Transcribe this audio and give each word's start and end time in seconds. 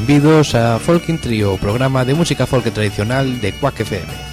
Benvidos 0.00 0.54
a 0.54 0.78
Folkin 0.78 1.18
Trio, 1.18 1.58
programa 1.58 2.06
de 2.06 2.14
música 2.14 2.46
folk 2.46 2.70
tradicional 2.70 3.38
de 3.38 3.52
Quack 3.52 3.80
FM. 3.80 4.29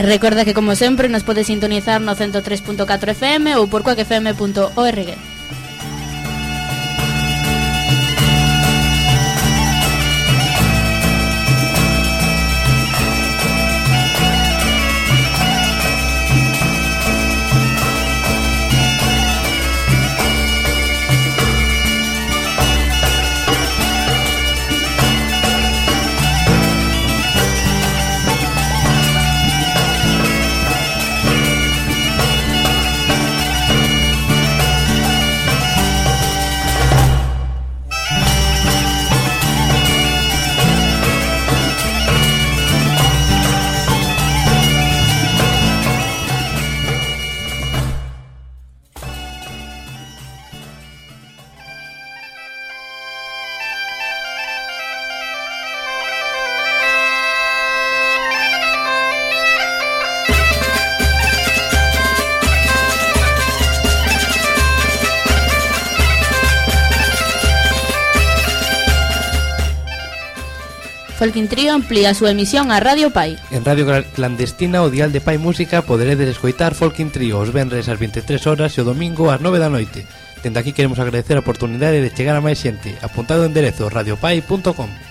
E 0.00 0.02
recorda 0.02 0.46
que 0.46 0.56
como 0.56 0.72
sempre 0.80 1.12
nos 1.12 1.28
podes 1.28 1.52
sintonizar 1.52 2.00
no 2.00 2.16
103.4 2.16 2.88
FM 3.12 3.60
ou 3.60 3.68
por 3.68 3.84
coacfm.org. 3.84 5.12
Folkin 71.20 71.48
Trio 71.48 71.76
amplía 71.76 72.08
a 72.08 72.16
súa 72.16 72.32
emisión 72.32 72.72
a 72.72 72.80
Radio 72.80 73.12
Pai. 73.12 73.36
En 73.52 73.60
Radio 73.60 73.84
Clandestina 74.16 74.80
o 74.80 74.88
dial 74.88 75.12
de 75.12 75.20
Pai 75.20 75.36
Música 75.36 75.84
poderedes 75.84 76.32
escoitar 76.32 76.72
Folkin 76.72 77.12
Trio 77.12 77.44
os 77.44 77.52
venres 77.52 77.92
ás 77.92 78.00
23 78.00 78.40
horas 78.48 78.72
e 78.72 78.80
o 78.80 78.88
domingo 78.88 79.28
ás 79.28 79.36
9 79.44 79.60
da 79.60 79.68
noite. 79.68 80.08
Dende 80.40 80.64
aquí 80.64 80.72
queremos 80.72 80.96
agradecer 80.96 81.36
a 81.36 81.44
oportunidade 81.44 82.00
de 82.00 82.08
chegar 82.08 82.40
a 82.40 82.40
máis 82.40 82.56
xente. 82.56 82.96
Apuntado 83.04 83.44
o 83.44 83.48
enderezo 83.52 83.92
radiopai.com. 83.92 85.09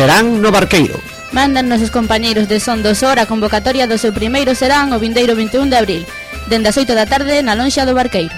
serán 0.00 0.40
no 0.40 0.50
Barqueiro. 0.50 0.96
Mandan 1.30 1.68
nosos 1.68 1.90
compañeiros 1.90 2.48
de 2.48 2.56
Son 2.58 2.80
dos 2.80 3.04
Hora 3.04 3.28
a 3.28 3.28
convocatoria 3.28 3.84
do 3.84 4.00
seu 4.00 4.16
primeiro 4.16 4.56
serán 4.56 4.96
o 4.96 4.98
vindeiro 4.98 5.36
21 5.36 5.68
de 5.68 5.76
abril, 5.76 6.02
dende 6.48 6.72
as 6.72 6.80
8 6.80 6.96
da 6.96 7.04
tarde 7.04 7.44
na 7.44 7.52
lonxa 7.52 7.84
do 7.84 7.92
Barqueiro. 7.92 8.32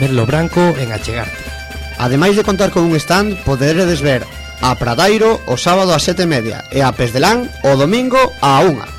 Merlo 0.00 0.24
Branco 0.24 0.72
en 0.80 0.96
Achegarte. 0.96 1.47
Ademais 1.98 2.36
de 2.36 2.44
contar 2.44 2.70
con 2.70 2.84
un 2.84 2.94
stand, 2.96 3.36
poderedes 3.42 4.00
ver 4.00 4.24
a 4.60 4.74
Pradairo 4.74 5.40
o 5.46 5.56
sábado 5.56 5.94
a 5.94 5.98
sete 5.98 6.22
e 6.22 6.30
media 6.30 6.64
e 6.70 6.82
a 6.82 6.90
Pesdelán 6.90 7.46
o 7.62 7.74
domingo 7.74 8.18
a 8.42 8.62
unha. 8.62 8.97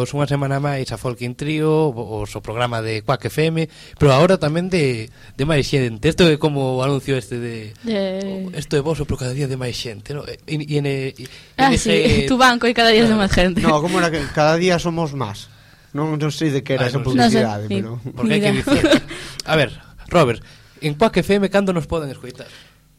Benvidos 0.00 0.16
unha 0.16 0.24
semana 0.24 0.56
máis 0.64 0.88
a 0.88 0.96
Folkin 0.96 1.36
Trio 1.36 1.92
o, 1.92 2.24
o 2.24 2.40
programa 2.40 2.80
de 2.80 3.04
Quack 3.04 3.28
FM 3.28 3.68
Pero 4.00 4.16
agora 4.16 4.40
tamén 4.40 4.72
de, 4.72 5.12
de 5.36 5.44
máis 5.44 5.68
xente. 5.68 6.08
Isto 6.08 6.24
é 6.24 6.40
como 6.40 6.80
o 6.80 6.80
anuncio 6.80 7.20
este 7.20 7.36
de 7.36 7.76
Isto 8.56 8.74
de... 8.76 8.80
é 8.80 8.84
vos, 8.84 8.96
pero 9.04 9.20
cada 9.20 9.36
día 9.36 9.44
de 9.44 9.60
máis 9.60 9.76
xente 9.76 10.16
no? 10.16 10.24
E, 10.24 10.40
e, 10.48 10.56
en, 10.80 10.88
e, 10.88 11.12
ah, 11.60 11.68
en 11.68 11.76
sí, 11.76 12.24
tu 12.30 12.40
banco 12.40 12.64
e 12.64 12.72
cada 12.72 12.96
día 12.96 13.04
de 13.04 13.12
máis 13.12 13.28
xente 13.28 13.60
No, 13.60 13.84
como 13.84 14.00
era 14.00 14.08
que 14.08 14.24
cada 14.32 14.56
día 14.56 14.80
somos 14.80 15.12
máis 15.12 15.52
Non, 15.92 16.16
non 16.16 16.32
sei 16.32 16.48
de 16.48 16.64
que 16.64 16.80
era 16.80 16.88
Ay, 16.88 16.96
esa 16.96 17.04
no 17.04 17.04
publicidade 17.04 17.68
no 17.68 17.68
sé, 17.68 17.76
pero... 17.76 17.90
Porque 18.16 18.32
hai 18.32 18.40
que 18.40 18.56
dicir 18.56 18.84
A 19.44 19.52
ver, 19.52 19.68
Robert, 20.08 20.40
en 20.80 20.96
Quack 20.96 21.20
FM 21.20 21.52
cando 21.52 21.76
nos 21.76 21.84
poden 21.84 22.08
escoitar? 22.08 22.48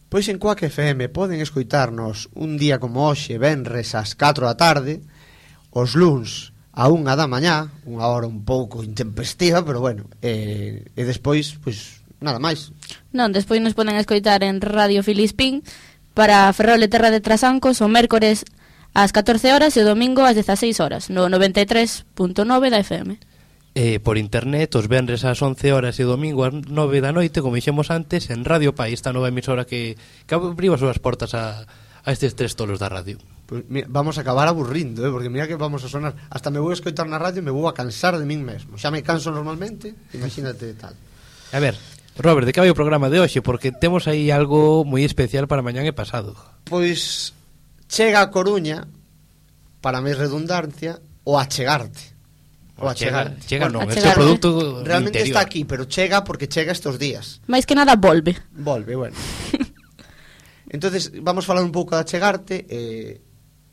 Pois 0.05 0.29
en 0.29 0.37
Coac 0.37 0.69
FM 0.69 1.09
poden 1.09 1.41
escoitarnos 1.41 2.29
un 2.35 2.61
día 2.61 2.77
como 2.77 3.09
hoxe, 3.09 3.41
venres 3.41 3.95
ás 3.97 4.13
4 4.13 4.45
da 4.45 4.59
tarde, 4.59 5.01
os 5.71 5.95
luns 5.95 6.50
a 6.71 6.87
unha 6.87 7.19
da 7.19 7.27
mañá, 7.27 7.67
unha 7.83 8.07
hora 8.07 8.31
un 8.31 8.47
pouco 8.47 8.79
intempestiva, 8.79 9.59
pero 9.67 9.83
bueno, 9.83 10.07
eh, 10.23 10.87
e 10.95 11.01
despois, 11.03 11.59
pois, 11.59 11.99
nada 12.23 12.39
máis. 12.39 12.71
Non, 13.11 13.35
despois 13.35 13.59
nos 13.59 13.75
poden 13.75 13.99
escoitar 13.99 14.39
en 14.39 14.63
Radio 14.63 15.03
Filispín 15.03 15.67
para 16.15 16.47
Ferrol 16.55 16.79
e 16.79 16.87
Terra 16.87 17.11
de 17.11 17.19
Trasancos 17.19 17.83
o 17.83 17.91
mércores 17.91 18.47
ás 18.95 19.11
14 19.11 19.51
horas 19.51 19.75
e 19.75 19.83
o 19.83 19.87
domingo 19.87 20.23
ás 20.23 20.35
16 20.39 20.79
horas, 20.79 21.11
no 21.11 21.27
93.9 21.27 22.07
da 22.71 22.79
FM. 22.79 23.19
Eh, 23.71 24.03
por 24.03 24.19
internet, 24.19 24.75
os 24.75 24.91
venres 24.91 25.23
ás 25.23 25.39
11 25.39 25.71
horas 25.71 25.95
e 25.99 26.07
domingo 26.07 26.43
ás 26.47 26.51
9 26.55 27.03
da 27.03 27.15
noite, 27.15 27.39
como 27.43 27.55
dixemos 27.55 27.91
antes, 27.91 28.27
en 28.31 28.43
Radio 28.47 28.75
País, 28.75 28.99
esta 28.99 29.15
nova 29.15 29.31
emisora 29.31 29.63
que, 29.63 29.99
que 30.27 30.35
abriu 30.35 30.75
as 30.75 30.83
súas 30.83 30.99
portas 30.99 31.35
a, 31.35 31.67
a 32.03 32.09
estes 32.11 32.35
tres 32.35 32.59
tolos 32.59 32.79
da 32.83 32.91
radio 32.91 33.15
pues, 33.51 33.65
mira, 33.67 33.85
vamos 33.89 34.17
a 34.17 34.21
acabar 34.21 34.47
aburrindo, 34.47 35.05
eh, 35.05 35.11
porque 35.11 35.27
mira 35.27 35.45
que 35.45 35.59
vamos 35.59 35.83
a 35.83 35.89
sonar, 35.91 36.15
hasta 36.29 36.47
me 36.47 36.63
vou 36.63 36.71
a 36.71 36.73
escoitar 36.73 37.03
na 37.03 37.19
radio 37.19 37.43
e 37.43 37.43
me 37.43 37.51
vou 37.51 37.67
a 37.67 37.75
cansar 37.75 38.15
de 38.15 38.23
min 38.23 38.47
mesmo. 38.47 38.79
Xa 38.79 38.95
me 38.95 39.03
canso 39.03 39.27
normalmente, 39.27 39.91
imagínate 40.15 40.71
tal. 40.79 40.95
A 41.51 41.59
ver, 41.59 41.75
Robert, 42.15 42.47
de 42.47 42.55
que 42.55 42.63
vai 42.63 42.71
o 42.71 42.79
programa 42.79 43.11
de 43.11 43.19
hoxe? 43.19 43.43
Porque 43.43 43.75
temos 43.75 44.07
aí 44.07 44.31
algo 44.31 44.87
moi 44.87 45.03
especial 45.03 45.51
para 45.51 45.59
mañán 45.59 45.83
e 45.83 45.91
pasado. 45.91 46.31
Pois 46.63 47.35
chega 47.91 48.23
a 48.23 48.31
Coruña, 48.31 48.87
para 49.83 49.99
máis 49.99 50.15
redundancia, 50.15 51.03
o 51.27 51.35
achegarte. 51.35 52.15
O 52.79 52.87
achegarte. 52.87 53.35
Chega, 53.51 53.67
chega 53.67 53.83
bueno, 53.83 53.91
este 53.91 54.15
produto 54.15 54.79
Realmente 54.79 55.19
interior. 55.19 55.27
está 55.27 55.41
aquí, 55.43 55.67
pero 55.67 55.91
chega 55.91 56.23
porque 56.23 56.47
chega 56.47 56.71
estos 56.71 56.95
días. 56.95 57.43
Mais 57.51 57.67
que 57.67 57.75
nada 57.75 57.99
volve. 57.99 58.39
Volve, 58.55 58.95
bueno. 58.95 59.19
Entonces, 60.71 61.11
vamos 61.19 61.43
falar 61.43 61.67
un 61.67 61.75
pouco 61.75 61.99
de 61.99 62.01
achegarte, 62.07 62.63
eh, 62.71 63.19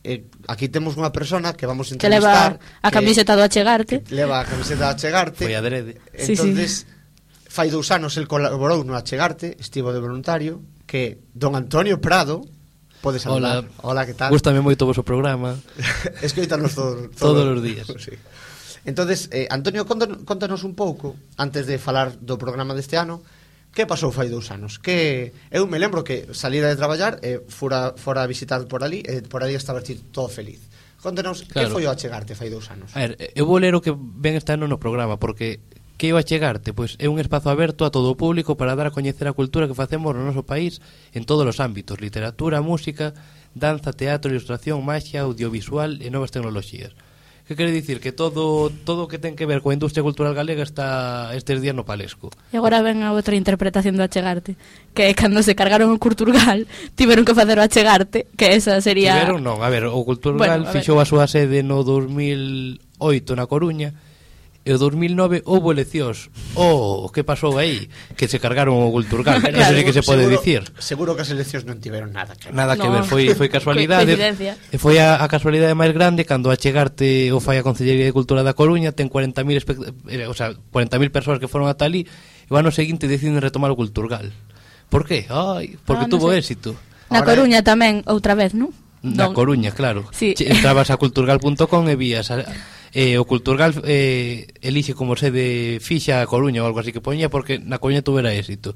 eh, 0.05 0.27
aquí 0.47 0.69
temos 0.69 0.95
unha 0.95 1.11
persona 1.11 1.55
que 1.55 1.67
vamos 1.67 1.91
a 1.91 1.99
entrevistar 1.99 2.59
que 2.59 2.63
leva 2.63 2.85
a 2.85 2.91
camiseta 2.91 3.33
do 3.35 3.43
Achegarte 3.43 4.05
leva 4.11 4.41
a 4.41 4.45
camiseta 4.47 4.87
do 4.87 4.93
Achegarte 4.95 5.43
foi 5.45 5.55
adrede 5.55 5.99
entonces 6.15 6.71
sí, 6.71 6.87
sí. 6.87 7.51
fai 7.51 7.69
dous 7.71 7.91
anos 7.91 8.15
el 8.17 8.31
colaborou 8.31 8.87
no 8.87 8.95
Achegarte 8.95 9.59
estivo 9.59 9.91
de 9.91 10.01
voluntario 10.01 10.63
que 10.87 11.23
don 11.35 11.59
Antonio 11.59 11.99
Prado 11.99 12.47
Podes 12.99 13.25
hablar. 13.27 13.59
Hola, 13.59 14.03
Hola 14.03 14.07
que 14.07 14.15
tal? 14.15 14.35
Gústame 14.35 14.59
moito 14.59 14.83
o 14.83 14.91
voso 14.91 15.07
programa. 15.07 15.55
Escoítanos 16.19 16.75
todo, 16.75 17.07
todo, 17.15 17.47
todos 17.47 17.47
os 17.55 17.63
días. 17.63 17.87
sí. 18.03 18.11
Entonces, 18.85 19.29
eh, 19.33 19.47
Antonio, 19.51 19.87
contanos, 19.87 20.25
contanos 20.25 20.65
un 20.65 20.75
pouco, 20.75 21.15
antes 21.37 21.67
de 21.67 21.79
falar 21.79 22.17
do 22.19 22.41
programa 22.41 22.75
deste 22.75 22.97
ano, 22.97 23.23
Que 23.79 23.87
pasou 23.87 24.11
fai 24.11 24.27
dous 24.27 24.51
anos? 24.51 24.83
Que 24.83 25.31
eu 25.55 25.71
me 25.71 25.79
lembro 25.79 26.03
que 26.03 26.35
salira 26.35 26.67
de 26.67 26.75
traballar 26.75 27.23
e 27.23 27.39
eh, 27.39 27.41
fora, 27.47 27.95
fora 27.95 28.27
a 28.27 28.27
visitar 28.27 28.67
por 28.67 28.83
ali 28.83 29.07
e 29.07 29.23
eh, 29.23 29.23
por 29.23 29.47
ali 29.47 29.55
estaba 29.55 29.79
ti 29.87 29.95
todo 30.11 30.27
feliz. 30.27 30.67
Contanos, 30.99 31.47
claro. 31.47 31.71
que 31.71 31.75
foi 31.79 31.87
o 31.87 31.91
achegarte 31.95 32.35
fai 32.35 32.51
dous 32.51 32.75
anos? 32.75 32.91
A 32.99 33.07
ver, 33.07 33.31
eu 33.39 33.47
vou 33.47 33.63
ler 33.63 33.79
o 33.79 33.81
que 33.81 33.95
ven 33.95 34.35
este 34.35 34.51
ano 34.51 34.67
no 34.67 34.83
programa 34.83 35.23
porque 35.23 35.63
que 35.95 36.11
iba 36.11 36.19
a 36.19 36.27
chegarte? 36.27 36.75
Pois 36.75 36.99
é 36.99 37.07
un 37.07 37.23
espazo 37.23 37.55
aberto 37.55 37.87
a 37.87 37.95
todo 37.95 38.11
o 38.11 38.19
público 38.19 38.59
para 38.59 38.75
dar 38.75 38.91
a 38.91 38.95
coñecer 38.99 39.31
a 39.31 39.37
cultura 39.39 39.71
que 39.71 39.79
facemos 39.79 40.11
no 40.11 40.27
noso 40.27 40.43
país 40.43 40.83
en 41.15 41.23
todos 41.23 41.47
os 41.47 41.63
ámbitos, 41.63 42.03
literatura, 42.03 42.59
música, 42.59 43.15
danza, 43.55 43.95
teatro, 43.95 44.35
ilustración, 44.35 44.83
magia, 44.83 45.23
audiovisual 45.23 46.03
e 46.03 46.11
novas 46.11 46.35
tecnoloxías. 46.35 46.99
Que 47.49 47.57
quere 47.57 47.73
dicir 47.73 47.99
que 47.99 48.13
todo 48.13 48.69
todo 48.69 49.05
o 49.05 49.09
que 49.09 49.17
ten 49.17 49.33
que 49.33 49.49
ver 49.49 49.65
coa 49.65 49.73
industria 49.73 50.05
cultural 50.05 50.37
galega 50.37 50.61
está 50.61 51.33
estes 51.33 51.65
días 51.65 51.73
no 51.73 51.89
palesco. 51.89 52.29
E 52.53 52.61
agora 52.61 52.85
ven 52.85 53.01
a 53.01 53.17
outra 53.17 53.41
interpretación 53.41 53.97
do 53.97 54.05
achegarte, 54.05 54.53
que 54.93 55.09
é 55.09 55.17
cando 55.17 55.41
se 55.41 55.57
cargaron 55.57 55.89
o 55.89 55.97
Culturgal, 55.97 56.69
tiveron 57.01 57.25
que 57.25 57.33
facer 57.33 57.57
o 57.57 57.65
achegarte, 57.65 58.29
que 58.37 58.53
esa 58.53 58.85
sería 58.85 59.17
Tiveron 59.17 59.41
non, 59.41 59.65
a 59.65 59.73
ver, 59.73 59.89
o 59.89 59.97
Culturgal 60.05 60.61
bueno, 60.61 60.69
a 60.69 60.73
fixou 60.77 61.01
a 61.01 61.09
súa 61.09 61.25
sede 61.25 61.65
no 61.65 61.81
2008 61.89 63.33
na 63.33 63.49
Coruña 63.49 63.97
e 64.69 64.73
o 64.73 64.77
2009 64.77 65.49
houve 65.49 65.73
eleccións. 65.73 66.29
Oh, 66.53 67.09
que 67.09 67.25
pasou 67.25 67.57
aí? 67.57 67.89
Que 68.21 68.29
se 68.29 68.37
cargaron 68.37 68.77
o 68.77 68.93
Culturgal. 68.93 69.41
claro. 69.41 69.57
Non 69.57 69.73
sei 69.73 69.81
que 69.81 69.97
se 69.97 70.05
pode 70.05 70.29
seguro, 70.29 70.37
dicir. 70.37 70.63
Seguro 70.77 71.11
que 71.17 71.25
as 71.25 71.33
eleccións 71.33 71.65
non 71.65 71.81
tiveron 71.81 72.13
nada 72.13 72.37
que 72.37 72.53
ver. 72.53 72.55
Nada 72.55 72.77
no. 72.77 72.85
que 72.85 72.89
ver, 72.93 73.05
foi, 73.09 73.25
foi 73.33 73.49
casualidade. 73.57 74.13
e 74.13 74.77
foi 74.77 75.01
a, 75.01 75.25
a 75.25 75.27
casualidade 75.33 75.73
máis 75.73 75.97
grande 75.97 76.29
cando 76.29 76.53
a 76.53 76.61
chegarte 76.61 77.33
o 77.33 77.41
fai 77.41 77.57
a 77.57 77.65
Consellería 77.65 78.05
de 78.05 78.13
Cultura 78.13 78.45
da 78.45 78.53
Coruña, 78.53 78.93
ten 78.93 79.09
40.000 79.09 80.05
eh, 80.13 80.29
o 80.29 80.37
sea, 80.37 80.53
40.000 80.53 81.09
persoas 81.09 81.41
que 81.41 81.49
foron 81.49 81.65
ata 81.73 81.89
ali, 81.89 82.05
e 82.05 82.51
o 82.53 82.61
ano 82.61 82.69
seguinte 82.69 83.09
deciden 83.09 83.41
retomar 83.41 83.73
o 83.73 83.77
Culturgal. 83.81 84.29
Por 84.93 85.09
que? 85.09 85.25
Ai, 85.33 85.81
porque 85.89 86.05
ah, 86.05 86.09
no 86.09 86.13
tuvo 86.13 86.29
sé. 86.37 86.45
éxito. 86.45 86.77
Na 87.09 87.25
Ahora, 87.25 87.41
Coruña 87.41 87.65
tamén, 87.65 88.05
outra 88.05 88.37
vez, 88.37 88.53
non? 88.53 88.69
Na 89.01 89.33
Coruña, 89.33 89.73
claro. 89.73 90.05
Sí. 90.13 90.37
Entrabas 90.37 90.93
a 90.93 91.01
culturgal.com 91.01 91.85
e 91.89 91.97
vías 91.97 92.29
a, 92.29 92.45
eh, 92.93 93.19
o 93.19 93.25
Culturgal 93.29 93.75
eh, 93.85 94.49
elixe 94.63 94.95
como 94.95 95.17
sede 95.17 95.79
fixa 95.81 96.23
a 96.23 96.29
Coruña 96.29 96.65
ou 96.65 96.69
algo 96.69 96.81
así 96.81 96.93
que 96.93 97.05
poñía 97.05 97.29
porque 97.29 97.61
na 97.61 97.77
Coruña 97.77 98.01
tuvera 98.01 98.33
éxito. 98.33 98.73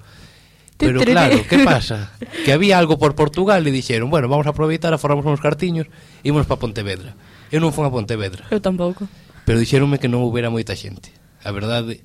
Pero 0.77 1.01
claro, 1.01 1.41
que 1.47 1.59
pasa? 1.65 2.13
Que 2.45 2.53
había 2.53 2.79
algo 2.79 2.99
por 2.99 3.15
Portugal 3.15 3.63
e 3.65 3.73
dixeron, 3.73 4.11
bueno, 4.11 4.27
vamos 4.27 4.45
a 4.49 4.53
aproveitar, 4.53 4.91
aforramos 4.93 5.25
uns 5.25 5.41
cartiños 5.41 5.87
e 6.21 6.29
imos 6.29 6.45
para 6.45 6.61
Pontevedra. 6.61 7.15
Eu 7.53 7.61
non 7.61 7.73
fui 7.73 7.87
a 7.87 7.93
Pontevedra. 7.93 8.49
Eu 8.51 8.61
tampouco. 8.61 9.07
Pero 9.47 9.61
dixeronme 9.61 10.01
que 10.03 10.11
non 10.11 10.21
houbera 10.25 10.51
moita 10.51 10.75
xente. 10.75 11.15
A 11.43 11.51
verdade. 11.55 12.03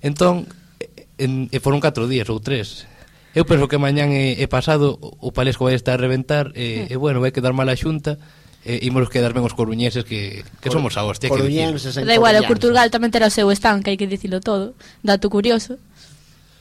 Entón, 0.00 0.48
en, 1.20 1.52
e 1.52 1.58
foron 1.60 1.78
4 1.78 2.08
días 2.08 2.26
ou 2.32 2.40
3. 2.40 3.36
Eu 3.36 3.46
penso 3.46 3.70
que 3.70 3.78
mañán 3.78 4.10
e, 4.10 4.34
e 4.40 4.46
pasado 4.50 4.98
o 4.98 5.30
Palesco 5.30 5.68
vai 5.68 5.78
estar 5.78 6.00
a 6.00 6.02
reventar 6.02 6.50
e, 6.58 6.88
mm. 6.88 6.92
e 6.92 6.96
bueno, 6.98 7.22
vai 7.22 7.30
quedar 7.30 7.54
mala 7.54 7.78
xunta 7.78 8.18
eh, 8.64 8.84
imos 8.84 9.08
quedarme 9.08 9.40
os 9.40 9.56
coruñeses 9.56 10.04
que, 10.04 10.44
que 10.60 10.68
Cor 10.68 10.80
somos 10.80 10.96
a 11.00 11.04
hostia 11.04 11.32
coruñenses 11.32 11.96
que 11.96 12.04
da 12.04 12.14
igual, 12.14 12.36
o 12.36 12.44
Portugal 12.44 12.92
tamén 12.92 13.08
terá 13.08 13.28
o 13.28 13.32
seu 13.32 13.48
stand 13.52 13.80
que 13.84 13.92
hai 13.92 13.98
que 14.00 14.08
dicilo 14.08 14.40
todo, 14.40 14.76
dato 15.00 15.32
curioso 15.32 15.80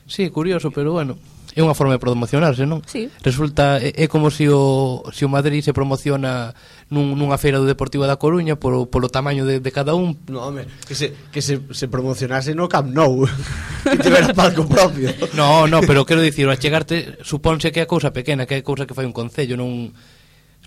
Sí, 0.09 0.33
curioso, 0.33 0.73
pero 0.73 0.91
bueno 0.91 1.21
É 1.57 1.65
unha 1.65 1.73
forma 1.73 1.97
de 1.97 2.01
promocionarse, 2.01 2.69
non? 2.69 2.85
Sí. 2.85 3.09
Resulta, 3.25 3.81
é, 3.81 3.91
é 3.91 4.05
como 4.05 4.29
se 4.29 4.45
o, 4.53 5.01
se 5.09 5.25
o 5.25 5.29
Madrid 5.33 5.65
se 5.65 5.73
promociona 5.73 6.53
nun, 6.93 7.17
nunha 7.17 7.41
feira 7.41 7.57
do 7.57 7.65
Deportivo 7.65 8.05
da 8.05 8.21
Coruña 8.21 8.53
polo, 8.61 8.85
polo 8.85 9.09
tamaño 9.09 9.49
de, 9.49 9.57
de 9.57 9.71
cada 9.73 9.97
un. 9.97 10.13
No, 10.29 10.45
home, 10.45 10.69
que 10.85 10.93
se, 10.93 11.11
que 11.33 11.41
se, 11.41 11.65
se 11.73 11.89
promocionase 11.89 12.53
no 12.53 12.69
Camp 12.69 12.93
Nou, 12.93 13.25
que 13.83 13.97
tivera 13.97 14.29
palco 14.31 14.69
propio. 14.69 15.09
No, 15.33 15.65
no, 15.65 15.81
pero 15.81 16.05
quero 16.05 16.21
dicir, 16.21 16.45
a 16.45 16.55
chegarte, 16.55 17.17
supónse 17.25 17.73
que 17.73 17.81
é 17.81 17.89
cousa 17.89 18.13
pequena, 18.13 18.45
que 18.45 18.61
é 18.61 18.61
cousa 18.61 18.85
que 18.85 18.93
fai 18.93 19.09
un 19.09 19.15
concello, 19.15 19.57
non 19.57 19.89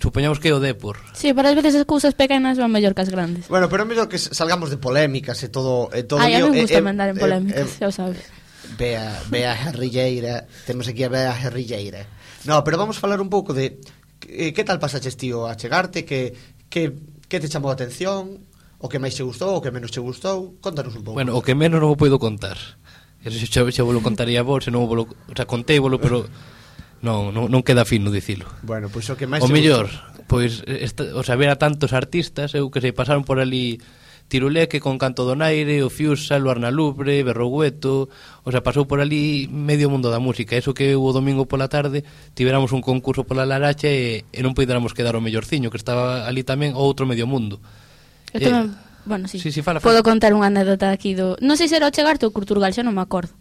supoñamos 0.02 0.42
que 0.42 0.50
é 0.50 0.54
o 0.54 0.58
Depor. 0.58 0.98
Sí, 1.14 1.30
pero 1.30 1.46
ás 1.46 1.54
veces 1.54 1.78
as 1.78 1.86
cousas 1.86 2.18
pequenas 2.18 2.58
van 2.58 2.74
mellor 2.74 2.98
que 2.98 3.06
as 3.06 3.10
grandes. 3.14 3.46
Bueno, 3.46 3.70
pero 3.70 3.86
é 3.86 3.86
mellor 3.86 4.10
que 4.10 4.18
salgamos 4.18 4.74
de 4.74 4.82
polémicas 4.82 5.38
e 5.46 5.48
todo... 5.48 5.86
E 5.94 6.02
todo 6.02 6.18
Ai, 6.18 6.34
lío, 6.34 6.50
a 6.50 6.50
mí 6.50 6.58
me 6.58 6.66
gusta 6.66 6.76
eh, 6.76 6.82
eh, 6.82 6.88
mandar 6.90 7.08
en 7.14 7.16
eh, 7.16 7.22
polémicas, 7.22 7.70
eh, 7.70 7.70
eh, 7.70 7.78
xa 7.78 7.86
o 7.86 7.94
sabes. 7.94 8.26
Bea, 8.74 9.22
Bea 9.30 9.54
Herrilleira, 9.54 10.50
temos 10.66 10.90
aquí 10.90 11.06
a 11.06 11.08
Bea 11.08 11.30
Herrilleira. 11.30 12.10
No, 12.42 12.58
pero 12.66 12.74
vamos 12.74 12.98
falar 12.98 13.22
un 13.22 13.30
pouco 13.30 13.54
de 13.54 13.78
que, 14.18 14.50
que 14.50 14.64
tal 14.66 14.82
pasaches 14.82 15.14
tío 15.14 15.46
a 15.46 15.54
chegarte, 15.54 16.02
que, 16.02 16.34
que, 16.66 16.90
que 17.30 17.38
te 17.38 17.46
chamou 17.46 17.70
a 17.70 17.78
atención, 17.78 18.42
o 18.82 18.90
que 18.90 18.98
máis 18.98 19.14
te 19.14 19.22
gustou, 19.22 19.54
o 19.54 19.62
que 19.62 19.70
menos 19.70 19.94
te 19.94 20.02
gustou, 20.02 20.58
contanos 20.58 20.98
un 20.98 21.06
pouco. 21.06 21.14
Bueno, 21.14 21.38
o 21.38 21.40
que 21.46 21.54
menos 21.54 21.78
non 21.78 21.94
o 21.94 21.96
podo 21.96 22.18
contar. 22.18 22.58
Eso 23.22 23.38
xa, 23.38 23.62
xa 23.70 23.86
volo 23.86 24.02
contaría 24.02 24.42
vos, 24.42 24.66
se 24.66 24.74
non 24.74 24.90
volo, 24.90 25.06
o 25.06 25.34
sea, 25.38 25.46
contévolo, 25.46 26.02
pero 26.02 26.26
non, 27.02 27.34
non, 27.34 27.50
non 27.50 27.66
queda 27.66 27.82
fino 27.84 28.08
dicilo. 28.14 28.46
Bueno, 28.62 28.86
pois 28.86 29.10
pues, 29.10 29.14
o 29.14 29.18
que 29.18 29.26
máis 29.26 29.42
O 29.42 29.50
mellor, 29.50 29.90
pois 30.30 30.62
esta, 30.64 31.12
o 31.18 31.22
sea, 31.26 31.34
a 31.34 31.58
tantos 31.58 31.90
artistas, 31.92 32.54
eu 32.54 32.70
que 32.70 32.78
sei, 32.78 32.94
pasaron 32.94 33.26
por 33.26 33.42
ali 33.42 33.82
Tiruleque 34.32 34.80
con 34.80 34.96
Canto 34.96 35.28
do 35.28 35.36
Naire, 35.36 35.82
o 35.82 35.90
Fiusa, 35.90 36.40
o 36.40 36.48
Arnalubre, 36.48 37.20
Berrogueto, 37.20 38.08
o 38.46 38.48
sea, 38.48 38.64
pasou 38.64 38.88
por 38.88 39.04
ali 39.04 39.44
medio 39.52 39.92
mundo 39.92 40.08
da 40.08 40.24
música. 40.24 40.56
Eso 40.56 40.72
que 40.72 40.96
o 40.96 41.10
domingo 41.12 41.44
pola 41.44 41.68
tarde 41.68 42.00
tiveramos 42.32 42.72
un 42.72 42.80
concurso 42.80 43.28
pola 43.28 43.44
Laracha 43.44 43.92
e, 43.92 44.24
e 44.32 44.40
non 44.40 44.56
poidéramos 44.56 44.96
quedar 44.96 45.18
o 45.18 45.20
mellorciño, 45.20 45.68
que 45.68 45.76
estaba 45.76 46.24
ali 46.24 46.48
tamén 46.48 46.72
o 46.72 46.80
outro 46.80 47.04
medio 47.04 47.28
mundo. 47.28 47.60
Eu 48.32 48.40
tamén, 48.40 48.72
eh, 48.72 49.04
bueno, 49.04 49.28
sí. 49.28 49.36
sí, 49.36 49.52
sí 49.52 49.60
fala, 49.60 49.84
fala. 49.84 49.92
Podo 49.92 50.00
contar 50.00 50.32
unha 50.32 50.48
anécdota 50.48 50.88
aquí 50.94 51.12
do... 51.12 51.36
Non 51.44 51.60
sei 51.60 51.68
se 51.68 51.76
era 51.76 51.84
o 51.84 51.92
chegarte 51.92 52.24
o 52.24 52.32
Curturgal, 52.32 52.72
xa 52.72 52.80
non 52.80 52.96
me 52.96 53.04
acordo. 53.04 53.36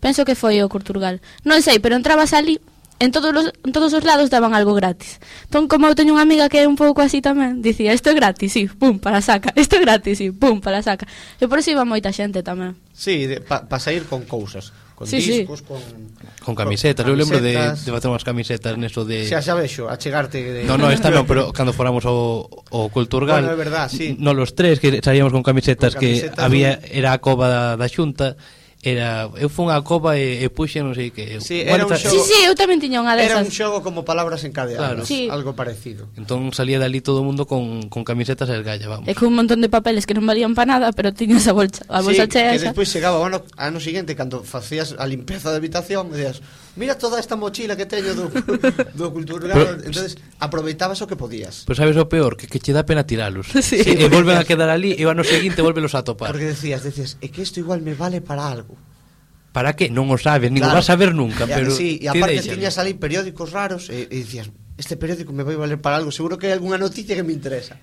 Penso 0.00 0.24
que 0.24 0.32
foi 0.32 0.64
o 0.64 0.70
Curturgal. 0.72 1.20
Non 1.44 1.60
sei, 1.60 1.76
pero 1.76 1.92
entrabas 1.92 2.32
ali 2.32 2.56
en 3.02 3.10
todos 3.10 3.34
os, 3.34 3.52
en 3.64 3.72
todos 3.72 3.92
os 3.92 4.04
lados 4.04 4.30
daban 4.30 4.54
algo 4.54 4.74
gratis. 4.74 5.18
Entón, 5.50 5.66
como 5.66 5.90
eu 5.90 5.98
teño 5.98 6.14
unha 6.14 6.22
amiga 6.22 6.46
que 6.46 6.62
é 6.62 6.70
un 6.70 6.78
pouco 6.78 7.02
así 7.02 7.18
tamén, 7.18 7.58
dicía, 7.58 7.90
isto 7.90 8.06
é 8.08 8.14
gratis, 8.14 8.54
sí, 8.54 8.70
pum, 8.70 9.02
para 9.02 9.18
saca, 9.18 9.50
isto 9.58 9.74
é 9.74 9.82
gratis, 9.82 10.22
sí, 10.22 10.30
pum, 10.30 10.62
para 10.62 10.86
saca. 10.86 11.10
E 11.42 11.50
por 11.50 11.58
iso 11.58 11.74
iba 11.74 11.82
moita 11.82 12.14
xente 12.14 12.46
tamén. 12.46 12.78
Sí, 12.94 13.26
de, 13.26 13.42
pa, 13.42 13.66
pa 13.66 13.82
sair 13.82 14.06
con 14.06 14.22
cousas, 14.22 14.70
con 14.94 15.10
sí, 15.10 15.18
discos, 15.18 15.60
sí. 15.60 15.66
con... 15.66 15.82
Con 16.42 16.54
camisetas, 16.54 17.02
con 17.02 17.10
camisetas. 17.10 17.10
eu 17.10 17.18
lembro 17.18 17.38
de, 17.42 17.54
de 17.74 17.90
facer 17.90 18.06
unhas 18.06 18.22
camisetas 18.22 18.78
neso 18.78 19.02
de... 19.02 19.26
Xa 19.26 19.42
xa 19.42 19.58
vexo, 19.58 19.90
a 19.90 19.98
chegarte 19.98 20.38
de... 20.38 20.62
No, 20.62 20.78
no, 20.78 20.86
esta 20.94 21.10
non, 21.10 21.26
pero 21.26 21.50
cando 21.56 21.74
foramos 21.74 22.06
ao, 22.06 22.46
ao 22.70 22.86
Culturgal 22.94 23.42
Bueno, 23.42 23.54
é 23.54 23.58
verdad, 23.58 23.90
sí 23.90 24.14
No, 24.18 24.30
los 24.30 24.54
tres 24.54 24.78
que 24.78 25.02
saíamos 25.02 25.34
con 25.34 25.42
camisetas, 25.42 25.98
con 25.98 26.06
camisetas 26.06 26.38
que 26.38 26.42
había, 26.42 26.78
era 26.86 27.14
a 27.14 27.18
cova 27.18 27.50
da, 27.50 27.62
da 27.74 27.86
xunta 27.90 28.38
era 28.82 29.30
eu 29.38 29.46
fun 29.46 29.70
á 29.70 29.78
copa 29.86 30.18
e, 30.18 30.42
e 30.42 30.50
puxe 30.50 30.82
non 30.82 30.90
sei 30.90 31.14
que. 31.14 31.38
Sí, 31.38 31.62
era 31.62 31.86
un 31.86 31.94
xogo, 31.94 32.18
sí, 32.18 32.18
sí, 32.18 32.38
eu 32.42 32.58
tamén 32.58 32.82
tiña 32.82 32.98
unha 32.98 33.14
desas. 33.14 33.30
era 33.30 33.38
un 33.38 33.54
xogo 33.54 33.78
como 33.78 34.02
palabras 34.02 34.42
encadeadas 34.42 35.06
claro. 35.06 35.06
sí. 35.06 35.30
algo 35.30 35.54
parecido. 35.54 36.10
Entón 36.18 36.50
salía 36.50 36.82
dali 36.82 36.98
todo 36.98 37.22
o 37.22 37.24
mundo 37.24 37.46
con, 37.46 37.86
con 37.86 38.02
camisetas 38.02 38.50
e 38.50 38.58
galla 38.66 38.90
vamos. 38.90 39.06
E 39.06 39.14
con 39.14 39.30
un 39.30 39.38
montón 39.38 39.62
de 39.62 39.70
papeles 39.70 40.02
que 40.02 40.18
non 40.18 40.26
valían 40.26 40.58
para 40.58 40.74
nada 40.74 40.90
pero 40.90 41.14
tiñas 41.14 41.46
a 41.46 41.54
bolsa, 41.54 41.86
a 41.86 42.02
bolsa 42.02 42.26
sí, 42.26 42.34
chea 42.34 42.58
que 42.58 42.74
despois 42.74 42.90
chegaba 42.90 43.22
o 43.22 43.24
ano, 43.24 43.46
ano 43.54 43.78
siguiente 43.78 44.18
cando 44.18 44.42
facías 44.42 44.98
a 44.98 45.06
limpeza 45.06 45.54
da 45.54 45.62
habitación 45.62 46.10
decías 46.10 46.42
mira 46.76 46.96
toda 46.96 47.20
esta 47.20 47.36
mochila 47.36 47.76
que 47.76 47.86
teño 47.86 48.14
do, 48.14 48.32
do 48.98 49.06
cultural 49.12 49.52
pero, 49.52 49.70
entonces 49.80 50.16
aproveitabas 50.40 51.00
o 51.02 51.06
que 51.06 51.16
podías. 51.16 51.64
Pero 51.66 51.76
sabes 51.76 51.96
o 51.96 52.08
peor, 52.08 52.36
que, 52.36 52.48
que 52.48 52.60
che 52.60 52.72
dá 52.72 52.84
pena 52.86 53.04
tiralos. 53.04 53.48
Sí. 53.60 53.84
Sí, 53.84 53.98
e 53.98 54.06
volven 54.08 54.38
a 54.38 54.44
quedar 54.44 54.70
ali 54.70 54.94
e 54.94 55.02
o 55.04 55.10
ano 55.10 55.26
seguinte 55.26 55.60
volvelos 55.60 55.92
a 55.98 56.06
topar 56.06 56.30
porque 56.32 56.54
decías, 56.54 56.86
decías, 56.86 57.18
é 57.20 57.28
que 57.28 57.42
isto 57.42 57.58
igual 57.60 57.82
me 57.82 57.92
vale 57.92 58.22
para 58.22 58.46
algo. 58.46 58.78
Para 59.52 59.76
que? 59.76 59.92
Non 59.92 60.08
o 60.08 60.16
sabes, 60.16 60.48
nin 60.48 60.64
claro. 60.64 60.80
vas 60.80 60.88
a 60.88 60.96
saber 60.96 61.12
nunca 61.12 61.44
pero 61.44 61.68
sí, 61.68 62.00
e 62.00 62.08
aparte 62.08 62.40
tiñas 62.40 62.80
ali 62.80 62.96
periódicos 62.96 63.52
raros 63.52 63.92
e, 63.92 64.08
e 64.08 64.16
dicías, 64.24 64.48
este 64.80 64.96
periódico 64.96 65.32
me 65.36 65.44
vai 65.44 65.60
valer 65.60 65.76
para 65.76 66.00
algo 66.00 66.08
seguro 66.08 66.40
que 66.40 66.48
hai 66.48 66.56
algunha 66.56 66.80
noticia 66.80 67.12
que 67.12 67.26
me 67.26 67.36
interesa. 67.36 67.76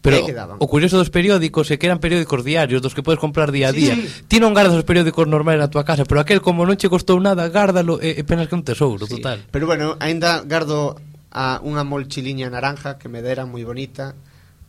Pero 0.00 0.24
o 0.58 0.66
curioso 0.66 0.96
dos 0.96 1.12
periódicos 1.12 1.70
é 1.70 1.76
que 1.76 1.86
eran 1.86 2.00
periódicos 2.00 2.42
diarios, 2.42 2.80
dos 2.80 2.96
que 2.96 3.04
podes 3.04 3.20
comprar 3.20 3.52
día 3.52 3.68
a 3.68 3.76
día. 3.76 3.94
Sí. 3.94 4.24
Ti 4.26 4.36
non 4.40 4.56
gardas 4.56 4.74
os 4.74 4.88
periódicos 4.88 5.28
normais 5.28 5.60
na 5.60 5.68
tua 5.68 5.84
casa, 5.84 6.08
pero 6.08 6.24
aquel 6.24 6.40
como 6.40 6.64
non 6.64 6.80
che 6.80 6.90
costou 6.90 7.20
nada, 7.20 7.46
gárdalo 7.52 8.00
e, 8.00 8.18
e 8.18 8.22
penas 8.24 8.48
que 8.48 8.56
un 8.56 8.64
tesouro 8.64 9.04
sí. 9.04 9.20
total. 9.20 9.44
Pero 9.52 9.68
bueno, 9.68 9.94
aínda 10.00 10.42
gardo 10.42 10.96
a 11.30 11.60
unha 11.62 11.84
molchiliña 11.84 12.48
naranja 12.48 12.96
que 12.96 13.06
me 13.06 13.20
dera 13.22 13.44
moi 13.44 13.62
bonita, 13.62 14.16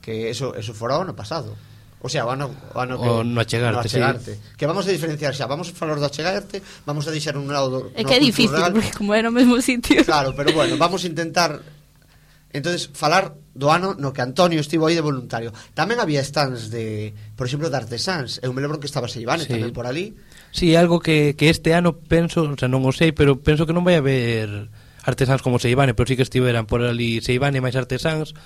que 0.03 0.29
eso 0.29 0.53
eso 0.53 0.75
fora 0.75 0.99
o 0.99 1.03
ano 1.07 1.15
pasado. 1.15 1.55
O 2.03 2.11
sea, 2.11 2.27
o 2.27 2.29
ano, 2.29 2.51
o 2.75 2.77
ano 2.77 2.99
que, 2.99 3.07
o 3.07 3.23
no 3.23 3.39
achegarte, 3.39 3.79
no 3.79 3.87
achegarte. 3.87 4.31
Sí. 4.35 4.39
que 4.59 4.67
vamos 4.67 4.83
a 4.85 4.91
diferenciar 4.91 5.31
xa, 5.31 5.47
vamos 5.47 5.71
a 5.71 5.73
falar 5.73 5.97
do 5.97 6.05
achegarte, 6.05 6.59
vamos 6.83 7.07
a 7.07 7.11
deixar 7.15 7.39
un 7.39 7.47
lado 7.47 7.71
do, 7.71 7.79
É 7.95 8.03
no 8.03 8.09
que 8.11 8.15
é 8.15 8.21
difícil, 8.21 8.59
porque 8.75 8.91
como 8.91 9.15
é 9.15 9.23
no 9.23 9.31
mesmo 9.31 9.55
sitio. 9.63 10.03
Claro, 10.03 10.35
pero 10.35 10.51
bueno, 10.51 10.75
vamos 10.75 11.01
a 11.01 11.07
intentar 11.07 11.63
entonces 12.53 12.89
falar 12.93 13.33
do 13.53 13.69
ano 13.69 13.93
no 13.97 14.13
que 14.13 14.21
Antonio 14.21 14.61
estivo 14.61 14.85
aí 14.87 14.95
de 14.95 15.05
voluntario. 15.05 15.53
Tamén 15.73 16.01
había 16.01 16.21
stands 16.21 16.69
de, 16.69 17.13
por 17.33 17.49
exemplo, 17.49 17.69
de 17.69 17.77
artesáns. 17.77 18.41
Eu 18.41 18.53
me 18.53 18.61
lembro 18.61 18.77
que 18.81 18.89
estaba 18.89 19.09
Seivane 19.09 19.45
sí. 19.45 19.53
tamén 19.53 19.73
por 19.73 19.89
ali. 19.89 20.13
Sí, 20.53 20.77
algo 20.77 21.01
que, 21.01 21.33
que 21.33 21.49
este 21.49 21.73
ano 21.73 21.97
penso, 21.97 22.45
o 22.45 22.57
sea, 22.57 22.69
non 22.69 22.85
o 22.85 22.93
sei, 22.93 23.13
pero 23.13 23.41
penso 23.41 23.65
que 23.65 23.73
non 23.73 23.85
vai 23.85 23.97
haber 23.97 24.69
artesáns 25.05 25.41
como 25.41 25.61
Seivane, 25.61 25.97
pero 25.97 26.09
sí 26.09 26.17
que 26.17 26.25
estiveran 26.25 26.69
por 26.69 26.85
ali 26.85 27.21
Seivane 27.21 27.61
máis 27.61 27.77
artesáns, 27.77 28.37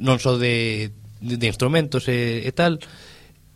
non 0.00 0.20
só 0.20 0.36
de, 0.36 0.92
de, 1.24 1.40
de 1.40 1.46
instrumentos 1.48 2.08
e, 2.08 2.44
e 2.44 2.52
tal, 2.52 2.80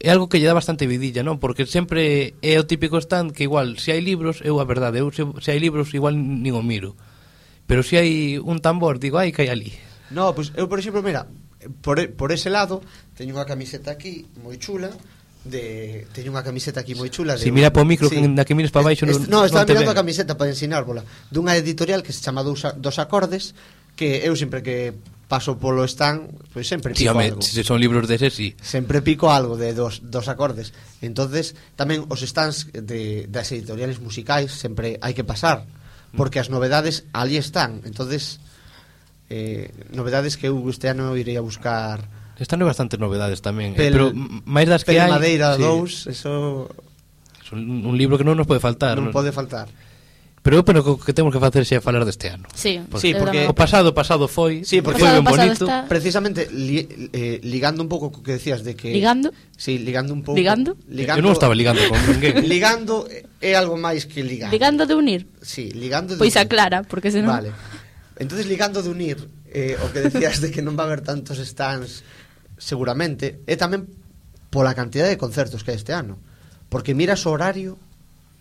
é 0.01 0.09
algo 0.09 0.29
que 0.29 0.41
lle 0.41 0.49
dá 0.49 0.57
bastante 0.57 0.85
vidilla, 0.85 1.25
non? 1.25 1.41
Porque 1.41 1.65
sempre 1.65 2.37
é 2.45 2.57
o 2.61 2.69
típico 2.69 3.01
stand 3.01 3.33
que 3.33 3.45
igual, 3.45 3.81
se 3.81 3.97
hai 3.97 4.01
libros, 4.05 4.41
eu 4.45 4.61
a 4.61 4.69
verdade, 4.69 5.01
eu 5.01 5.09
se, 5.13 5.25
se 5.41 5.53
hai 5.53 5.61
libros 5.61 5.93
igual 5.97 6.17
nin 6.17 6.53
o 6.53 6.65
miro. 6.65 6.97
Uh 6.97 7.12
pero 7.73 7.81
si 7.81 7.97
hai 7.97 8.37
un 8.37 8.61
tambor, 8.61 9.01
digo, 9.01 9.17
ai, 9.17 9.33
que 9.33 9.41
hai 9.41 9.49
ali. 9.49 9.73
No, 10.13 10.37
pois 10.37 10.53
pues, 10.53 10.61
eu, 10.61 10.69
por 10.69 10.77
exemplo, 10.77 11.01
mira, 11.01 11.25
por, 11.81 11.97
por 12.21 12.29
ese 12.29 12.53
lado, 12.53 12.85
teño 13.17 13.33
unha 13.33 13.49
camiseta 13.49 13.97
aquí 13.97 14.29
moi 14.45 14.61
chula, 14.61 14.93
de 15.41 16.05
teño 16.13 16.37
unha 16.37 16.45
camiseta 16.45 16.85
aquí 16.85 16.93
moi 16.93 17.09
chula 17.09 17.33
de 17.33 17.41
Si 17.41 17.49
mira 17.49 17.73
po 17.73 17.81
micro 17.89 18.13
sí. 18.13 18.21
que 18.21 18.29
na 18.29 18.45
que 18.45 18.53
mires 18.53 18.69
para 18.69 18.93
baixo 18.93 19.09
non 19.09 19.25
No, 19.25 19.49
estaba 19.49 19.65
mirando 19.65 19.89
a 19.89 19.97
camiseta 19.97 20.37
para 20.37 20.53
ensinárvola 20.53 21.01
dunha 21.33 21.57
editorial 21.57 22.05
que 22.05 22.13
se 22.13 22.21
chama 22.21 22.45
Dos, 22.45 22.61
dos 22.77 23.01
acordes 23.01 23.57
que 23.97 24.21
eu 24.21 24.37
sempre 24.37 24.61
que 24.61 24.93
paso 25.25 25.57
polo 25.57 25.89
stand, 25.89 26.29
pois 26.53 26.69
pues 26.69 26.69
sempre 26.69 26.93
pico 26.93 27.17
home, 27.17 27.33
algo. 27.33 27.41
Se 27.41 27.65
son 27.65 27.81
libros 27.81 28.05
de 28.05 28.21
ese, 28.21 28.29
sí. 28.29 28.53
Sempre 28.61 29.01
pico 29.01 29.33
algo 29.33 29.57
de 29.57 29.73
dos, 29.73 30.05
dos 30.05 30.29
acordes. 30.29 30.77
Entonces, 31.01 31.57
tamén 31.73 32.05
os 32.13 32.21
stands 32.21 32.69
de, 32.69 33.25
das 33.33 33.49
editoriales 33.49 33.97
musicais 33.97 34.53
sempre 34.53 35.01
hai 35.01 35.17
que 35.17 35.25
pasar 35.25 35.65
porque 36.17 36.41
as 36.41 36.49
novedades 36.53 37.05
ali 37.13 37.37
están. 37.37 37.81
Entonces, 37.85 38.41
eh, 39.33 39.73
novedades 39.93 40.37
que 40.37 40.49
eu 40.49 40.57
este 40.69 40.89
ano 40.89 41.17
irei 41.17 41.37
a 41.37 41.45
buscar. 41.45 42.05
Están 42.37 42.61
bastante 42.65 42.97
novedades 43.01 43.41
tamén, 43.41 43.73
eh, 43.75 43.81
pel, 43.81 43.93
eh, 43.93 43.97
pero 43.97 44.07
máis 44.45 44.69
das 44.69 44.85
que 44.85 44.97
hai. 44.97 45.09
Madeira 45.09 45.57
2, 45.57 45.63
sí. 45.89 46.13
eso 46.13 46.69
un, 47.53 47.85
un 47.87 47.95
libro 47.97 48.17
que 48.17 48.25
non 48.25 48.37
nos 48.37 48.49
pode 48.49 48.61
faltar. 48.61 48.97
Non, 48.97 49.13
non 49.13 49.15
pode 49.15 49.31
faltar. 49.31 49.69
Pero 50.43 50.59
eu 50.59 50.67
penso 50.67 50.83
que 50.83 50.91
o 50.91 50.99
que 50.99 51.15
temos 51.15 51.31
que 51.31 51.39
facer 51.39 51.63
é 51.63 51.79
falar 51.79 52.03
deste 52.03 52.27
ano. 52.27 52.51
Sí, 52.51 52.83
porque, 52.91 52.99
sí, 52.99 53.11
porque 53.15 53.47
o 53.47 53.55
pasado 53.55 53.95
pasado 53.95 54.27
foi, 54.27 54.67
sí, 54.67 54.83
porque 54.83 54.99
foi 54.99 55.15
ben 55.15 55.23
bonito. 55.23 55.71
Está... 55.71 55.87
Precisamente 55.87 56.51
li, 56.51 56.83
eh, 57.15 57.39
ligando 57.47 57.79
un 57.79 57.87
pouco 57.87 58.11
co 58.11 58.27
que 58.27 58.43
decías 58.43 58.67
de 58.67 58.75
que 58.75 58.91
Ligando? 58.91 59.31
Sí, 59.55 59.79
ligando 59.79 60.11
un 60.11 60.27
pouco. 60.27 60.35
Ligando? 60.35 60.75
ligando? 60.91 61.23
Eu 61.23 61.23
non 61.23 61.31
estaba 61.31 61.55
ligando 61.55 61.79
con 61.87 61.95
ninguén. 62.11 62.43
ligando 62.51 63.07
é 63.39 63.55
algo 63.55 63.79
máis 63.79 64.11
que 64.11 64.27
ligar. 64.27 64.51
Ligando 64.51 64.83
de 64.83 64.99
unir. 64.99 65.31
Sí, 65.39 65.71
ligando 65.71 66.19
de 66.19 66.19
Pois 66.19 66.35
unir. 66.35 66.43
aclara, 66.43 66.83
porque 66.83 67.15
senón 67.15 67.39
Vale. 67.39 67.55
Entonces 68.19 68.51
ligando 68.51 68.83
de 68.83 68.91
unir 68.91 69.23
eh, 69.47 69.79
o 69.79 69.95
que 69.95 70.11
decías 70.11 70.43
de 70.43 70.51
que 70.51 70.59
non 70.59 70.75
va 70.75 70.83
a 70.83 70.91
haber 70.91 71.07
tantos 71.07 71.39
stands 71.39 72.03
seguramente 72.59 73.47
é 73.47 73.55
tamén 73.55 73.87
pola 74.51 74.75
cantidad 74.75 75.07
de 75.07 75.15
concertos 75.15 75.63
que 75.63 75.71
hai 75.71 75.79
este 75.79 75.95
ano. 75.95 76.19
Porque 76.67 76.99
miras 76.99 77.23
o 77.27 77.31
horario 77.31 77.79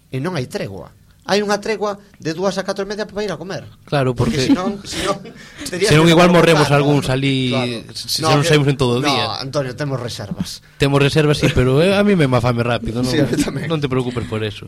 e 0.09 0.17
non 0.17 0.33
hai 0.33 0.49
tregua 0.49 0.97
hai 1.25 1.45
unha 1.45 1.61
tregua 1.61 2.01
de 2.17 2.33
dúas 2.33 2.57
a 2.57 2.65
catro 2.65 2.83
e 2.83 2.89
media 2.89 3.05
para 3.05 3.21
ir 3.21 3.31
a 3.31 3.37
comer. 3.37 3.69
Claro, 3.85 4.17
porque, 4.17 4.49
porque 4.49 4.53
senón, 4.53 4.81
senón, 4.85 5.21
que 5.69 5.95
igual 6.09 6.33
morremos 6.33 6.65
claro, 6.65 6.81
algúns 6.81 7.07
ali, 7.13 7.53
claro. 7.53 7.93
se 7.93 8.21
no, 8.25 8.41
non 8.41 8.43
saímos 8.43 8.67
en 8.67 8.77
todo 8.77 8.97
o 8.97 9.01
no, 9.01 9.07
día. 9.07 9.37
Antonio, 9.37 9.77
temos 9.77 10.01
reservas. 10.01 10.65
Temos 10.81 10.97
reservas, 10.97 11.37
sí, 11.37 11.47
pero 11.53 11.79
eh, 11.79 11.93
a 11.93 12.01
mí 12.01 12.17
me 12.17 12.25
mafame 12.25 12.65
rápido, 12.65 13.05
non, 13.05 13.11
sí, 13.11 13.21
non 13.69 13.77
te 13.77 13.87
preocupes 13.87 14.25
por 14.25 14.41
eso. 14.41 14.67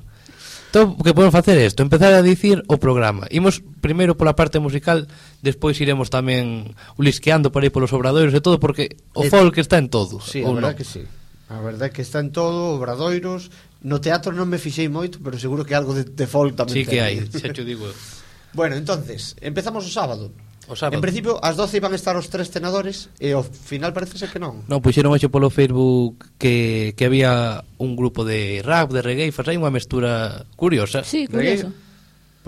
Entón, 0.74 0.98
que 0.98 1.14
podemos 1.14 1.34
facer 1.34 1.62
isto? 1.62 1.84
Empezar 1.84 2.14
a 2.14 2.26
dicir 2.26 2.66
o 2.66 2.82
programa. 2.82 3.30
Imos 3.30 3.62
primeiro 3.78 4.18
pola 4.18 4.34
parte 4.34 4.58
musical, 4.58 5.06
despois 5.46 5.78
iremos 5.78 6.10
tamén 6.10 6.74
ulisqueando 6.98 7.54
por 7.54 7.62
aí 7.62 7.70
polos 7.70 7.94
obradoiros 7.94 8.34
e 8.34 8.42
todo, 8.42 8.58
porque 8.58 8.98
o 9.14 9.22
folk 9.30 9.54
está 9.62 9.78
en 9.78 9.94
todo. 9.94 10.18
Sí, 10.18 10.42
a 10.42 10.50
verdad 10.50 10.74
no? 10.74 10.78
que 10.78 10.82
sí. 10.82 11.06
A 11.46 11.62
verdad 11.62 11.94
que 11.94 12.02
está 12.02 12.26
en 12.26 12.34
todo, 12.34 12.74
obradoiros, 12.74 13.54
No 13.84 14.00
teatro 14.00 14.32
non 14.32 14.48
me 14.48 14.58
fixei 14.58 14.88
moito, 14.88 15.20
pero 15.20 15.36
seguro 15.36 15.68
que 15.68 15.76
algo 15.76 15.92
de, 15.92 16.08
de 16.08 16.28
folk 16.28 16.56
tamén 16.56 16.72
Sí 16.72 16.84
que 16.88 17.04
hai, 17.04 17.20
xa 17.28 17.52
te 17.52 17.68
digo. 17.68 17.84
bueno, 18.58 18.80
entonces, 18.80 19.36
empezamos 19.44 19.84
o 19.84 19.92
sábado. 19.92 20.32
O 20.72 20.76
sábado. 20.80 20.96
En 20.96 21.04
principio, 21.04 21.36
ás 21.44 21.60
12 21.60 21.84
iban 21.84 21.92
a 21.92 22.00
estar 22.00 22.16
os 22.16 22.32
tres 22.32 22.48
tenadores 22.48 23.12
E 23.20 23.36
ao 23.36 23.44
final 23.44 23.92
parece 23.92 24.16
ser 24.16 24.32
que 24.32 24.40
non 24.40 24.64
Non, 24.72 24.80
pois 24.80 24.96
puxeron 24.96 25.12
hoxe 25.12 25.28
polo 25.28 25.52
Facebook 25.52 26.32
que, 26.40 26.96
que 26.96 27.04
había 27.04 27.68
un 27.76 28.00
grupo 28.00 28.24
de 28.24 28.64
rap, 28.64 28.96
de 28.96 29.04
reggae 29.04 29.36
Faz 29.36 29.52
hai 29.52 29.60
unha 29.60 29.68
mestura 29.68 30.48
curiosa 30.56 31.04
Sí, 31.04 31.28
curioso. 31.28 31.76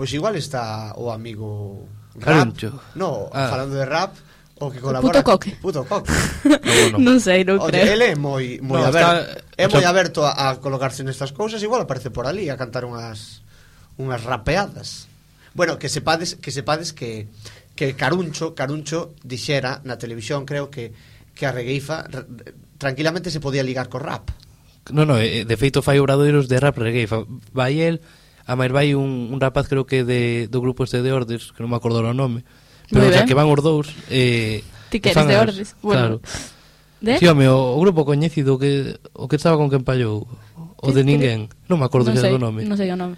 Pois 0.00 0.08
igual 0.16 0.40
está 0.40 0.96
o 0.96 1.12
amigo 1.12 1.84
rap 2.16 2.56
No, 2.96 3.28
ah. 3.36 3.52
falando 3.52 3.76
de 3.76 3.84
rap 3.84 4.16
O 4.58 4.72
que 4.72 4.80
colabora. 4.80 5.20
Puto 5.20 5.24
coque. 5.24 5.50
Puto 5.60 5.84
coque. 5.84 6.12
no, 6.92 6.98
non 6.98 7.20
sei, 7.20 7.44
non 7.44 7.60
Oye, 7.60 7.76
creo. 7.76 7.92
Ele 7.92 8.06
é 8.12 8.16
moi 8.16 8.56
moi 8.64 8.80
no, 8.80 8.88
aberto, 8.88 9.20
está, 9.20 9.60
é 9.60 9.66
moi 9.68 9.84
aberto 9.84 10.24
a, 10.24 10.32
a 10.32 10.56
colocarse 10.56 11.04
nestas 11.04 11.36
cousas, 11.36 11.60
igual 11.60 11.84
aparece 11.84 12.08
por 12.08 12.24
ali 12.24 12.48
a 12.48 12.56
cantar 12.56 12.88
unhas 12.88 13.44
unhas 14.00 14.24
rapeadas. 14.24 15.12
Bueno, 15.52 15.76
que 15.76 15.92
sepades 15.92 16.40
que 16.40 16.48
sepades 16.48 16.96
que 16.96 17.28
que 17.76 17.92
Caruncho, 17.92 18.56
Caruncho 18.56 19.12
dixera 19.20 19.84
na 19.84 20.00
televisión, 20.00 20.48
creo 20.48 20.72
que 20.72 20.96
que 21.36 21.44
a 21.44 21.52
regueifa 21.52 22.08
tranquilamente 22.80 23.28
se 23.28 23.44
podía 23.44 23.60
ligar 23.60 23.92
co 23.92 24.00
rap. 24.00 24.32
No, 24.88 25.04
no, 25.04 25.20
eh, 25.20 25.44
de 25.44 25.56
feito 25.60 25.84
fai 25.84 26.00
obradoiros 26.00 26.48
de 26.48 26.56
rap 26.56 26.80
regueifa. 26.80 27.28
Vai 27.52 27.84
el, 27.84 28.00
a 28.48 28.56
máis 28.56 28.72
vai 28.72 28.96
un, 28.96 29.28
un 29.28 29.36
rapaz 29.36 29.68
creo 29.68 29.84
que 29.84 30.00
de, 30.00 30.48
do 30.48 30.64
grupo 30.64 30.88
este 30.88 31.04
de 31.04 31.12
Ordes, 31.12 31.52
que 31.52 31.60
non 31.60 31.68
me 31.68 31.76
acordo 31.76 32.00
o 32.00 32.16
nome, 32.16 32.40
Pero 32.90 33.12
xa 33.12 33.26
que 33.26 33.36
van 33.36 33.50
os 33.50 33.62
dous 33.62 33.88
eh, 34.10 34.62
Ti 34.90 35.00
queres 35.02 35.26
de 35.26 35.36
ordes 35.36 35.68
bueno. 35.82 36.20
Claro. 36.20 36.54
De? 37.00 37.18
Sí, 37.20 37.26
home, 37.28 37.46
o, 37.52 37.76
o 37.76 37.78
grupo 37.82 38.08
coñecido 38.08 38.56
que, 38.56 38.96
o 39.12 39.28
que 39.28 39.36
estaba 39.36 39.60
con 39.60 39.68
quen 39.68 39.84
pallou 39.84 40.24
O 40.80 40.92
de 40.92 41.02
ninguén 41.04 41.52
Non 41.68 41.80
me 41.80 41.86
acordo 41.86 42.12
non 42.12 42.18
xa 42.20 42.28
sei, 42.28 42.32
do 42.34 42.40
nome. 42.40 42.62
Non 42.64 42.78
sei 42.78 42.88
o 42.92 42.96
nome. 42.96 43.16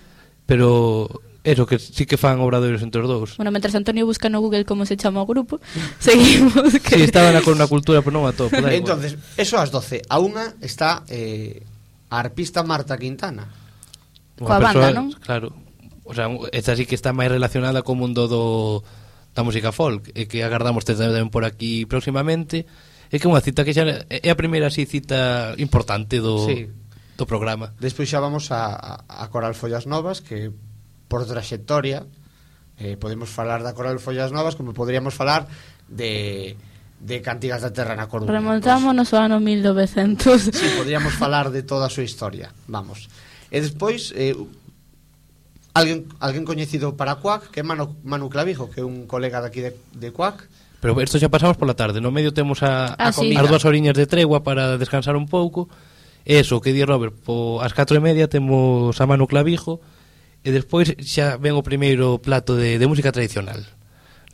Pero 0.48 1.06
Eso, 1.48 1.64
que 1.64 1.78
sí 1.78 2.04
que 2.04 2.18
fan 2.18 2.40
obradoiros 2.44 2.82
entre 2.82 3.00
os 3.00 3.08
dous. 3.08 3.30
Bueno, 3.38 3.48
mentras 3.48 3.72
Antonio 3.72 4.04
busca 4.04 4.28
no 4.28 4.42
Google 4.42 4.66
como 4.66 4.84
se 4.84 4.98
chama 4.98 5.22
o 5.22 5.26
grupo 5.26 5.62
Seguimos 5.98 6.76
que... 6.82 6.98
Sí, 6.98 7.02
estaba 7.08 7.32
na 7.32 7.40
Corona 7.40 7.70
Cultura, 7.70 8.02
pero 8.04 8.12
non 8.20 8.28
a 8.28 8.36
todo 8.36 8.52
Entonces, 8.52 9.16
eso 9.38 9.56
ás 9.56 9.72
12 9.72 10.04
A 10.12 10.18
unha 10.20 10.52
está 10.60 11.08
eh, 11.08 11.62
a 12.10 12.20
arpista 12.20 12.60
Marta 12.66 13.00
Quintana. 13.00 13.48
Coa 14.36 14.60
banda, 14.60 14.92
non? 14.92 15.14
Claro. 15.24 15.54
O 16.04 16.12
sea, 16.12 16.28
esta 16.52 16.76
sí 16.76 16.84
que 16.84 16.98
está 16.98 17.16
máis 17.16 17.32
relacionada 17.32 17.80
co 17.80 17.96
mundo 17.96 18.28
do 18.28 18.84
da 19.34 19.42
música 19.42 19.72
folk 19.72 20.10
e 20.14 20.26
que 20.26 20.42
agardamos 20.42 20.84
ter 20.84 20.98
tamén 20.98 21.30
por 21.30 21.44
aquí 21.44 21.86
próximamente 21.86 22.66
é 23.08 23.16
que 23.16 23.24
é 23.24 23.30
unha 23.30 23.40
cita 23.40 23.64
que 23.64 23.72
xa 23.72 23.84
é 24.08 24.28
a 24.28 24.36
primeira 24.36 24.68
así 24.68 24.84
cita 24.84 25.54
importante 25.56 26.20
do, 26.20 26.44
sí. 26.44 26.68
do 27.16 27.24
programa. 27.24 27.72
Despois 27.80 28.08
xa 28.08 28.20
vamos 28.20 28.52
a, 28.52 29.04
a 29.08 29.24
Coral 29.32 29.56
Follas 29.56 29.88
Novas 29.88 30.20
que 30.20 30.52
por 31.08 31.24
traxectoria 31.24 32.04
eh, 32.76 33.00
podemos 33.00 33.32
falar 33.32 33.64
da 33.64 33.72
Coral 33.72 33.98
Follas 33.98 34.30
Novas 34.30 34.54
como 34.54 34.76
podríamos 34.76 35.16
falar 35.16 35.48
de 35.88 36.56
de 36.98 37.22
Cantigas 37.22 37.62
da 37.62 37.70
Terra 37.70 37.94
na 37.94 38.10
Coruña. 38.10 38.34
Remontámonos 38.34 39.14
pues, 39.14 39.14
ao 39.14 39.30
ano 39.30 39.38
1900 39.38 40.50
Sí, 40.50 40.66
podríamos 40.74 41.14
falar 41.14 41.54
de 41.54 41.62
toda 41.62 41.86
a 41.86 41.92
súa 41.94 42.02
historia. 42.02 42.50
Vamos. 42.66 43.06
E 43.48 43.62
despois, 43.62 44.10
eh, 44.18 44.34
Alguén, 45.74 46.08
alguén 46.18 46.44
coñecido 46.48 46.96
para 46.96 47.20
Cuac 47.20 47.50
Que 47.52 47.60
é 47.60 47.64
Manu, 47.66 47.96
Manu 48.02 48.28
Clavijo 48.28 48.68
Que 48.72 48.80
é 48.80 48.84
un 48.84 49.06
colega 49.06 49.40
daqui 49.40 49.60
de, 49.60 49.76
de 49.94 50.08
Cuac 50.10 50.48
Pero 50.80 50.96
isto 51.02 51.20
xa 51.20 51.28
pasamos 51.28 51.60
pola 51.60 51.76
tarde 51.76 52.00
No 52.00 52.10
medio 52.10 52.32
temos 52.32 52.62
a, 52.62 52.96
ah, 52.96 53.08
a 53.08 53.12
sí. 53.12 53.36
as 53.36 53.46
dúas 53.46 53.64
oriñas 53.68 53.94
de 53.94 54.08
tregua 54.08 54.42
Para 54.42 54.78
descansar 54.80 55.14
un 55.14 55.28
pouco. 55.28 55.68
Eso, 56.28 56.60
que 56.60 56.76
di 56.76 56.84
Robert, 56.84 57.14
po, 57.24 57.64
as 57.64 57.72
4 57.72 57.96
e 57.96 58.04
media 58.04 58.28
temos 58.28 58.96
a 59.00 59.04
Manu 59.08 59.24
Clavijo 59.28 59.80
E 60.46 60.54
despois 60.54 60.94
xa 61.02 61.36
ven 61.36 61.58
o 61.58 61.66
primeiro 61.66 62.22
plato 62.22 62.54
de, 62.54 62.78
de 62.78 62.86
música 62.86 63.10
tradicional. 63.10 63.66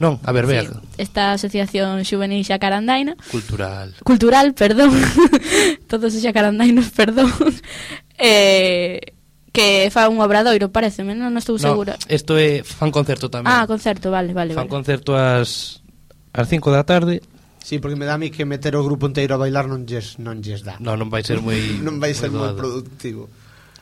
Non, 0.02 0.18
a 0.26 0.34
ver, 0.34 0.44
sí, 0.50 0.58
Esta 0.98 1.32
asociación 1.32 2.02
juvenil 2.02 2.42
xacarandaina. 2.42 3.14
Cultural. 3.30 3.94
Cultural, 4.02 4.52
perdón. 4.52 4.90
Todos 5.90 6.12
os 6.12 6.22
xacarandainos, 6.22 6.90
perdón. 6.90 7.30
Eh, 8.18 9.13
que 9.54 9.86
fa 9.94 10.10
un 10.10 10.18
obradoiro, 10.18 10.74
pareceme, 10.74 11.14
non, 11.14 11.30
non 11.30 11.38
estou 11.38 11.54
segura. 11.62 11.94
No, 11.94 12.10
isto 12.10 12.34
é 12.34 12.66
fan 12.66 12.90
concerto 12.90 13.30
tamén. 13.30 13.46
Ah, 13.46 13.70
concerto, 13.70 14.10
vale, 14.10 14.34
vale. 14.34 14.50
Fan 14.50 14.66
vale. 14.66 14.74
concerto 14.74 15.14
ás 15.14 15.78
ás 16.34 16.50
5 16.50 16.74
da 16.74 16.82
tarde. 16.82 17.22
Sí, 17.62 17.78
porque 17.78 17.94
me 17.94 18.04
dá 18.04 18.18
a 18.18 18.20
mí 18.20 18.34
que 18.34 18.42
meter 18.42 18.74
o 18.74 18.82
grupo 18.82 19.06
inteiro 19.06 19.38
a 19.38 19.40
bailar 19.40 19.70
non 19.70 19.86
lles, 19.86 20.18
non 20.18 20.42
lles 20.42 20.66
dá. 20.66 20.74
No, 20.82 20.98
non 20.98 21.06
vai 21.06 21.22
ser 21.22 21.38
moi 21.38 21.56
non 21.86 22.02
vai 22.02 22.18
ser 22.18 22.34
moi 22.34 22.50
productivo. 22.58 23.30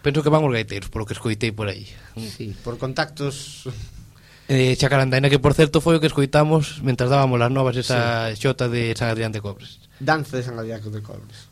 Penso 0.05 0.21
que 0.21 0.29
van 0.29 0.45
os 0.45 0.53
gaiteiros, 0.53 0.93
polo 0.93 1.09
que 1.09 1.17
escoitei 1.17 1.57
por 1.57 1.73
aí. 1.73 1.89
Sí, 2.21 2.53
por 2.61 2.77
contactos 2.77 3.65
Eh, 4.53 4.77
Chacarandaina 4.77 5.31
que 5.31 5.39
por 5.39 5.55
certo 5.55 5.81
foi 5.81 5.97
o 5.97 6.03
que 6.03 6.11
escoitamos 6.11 6.85
mentras 6.85 7.09
dábamos 7.09 7.41
as 7.41 7.49
novas 7.49 7.79
esa 7.81 8.29
sí. 8.35 8.45
xota 8.45 8.69
de 8.69 8.93
San 8.93 9.09
Adrián 9.09 9.33
de 9.33 9.41
Cobres. 9.41 9.81
Danza 9.97 10.37
de 10.37 10.45
San 10.45 10.61
Adrián 10.61 10.85
de 10.85 11.01
Cobres. 11.01 11.49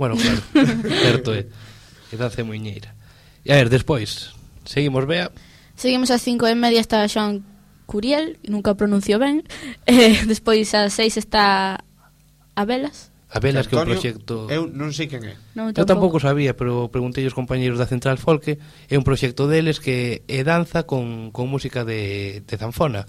Bueno, 0.00 0.16
claro. 0.16 0.40
certo 1.04 1.36
é. 1.36 1.44
Eh. 1.44 2.14
E 2.14 2.16
danza 2.16 2.40
muiñeira. 2.40 2.96
E 3.44 3.52
a 3.52 3.56
ver, 3.56 3.68
despois, 3.68 4.34
seguimos, 4.64 5.06
Bea. 5.06 5.32
Seguimos 5.76 6.12
ás 6.12 6.20
5 6.20 6.44
e 6.44 6.54
media 6.54 6.80
está 6.80 7.08
Joan 7.08 7.40
Curiel, 7.88 8.36
nunca 8.44 8.76
pronuncio 8.76 9.18
ben. 9.18 9.42
Eh, 9.88 10.28
despois 10.28 10.68
ás 10.76 10.92
6 10.92 11.16
está 11.16 11.80
Abelas. 12.54 13.10
Abelas, 13.32 13.66
que 13.68 13.76
é 13.76 13.78
un 13.78 13.86
proxecto... 13.86 14.50
Eu 14.50 14.66
non 14.68 14.92
sei 14.92 15.08
quen 15.08 15.24
é. 15.24 15.34
No, 15.54 15.70
eu 15.70 15.86
tampouco 15.86 16.20
sabía, 16.20 16.52
pero 16.52 16.90
preguntei 16.90 17.24
aos 17.24 17.32
compañeiros 17.32 17.78
da 17.78 17.88
Central 17.88 18.18
Folke. 18.18 18.58
é 18.90 18.94
un 18.98 19.06
proxecto 19.06 19.46
deles 19.46 19.78
que 19.78 20.26
é 20.28 20.42
danza 20.42 20.84
con, 20.84 21.30
con 21.32 21.48
música 21.48 21.86
de, 21.86 22.42
de 22.44 22.54
zanfona, 22.58 23.06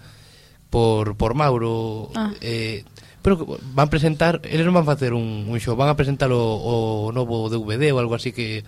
por, 0.69 1.17
por 1.19 1.33
Mauro... 1.35 2.13
Ah. 2.15 2.31
Eh, 2.39 2.85
pero 3.21 3.59
van 3.75 3.89
presentar, 3.89 4.41
eles 4.49 4.65
non 4.65 4.73
van 4.73 4.85
facer 4.85 5.13
un, 5.13 5.45
un 5.45 5.59
show, 5.61 5.77
van 5.77 5.93
a 5.93 5.97
presentar 5.97 6.33
o, 6.33 6.41
o 6.41 6.75
novo 7.13 7.49
DVD 7.53 7.93
ou 7.93 8.01
algo 8.01 8.17
así 8.17 8.33
que 8.33 8.65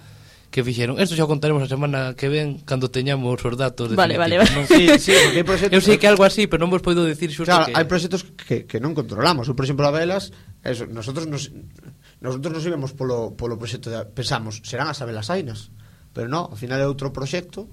que 0.53 0.61
fixeron. 0.61 1.01
Esto 1.01 1.17
xa 1.17 1.25
o 1.25 1.31
contaremos 1.33 1.65
a 1.65 1.69
semana 1.69 2.13
que 2.13 2.29
ven 2.29 2.61
cando 2.61 2.93
teñamos 2.93 3.41
os 3.41 3.55
datos 3.57 3.89
de 3.89 3.97
Vale, 3.97 4.21
vale, 4.21 4.37
vale. 4.37 4.53
Non, 4.53 4.69
sí, 4.69 4.85
sí, 5.01 5.17
porque 5.17 5.41
hai 5.41 5.45
proxectos... 5.49 5.73
Eu 5.73 5.81
sei 5.81 5.97
que 5.97 6.05
algo 6.05 6.21
así, 6.21 6.45
pero 6.45 6.61
non 6.61 6.69
vos 6.69 6.85
podo 6.85 7.01
dicir 7.09 7.33
xusto 7.33 7.49
claro, 7.49 7.65
que... 7.65 7.73
hai 7.73 7.89
proxectos 7.89 8.21
que, 8.37 8.69
que 8.69 8.77
non 8.77 8.93
controlamos. 8.93 9.49
Eu, 9.49 9.57
por 9.57 9.65
exemplo, 9.65 9.89
a 9.89 9.91
velas, 9.91 10.29
eso, 10.61 10.85
nosotros 10.85 11.25
nos, 11.25 11.49
nosotros 12.21 12.53
nos 12.53 12.61
íbamos 12.69 12.93
polo, 12.93 13.33
polo 13.33 13.57
proxecto 13.57 13.89
de, 13.89 14.05
pensamos, 14.05 14.61
serán 14.61 14.93
as 14.93 15.01
Avelas 15.01 15.33
ainas. 15.33 15.73
Pero 16.13 16.29
non, 16.29 16.53
ao 16.53 16.57
final 16.59 16.77
é 16.77 16.85
outro 16.85 17.09
proxecto 17.09 17.65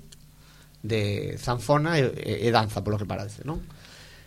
de 0.80 1.36
zanfona 1.36 2.00
e, 2.00 2.08
e, 2.16 2.32
e 2.44 2.48
danza, 2.48 2.80
polo 2.80 2.96
que 2.96 3.04
parece, 3.04 3.44
non? 3.44 3.60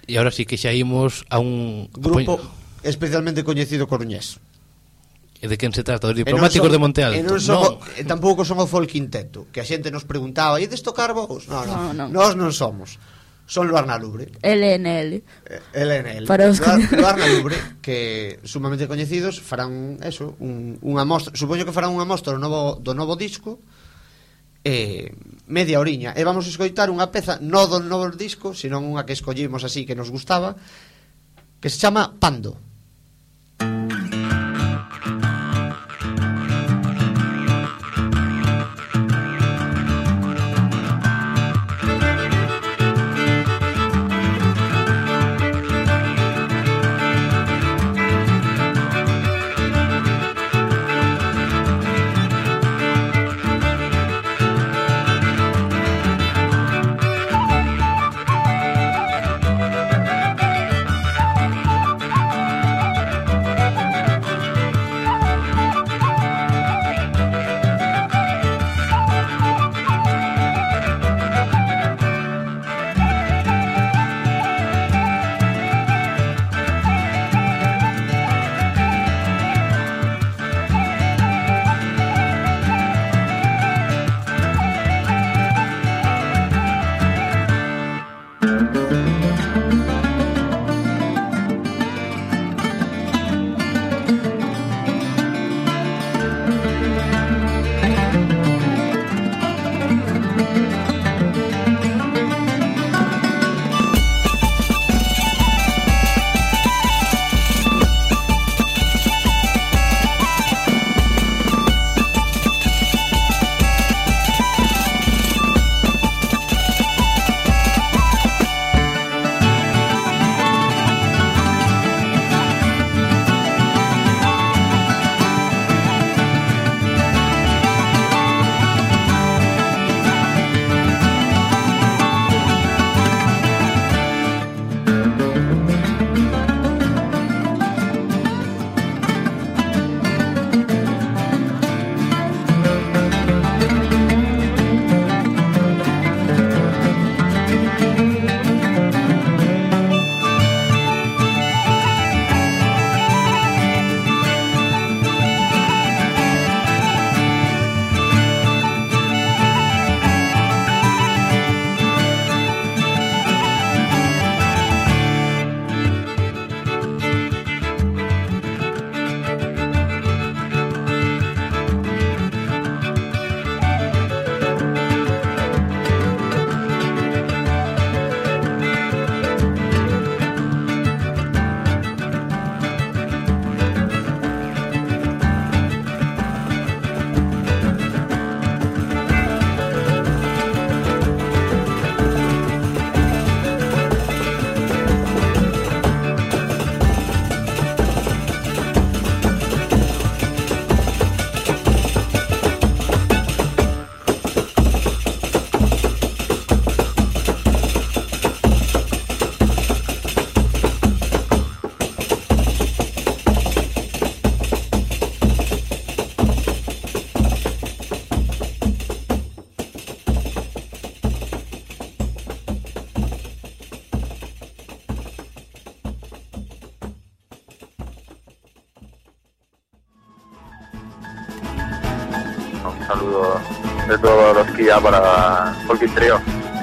E 0.05 0.13
agora 0.13 0.29
sí 0.29 0.45
que 0.45 0.61
xa 0.61 0.69
imos 0.69 1.25
a 1.33 1.41
un... 1.41 1.89
Grupo 1.89 2.37
especialmente 2.85 3.41
coñecido 3.41 3.89
coruñés. 3.89 4.37
E 5.43 5.51
de 5.51 5.59
quen 5.59 5.75
se 5.75 5.83
trata? 5.83 6.07
Dos 6.07 6.15
diplomáticos 6.15 6.71
son, 6.71 6.71
de 6.71 6.79
Monte 6.79 7.03
Alto? 7.03 7.19
E 7.19 7.27
non 7.27 7.35
son, 7.35 7.59
non. 7.59 7.83
O, 7.83 7.99
e 7.99 8.07
tampouco 8.07 8.47
son 8.47 8.63
o 8.63 8.67
folk 8.67 8.87
Quinteto, 8.87 9.51
que 9.51 9.59
a 9.59 9.67
xente 9.67 9.91
nos 9.91 10.07
preguntaba, 10.07 10.63
e 10.63 10.71
destocar 10.71 11.11
vos? 11.11 11.51
Non, 11.51 11.67
non, 11.67 11.83
no, 11.91 12.07
no. 12.07 12.15
nós 12.15 12.39
non 12.39 12.55
somos. 12.55 12.95
Son 13.43 13.67
Luarna 13.67 13.99
Lubre. 13.99 14.31
LNL. 14.39 15.19
Eh, 15.19 15.59
LNL. 15.75 16.23
Para 16.31 16.47
os... 16.47 16.63
Luar, 16.63 16.79
Luarna 16.95 17.27
Lubre, 17.27 17.59
que 17.83 18.39
sumamente 18.47 18.87
coñecidos, 18.87 19.43
farán 19.43 19.99
eso, 19.99 20.39
un, 20.39 20.79
unha 20.79 21.03
mostra, 21.03 21.35
supoño 21.35 21.67
que 21.67 21.75
farán 21.75 21.91
unha 21.91 22.07
mostra 22.07 22.31
do 22.31 22.39
novo, 22.39 22.79
do 22.79 22.95
novo 22.95 23.19
disco, 23.19 23.59
eh, 24.63 25.11
media 25.47 25.83
oriña 25.83 26.15
e 26.15 26.23
vamos 26.23 26.47
a 26.47 26.51
escoitar 26.55 26.87
unha 26.87 27.11
peza 27.11 27.35
non 27.43 27.67
do 27.67 27.83
novo 27.83 28.07
disco, 28.15 28.55
senón 28.55 28.87
unha 28.87 29.03
que 29.03 29.11
escollimos 29.11 29.67
así 29.67 29.83
que 29.83 29.91
nos 29.91 30.07
gustaba, 30.07 30.55
que 31.59 31.67
se 31.67 31.83
chama 31.83 32.15
Pando. 32.15 32.55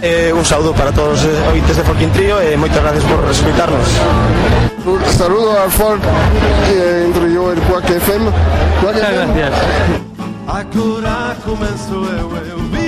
Eh, 0.02 0.32
un 0.32 0.44
saludo 0.46 0.72
para 0.72 0.92
todos 0.92 1.18
os 1.20 1.24
eh, 1.26 1.48
ointes 1.52 1.76
de 1.76 1.82
Folkin 1.82 2.08
Trio 2.10 2.40
e 2.40 2.56
moitas 2.56 2.80
gracias 2.80 3.04
por 3.04 3.20
escutarnos. 3.28 3.84
Un 4.88 5.04
saludo 5.12 5.52
al 5.60 5.70
folk 5.70 6.00
que 6.00 7.04
introdujo 7.08 7.52
el 7.52 7.60
Quack 7.68 7.84
FM. 8.00 8.24
Quack 8.80 8.96
FM. 8.96 9.30
Agora 10.48 11.36
começo 11.44 11.92
eu, 12.16 12.32
eu 12.48 12.58
viva 12.72 12.79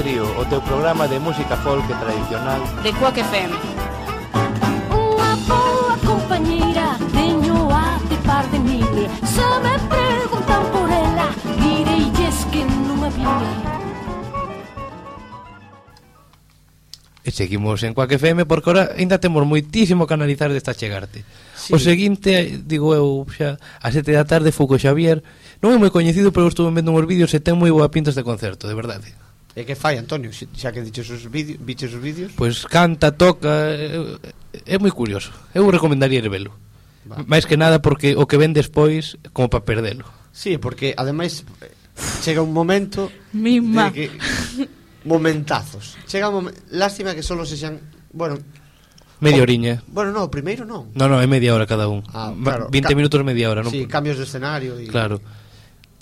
Trío, 0.00 0.24
o 0.40 0.46
teu 0.48 0.62
programa 0.62 1.06
de 1.06 1.20
música 1.20 1.60
folk 1.60 1.84
e 1.84 1.96
tradicional 2.00 2.56
de 2.80 2.88
Cuac 2.96 3.20
FM. 3.20 3.52
Unha 4.96 5.32
boa 5.44 5.92
compañeira 6.00 6.96
teño 7.12 7.68
a 7.68 8.00
de 8.08 8.16
par 8.24 8.48
de 8.48 8.64
mime 8.64 9.12
Se 9.28 9.44
me 9.60 9.76
preguntan 9.92 10.62
por 10.72 10.88
ela, 10.88 11.28
direilles 11.60 12.36
que 12.48 12.64
non 12.64 13.04
a 13.04 13.12
vive 13.12 13.52
E 17.20 17.28
seguimos 17.28 17.84
en 17.84 17.92
Cuac 17.92 18.16
FM 18.16 18.48
porque 18.48 18.72
ahora 18.72 18.96
ainda 18.96 19.20
temos 19.20 19.44
moitísimo 19.44 20.08
que 20.08 20.16
analizar 20.16 20.48
desta 20.48 20.72
chegarte. 20.72 21.28
Sí. 21.52 21.76
O 21.76 21.78
seguinte, 21.78 22.56
digo 22.64 22.96
eu, 22.96 23.28
xa, 23.28 23.60
a 23.60 23.88
sete 23.92 24.16
da 24.16 24.24
tarde 24.24 24.48
Fuco 24.48 24.80
Xavier, 24.80 25.20
non 25.60 25.76
é 25.76 25.78
moi 25.78 25.92
coñecido, 25.92 26.32
pero 26.32 26.48
estuve 26.48 26.72
vendo 26.72 26.88
uns 26.88 27.04
vídeos 27.04 27.36
e 27.36 27.44
ten 27.44 27.52
moi 27.52 27.68
boa 27.68 27.92
pinta 27.92 28.08
este 28.08 28.24
concerto, 28.24 28.64
de 28.64 28.72
verdade. 28.72 29.12
E 29.56 29.66
que 29.66 29.74
fai, 29.74 29.98
Antonio? 29.98 30.30
Xa 30.30 30.70
que 30.70 30.82
diches 30.82 31.10
os 31.10 31.26
vídeos, 31.26 31.58
viches 31.58 31.90
os 31.90 32.00
vídeos? 32.00 32.30
Pois 32.38 32.62
pues 32.62 32.70
canta, 32.70 33.10
toca, 33.10 33.50
é, 33.74 33.98
é 34.64 34.76
moi 34.78 34.94
curioso. 34.94 35.34
Eu 35.50 35.66
recomendaría 35.68 36.22
ir 36.22 36.30
velo. 36.30 36.54
Máis 37.26 37.48
que 37.48 37.58
nada 37.58 37.82
porque 37.82 38.14
o 38.14 38.28
que 38.30 38.38
ven 38.38 38.54
despois 38.54 39.18
como 39.34 39.50
para 39.50 39.66
perdelo. 39.66 40.06
Sí, 40.30 40.58
porque 40.62 40.94
ademais 40.94 41.42
chega 42.22 42.44
un 42.44 42.54
momento 42.54 43.10
Mima. 43.34 43.90
de 43.90 43.92
que 43.92 44.06
momentazos. 45.04 45.98
Chega 46.06 46.30
un 46.30 46.46
momen... 46.46 46.54
lástima 46.70 47.16
que 47.16 47.26
solo 47.26 47.42
se 47.42 47.58
xan, 47.58 47.80
bueno, 48.14 48.38
Media 49.20 49.42
oriña. 49.42 49.82
Bueno, 49.86 50.12
no, 50.12 50.32
primeiro 50.32 50.64
non. 50.64 50.88
No, 50.96 51.04
no, 51.04 51.20
é 51.20 51.28
media 51.28 51.52
hora 51.52 51.68
cada 51.68 51.92
un. 51.92 52.00
Ah, 52.08 52.32
claro. 52.32 52.72
20 52.72 52.88
Ca 52.88 52.96
minutos, 52.96 53.20
media 53.20 53.52
hora, 53.52 53.60
non. 53.60 53.68
Sí, 53.68 53.84
cambios 53.84 54.16
de 54.16 54.24
escenario 54.24 54.80
e 54.80 54.84
y... 54.84 54.88
Claro. 54.88 55.20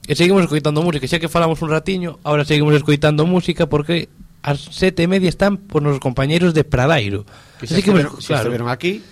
E 0.08 0.16
seguimos 0.16 0.40
escoitando 0.40 0.80
música, 0.80 1.04
xa 1.04 1.20
que 1.20 1.28
falamos 1.28 1.60
un 1.60 1.68
ratiño, 1.68 2.16
ahora 2.24 2.48
seguimos 2.48 2.72
escoitando 2.72 3.28
música 3.28 3.68
porque 3.68 4.08
as 4.40 4.72
sete 4.72 5.04
e 5.04 5.10
media 5.10 5.28
están 5.28 5.60
por 5.60 5.84
nos 5.84 6.00
compañeiros 6.00 6.56
de 6.56 6.64
Pradairo. 6.64 7.28
Que 7.60 7.68
Así 7.68 7.84
que, 7.84 7.92
estiveron, 7.92 8.16
claro, 8.16 8.48
estiveron 8.48 8.68
aquí. 8.72 9.04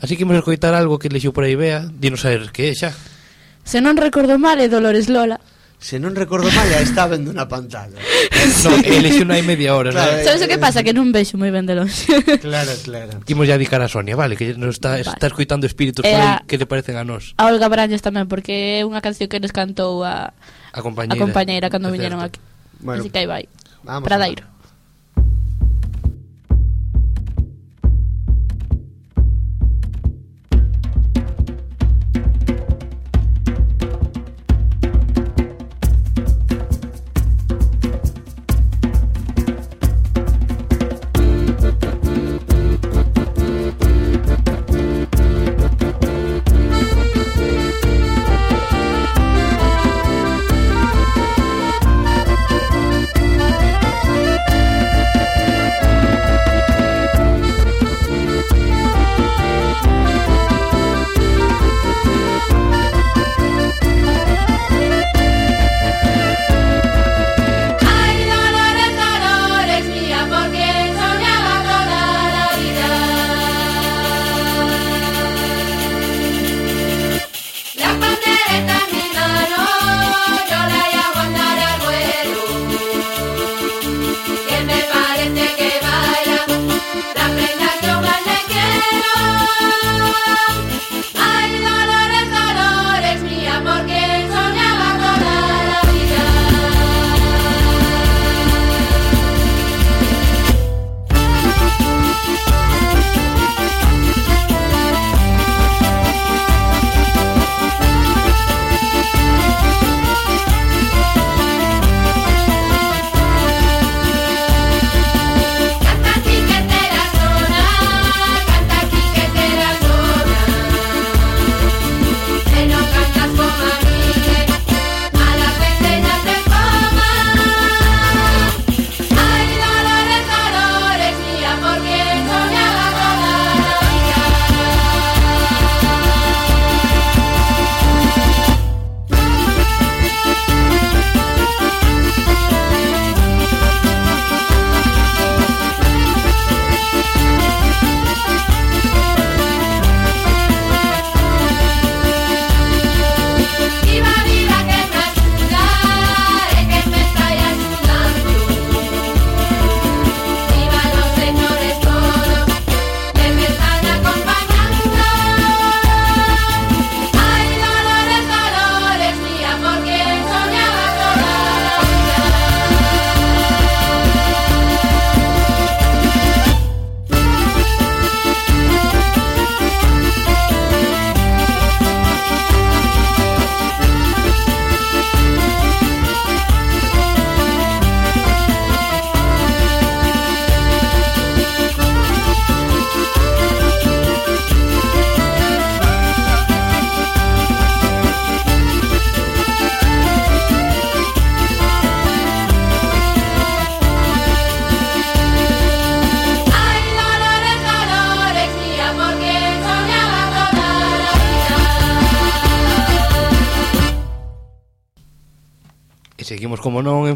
Así 0.00 0.16
que 0.16 0.24
imos 0.24 0.40
escoitar 0.40 0.72
algo 0.72 0.96
que 0.96 1.12
lexeu 1.12 1.36
por 1.36 1.44
aí 1.44 1.52
Bea, 1.60 1.84
dinos 1.92 2.24
a 2.24 2.32
ver 2.32 2.48
que 2.56 2.72
é 2.72 2.74
xa. 2.74 2.96
Se 3.68 3.84
non 3.84 4.00
recordo 4.00 4.40
mal 4.40 4.56
é 4.56 4.64
Dolores 4.64 5.12
Lola. 5.12 5.44
Se 5.84 6.00
non 6.00 6.16
recordo 6.16 6.48
mal, 6.48 6.64
ya 6.64 6.80
está 6.80 7.04
vendo 7.04 7.28
na 7.36 7.44
pantalla. 7.44 8.00
sí. 8.00 8.64
No, 8.64 8.72
unha 8.80 9.36
hai 9.36 9.44
media 9.44 9.76
hora, 9.76 9.92
claro, 9.92 10.16
non? 10.16 10.24
Sabes 10.24 10.40
o 10.40 10.48
que 10.48 10.56
eh, 10.56 10.64
pasa? 10.64 10.80
Eh. 10.80 10.84
Que 10.88 10.96
non 10.96 11.12
vexo 11.12 11.36
moi 11.36 11.52
ben 11.52 11.68
de 11.68 11.76
longe. 11.76 12.08
claro, 12.40 12.72
claro. 12.80 13.20
Imos 13.28 13.44
ya 13.44 13.60
dedicar 13.60 13.84
a 13.84 13.88
Sonia, 13.92 14.16
vale, 14.16 14.32
que 14.32 14.56
nos 14.56 14.80
está, 14.80 14.96
vale. 14.96 15.04
está 15.04 15.28
escoitando 15.28 15.68
espíritus 15.68 16.00
eh, 16.08 16.16
a, 16.16 16.40
que 16.48 16.56
le 16.56 16.64
parecen 16.64 16.96
a 16.96 17.04
nós. 17.04 17.36
A 17.36 17.52
Olga 17.52 17.68
Brañas 17.68 18.00
tamén, 18.00 18.24
porque 18.32 18.80
é 18.80 18.88
unha 18.88 19.04
canción 19.04 19.28
que 19.28 19.36
nos 19.36 19.52
cantou 19.52 20.00
a, 20.00 20.32
a 20.72 20.80
compañeira, 20.80 21.20
a 21.20 21.20
compañeira 21.20 21.66
cando 21.68 21.92
viñeron 21.92 22.24
aquí. 22.24 22.40
Bueno, 22.80 23.04
Así 23.04 23.12
que 23.12 23.20
aí 23.20 23.28
vai. 23.28 23.44
Vamos 23.84 24.08
Pradairo. 24.08 24.53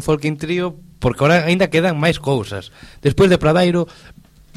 Folking 0.09 0.41
Trio 0.41 0.73
porque 0.97 1.21
ahora 1.21 1.45
aínda 1.45 1.69
quedan 1.69 2.01
máis 2.01 2.17
cousas. 2.17 2.73
Despois 3.05 3.29
de 3.29 3.37
Pradairo, 3.37 3.85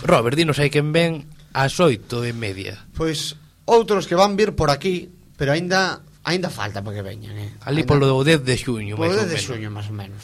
Robert, 0.00 0.32
dinos 0.32 0.56
hai 0.56 0.72
quen 0.72 0.96
ven 0.96 1.28
ás 1.52 1.76
oito 1.76 2.24
e 2.24 2.32
media. 2.32 2.80
Pois 2.96 3.36
outros 3.68 4.08
que 4.08 4.16
van 4.16 4.32
vir 4.32 4.56
por 4.56 4.72
aquí, 4.72 5.12
pero 5.36 5.52
aínda 5.52 6.00
aínda 6.24 6.48
falta 6.48 6.80
para 6.80 6.96
que 6.96 7.04
veñan, 7.04 7.36
eh. 7.36 7.52
Ali 7.68 7.84
ainda... 7.84 7.92
polo 7.92 8.24
10 8.24 8.48
de 8.48 8.56
xuño, 8.56 8.96
máis 8.96 9.12
ou 9.12 9.28
menos. 9.28 9.28
10 9.28 9.36
de 9.36 9.38
xuño, 9.44 9.68
máis 9.68 9.88
ou 9.92 9.96
menos. 9.96 10.22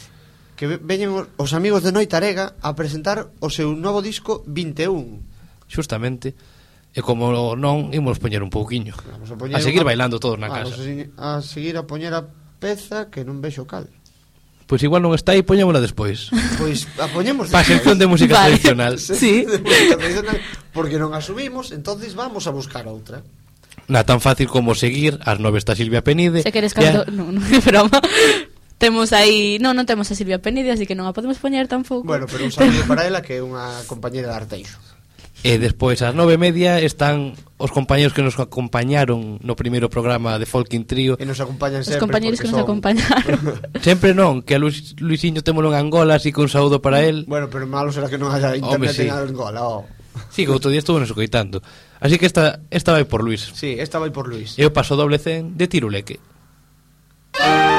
Que 0.56 0.64
veñen 0.80 1.12
os 1.12 1.50
amigos 1.52 1.84
de 1.84 1.92
Noitarega 1.92 2.56
a 2.64 2.72
presentar 2.72 3.28
o 3.44 3.52
seu 3.52 3.76
novo 3.76 4.00
disco 4.00 4.40
21. 4.48 5.68
Justamente. 5.68 6.32
E 6.96 7.04
como 7.04 7.52
non, 7.52 7.92
imos 7.92 8.16
poñer 8.16 8.40
un 8.40 8.48
pouquiño. 8.48 8.96
Vamos 9.12 9.28
a, 9.28 9.36
poñer 9.36 9.54
a 9.54 9.62
seguir 9.62 9.84
unha... 9.84 9.92
bailando 9.92 10.16
todos 10.16 10.40
na 10.40 10.48
ah, 10.48 10.64
casa. 10.64 10.72
A, 11.20 11.38
a 11.38 11.44
seguir 11.44 11.76
a 11.76 11.84
poñer 11.84 12.16
a 12.16 12.24
peza 12.58 13.12
que 13.12 13.28
non 13.28 13.44
vexo 13.44 13.68
cal. 13.68 13.92
Pois 14.68 14.84
igual 14.84 15.00
non 15.00 15.16
está 15.16 15.32
aí, 15.32 15.40
poñémola 15.40 15.80
despois. 15.80 16.28
Pois 16.60 16.84
a 17.00 17.08
poñemos 17.08 17.48
Pa 17.48 17.64
sección 17.64 17.96
de 17.96 18.04
música 18.04 18.36
vale. 18.36 18.60
tradicional. 18.60 19.00
Sí. 19.20 19.48
De 19.48 19.56
música 19.64 19.96
tradicional, 19.96 20.36
porque 20.76 21.00
non 21.00 21.16
asumimos, 21.16 21.72
entonces 21.72 22.12
vamos 22.12 22.44
a 22.44 22.52
buscar 22.52 22.84
outra. 22.84 23.24
Na 23.88 24.04
tan 24.04 24.20
fácil 24.20 24.52
como 24.52 24.76
seguir, 24.76 25.16
as 25.24 25.40
nove 25.40 25.56
está 25.56 25.72
Silvia 25.72 26.04
Penide. 26.04 26.44
Se 26.44 26.52
queres 26.52 26.76
canto... 26.76 27.08
Non, 27.08 27.32
non, 27.32 27.48
é 27.48 27.64
broma. 27.64 27.96
Temos 28.78 29.10
aí... 29.16 29.56
Non, 29.58 29.72
non 29.74 29.88
temos 29.88 30.06
a 30.06 30.14
Silvia 30.14 30.38
Penide, 30.38 30.70
así 30.70 30.84
que 30.84 30.94
non 30.94 31.08
a 31.08 31.16
podemos 31.16 31.40
poñer 31.40 31.64
tampouco. 31.66 32.04
Bueno, 32.06 32.28
pero 32.30 32.44
un 32.46 32.52
saludo 32.52 32.84
para 32.84 33.08
ela 33.08 33.24
que 33.24 33.40
é 33.40 33.42
unha 33.42 33.72
compañera 33.90 34.30
de 34.30 34.36
Arteixo. 34.38 34.76
E 35.46 35.54
despois 35.62 36.02
ás 36.02 36.18
nove 36.18 36.34
e 36.34 36.40
media 36.40 36.82
están 36.82 37.38
os 37.62 37.70
compañeros 37.70 38.10
que 38.10 38.26
nos 38.26 38.34
acompañaron 38.42 39.38
no 39.38 39.54
primeiro 39.54 39.86
programa 39.86 40.34
de 40.34 40.50
Folking 40.50 40.82
Trio. 40.82 41.14
E 41.14 41.22
nos 41.22 41.38
acompañan 41.38 41.86
sempre 41.86 42.02
Os 42.02 42.04
compañeros 42.10 42.38
que 42.42 42.50
nos 42.50 42.58
son... 42.58 42.66
acompañaron. 42.66 43.38
Sempre 43.86 44.18
non, 44.18 44.42
que 44.42 44.58
a 44.58 44.60
Luisinho 44.60 45.46
temolo 45.46 45.70
en 45.70 45.78
Angola 45.78 46.18
Así 46.18 46.34
que 46.34 46.42
un 46.42 46.50
saúdo 46.50 46.82
para 46.82 47.06
él. 47.06 47.22
Bueno, 47.30 47.46
pero 47.46 47.70
malo 47.70 47.94
será 47.94 48.10
que 48.10 48.18
non 48.18 48.34
haya 48.34 48.58
internet 48.58 48.94
sí. 48.98 49.06
en 49.06 49.14
Angola 49.14 49.62
oh. 49.62 49.86
Sí, 50.34 50.42
que 50.42 50.50
outro 50.50 50.74
día 50.74 50.82
estuvo 50.82 50.98
nos 50.98 51.14
coitando 51.14 51.62
Así 52.02 52.18
que 52.18 52.26
esta, 52.26 52.58
esta 52.74 52.90
vai 52.90 53.06
por 53.06 53.22
Luis. 53.22 53.54
Sí, 53.54 53.78
esta 53.78 54.02
vai 54.02 54.10
por 54.10 54.26
Luis. 54.26 54.58
E 54.58 54.66
o 54.66 54.74
paso 54.74 54.98
doble 54.98 55.22
cen 55.22 55.54
de 55.54 55.70
tiruleque. 55.70 56.18
Música 57.38 57.77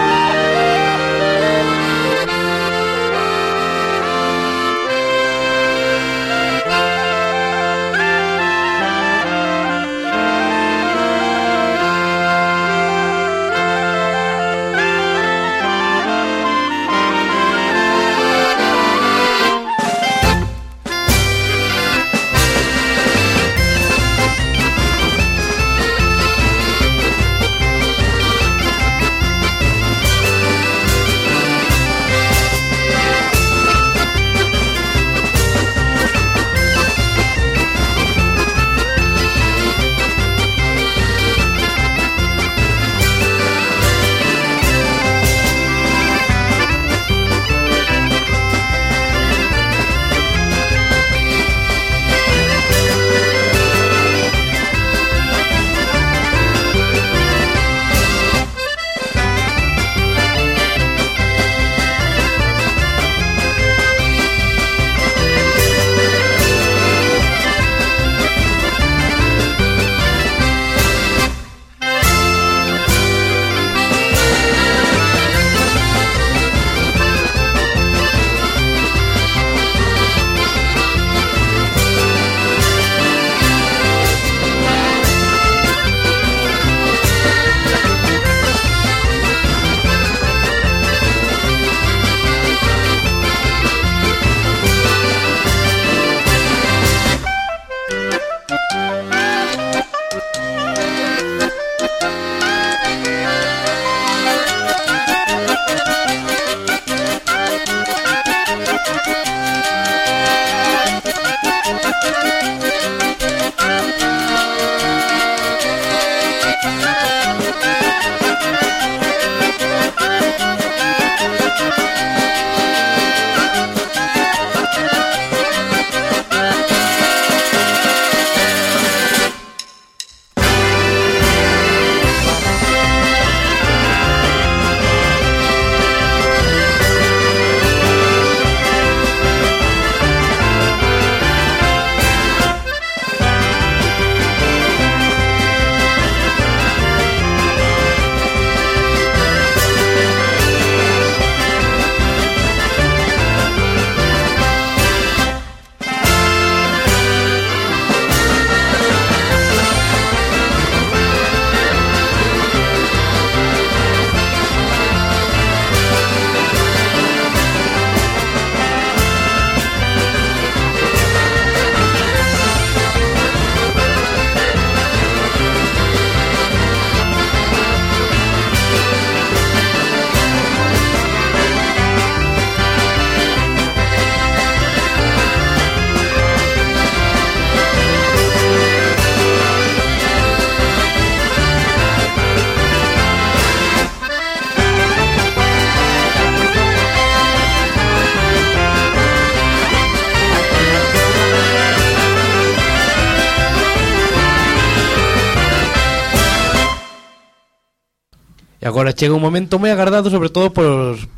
agora 208.70 208.94
chega 208.94 209.18
un 209.18 209.26
momento 209.26 209.58
moi 209.58 209.74
agardado 209.74 210.14
sobre 210.14 210.30
todo 210.30 210.54
polos 210.54 211.10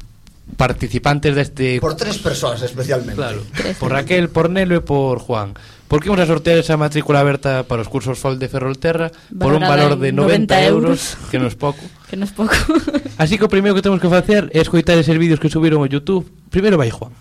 participantes 0.55 1.35
deste 1.35 1.83
Por 1.83 1.99
tres 1.99 2.17
persoas 2.17 2.63
especialmente. 2.63 3.19
Claro, 3.19 3.43
por 3.79 3.91
Raquel, 3.91 4.31
por 4.31 4.47
Nelo 4.47 4.79
e 4.79 4.81
por 4.81 5.19
Juan. 5.19 5.55
Porque 5.91 6.07
vamos 6.07 6.23
a 6.23 6.27
sortear 6.31 6.55
esa 6.55 6.79
matrícula 6.79 7.19
aberta 7.19 7.67
para 7.67 7.83
os 7.83 7.91
cursos 7.91 8.15
FOL 8.15 8.39
de 8.39 8.47
Ferrolterra 8.47 9.11
por 9.35 9.51
un 9.51 9.59
valor 9.59 9.99
de 9.99 10.15
90, 10.15 10.55
90 10.55 10.63
euros, 10.71 11.19
que 11.27 11.35
é 11.35 11.43
pouco. 11.51 11.83
que 12.07 12.15
non 12.15 12.27
é 12.27 12.31
pouco. 12.31 12.55
Así 13.21 13.35
que 13.35 13.43
o 13.43 13.51
primeiro 13.51 13.75
que 13.75 13.83
temos 13.83 13.99
que 13.99 14.07
facer 14.07 14.47
é 14.55 14.63
escoitar 14.63 14.95
eses 14.95 15.19
vídeos 15.19 15.43
que 15.43 15.51
subiron 15.51 15.83
ao 15.83 15.91
YouTube. 15.91 16.23
Primeiro 16.47 16.79
vai 16.79 16.87
Juan. 16.87 17.11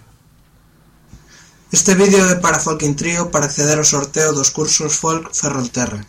Este 1.70 1.94
vídeo 1.94 2.22
é 2.30 2.38
para 2.38 2.62
Folkin 2.62 2.94
Trio 2.94 3.30
para 3.30 3.46
acceder 3.46 3.78
ao 3.78 3.86
sorteo 3.86 4.34
dos 4.34 4.50
cursos 4.50 4.94
Folk 4.94 5.34
Ferrolterra. 5.34 6.02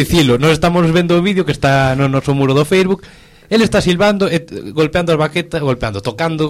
dicilo, 0.00 0.38
nós 0.42 0.52
estamos 0.58 0.84
vendo 0.90 1.12
o 1.16 1.22
vídeo 1.22 1.44
que 1.46 1.54
está 1.58 1.94
no 1.98 2.08
noso 2.08 2.32
muro 2.34 2.52
do 2.54 2.64
Facebook 2.64 3.02
Ele 3.50 3.64
está 3.64 3.80
silbando, 3.80 4.28
eh, 4.30 4.46
golpeando 4.70 5.10
as 5.10 5.18
baquetas, 5.18 5.60
golpeando, 5.60 6.00
tocando 6.00 6.44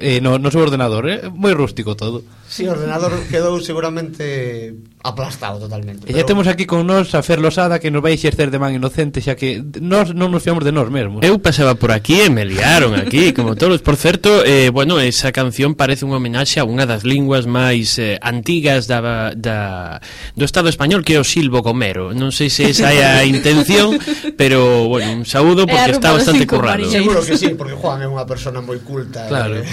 eh, 0.00 0.22
no, 0.24 0.38
no 0.38 0.50
seu 0.50 0.62
ordenador, 0.62 1.04
eh, 1.04 1.28
moi 1.28 1.52
rústico 1.52 1.92
todo. 1.94 2.24
Si, 2.48 2.62
sí, 2.62 2.68
o 2.68 2.72
ordenador 2.72 3.12
quedou 3.26 3.58
seguramente 3.58 4.74
aplastado 5.06 5.58
totalmente. 5.58 6.06
E 6.06 6.14
pero... 6.14 6.26
temos 6.26 6.46
aquí 6.46 6.66
con 6.66 6.86
nós 6.86 7.14
a 7.14 7.22
Fer 7.22 7.38
Losada 7.38 7.78
que 7.78 7.90
nos 7.90 8.02
vai 8.02 8.14
exercer 8.14 8.50
de 8.50 8.58
man 8.58 8.74
inocente, 8.74 9.22
xa 9.22 9.38
que 9.38 9.62
nós 9.78 10.14
non 10.14 10.34
nos 10.34 10.42
fiamos 10.42 10.66
de 10.66 10.74
nós 10.74 10.90
mesmos. 10.90 11.22
Eu 11.22 11.38
pasaba 11.38 11.78
por 11.78 11.94
aquí 11.94 12.22
e 12.22 12.30
me 12.30 12.42
liaron 12.42 12.94
aquí, 12.98 13.30
como 13.30 13.54
todos. 13.54 13.82
Por 13.82 13.94
certo, 13.94 14.42
eh, 14.42 14.70
bueno, 14.70 14.98
esa 14.98 15.30
canción 15.30 15.78
parece 15.78 16.02
unha 16.06 16.18
homenaxe 16.18 16.58
a 16.58 16.66
unha 16.66 16.86
das 16.86 17.06
linguas 17.06 17.46
máis 17.46 17.98
eh, 18.02 18.18
antigas 18.18 18.90
da, 18.90 19.34
da, 19.34 20.02
do 20.34 20.44
Estado 20.46 20.70
español, 20.70 21.06
que 21.06 21.14
é 21.14 21.20
o 21.22 21.26
silbo 21.26 21.62
gomero. 21.62 22.10
Non 22.10 22.34
sei 22.34 22.50
se 22.50 22.70
esa 22.70 22.90
é 22.90 23.02
a 23.06 23.22
intención, 23.30 23.94
pero, 24.34 24.90
bueno, 24.90 25.22
un 25.22 25.26
saúdo 25.26 25.66
porque 25.66 25.94
está 25.94 26.14
bastante 26.14 26.46
currado. 26.46 26.82
Marillas. 26.82 27.02
Seguro 27.02 27.20
que 27.22 27.34
sí, 27.38 27.54
porque 27.54 27.74
Juan 27.78 28.02
é 28.02 28.08
unha 28.10 28.26
persona 28.26 28.58
moi 28.58 28.82
culta. 28.82 29.26
Eh. 29.26 29.30
Claro. 29.30 29.54
Eh. 29.62 29.66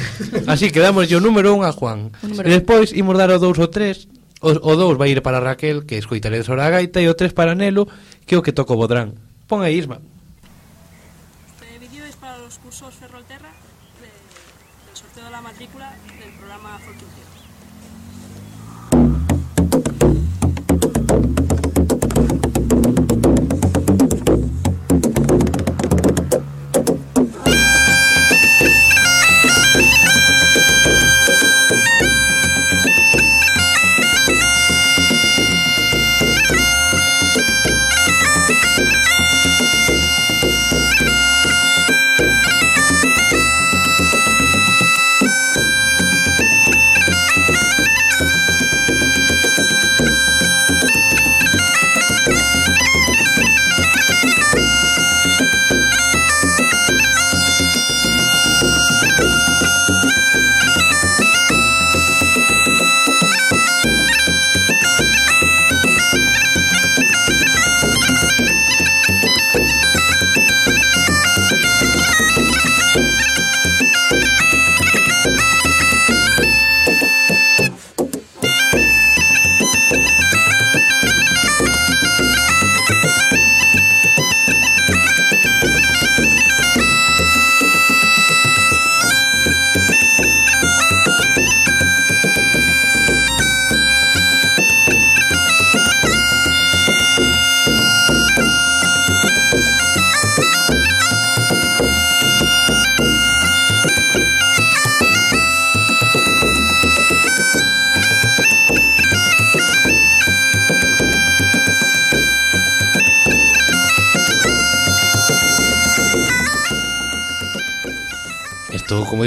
Así 0.45 0.69
que 0.69 0.77
damos 0.77 1.09
o 1.09 1.19
número 1.21 1.53
un 1.53 1.65
a 1.65 1.73
Juan. 1.73 2.13
Número 2.21 2.62
Despois 2.63 2.95
imos 2.95 3.17
dar 3.19 3.29
o 3.29 3.39
2 3.39 3.59
ou 3.59 3.67
3 3.67 4.07
O 4.39 4.75
2 4.75 4.97
vai 4.97 5.11
ir 5.11 5.21
para 5.21 5.43
Raquel, 5.43 5.83
que 5.83 5.95
escoitaré 5.95 6.43
sobre 6.43 6.61
a 6.63 6.69
gaita 6.69 7.01
E 7.01 7.09
o 7.09 7.13
3 7.13 7.33
para 7.33 7.55
Nelo, 7.55 7.87
que 8.25 8.35
é 8.35 8.37
o 8.37 8.41
que 8.41 8.55
toco 8.55 8.73
o 8.73 8.77
Bodrán. 8.77 9.11
Pon 9.47 9.59
aí, 9.59 9.77
Isma. 9.77 10.01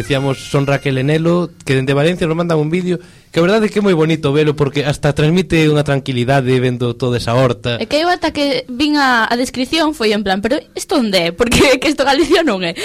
decíamos, 0.06 0.38
son 0.38 0.70
Raquel 0.70 0.98
Enelo, 0.98 1.50
que 1.66 1.74
dende 1.74 1.90
Valencia 1.90 2.30
nos 2.30 2.38
mandan 2.38 2.62
un 2.62 2.70
vídeo, 2.70 3.02
que 3.34 3.40
a 3.40 3.42
verdade 3.42 3.66
é 3.66 3.68
que 3.74 3.82
é 3.82 3.82
moi 3.82 3.90
bonito 3.90 4.30
velo, 4.30 4.54
porque 4.54 4.86
hasta 4.86 5.10
transmite 5.10 5.66
unha 5.66 5.82
tranquilidade 5.82 6.46
vendo 6.62 6.94
toda 6.94 7.18
esa 7.18 7.34
horta. 7.34 7.74
E 7.82 7.90
que 7.90 7.98
eu 7.98 8.06
ata 8.06 8.30
que 8.30 8.62
vin 8.70 8.94
a, 8.94 9.26
a 9.26 9.34
descripción 9.34 9.98
foi 9.98 10.14
en 10.14 10.22
plan, 10.22 10.38
pero 10.38 10.62
isto 10.78 10.94
onde 10.94 11.18
é? 11.18 11.28
Porque 11.34 11.82
que 11.82 11.90
isto 11.90 12.06
Galicia 12.06 12.46
non 12.46 12.62
é. 12.62 12.78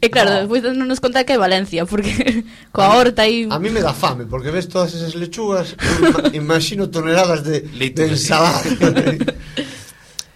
E 0.00 0.08
claro, 0.08 0.48
despois 0.48 0.64
non 0.64 0.88
nos 0.88 0.96
conta 0.96 1.28
que 1.28 1.36
é 1.36 1.38
Valencia, 1.38 1.84
porque 1.84 2.40
coa 2.72 2.96
horta 2.96 3.28
aí... 3.28 3.44
A 3.52 3.60
mí 3.60 3.68
me 3.68 3.84
dá 3.84 3.92
fame, 3.92 4.24
porque 4.24 4.48
ves 4.48 4.64
todas 4.64 4.96
esas 4.96 5.12
lechugas, 5.12 5.76
imagino 6.32 6.88
toneladas 6.88 7.44
de, 7.44 7.68
de 7.68 8.02
ensalada. 8.08 8.64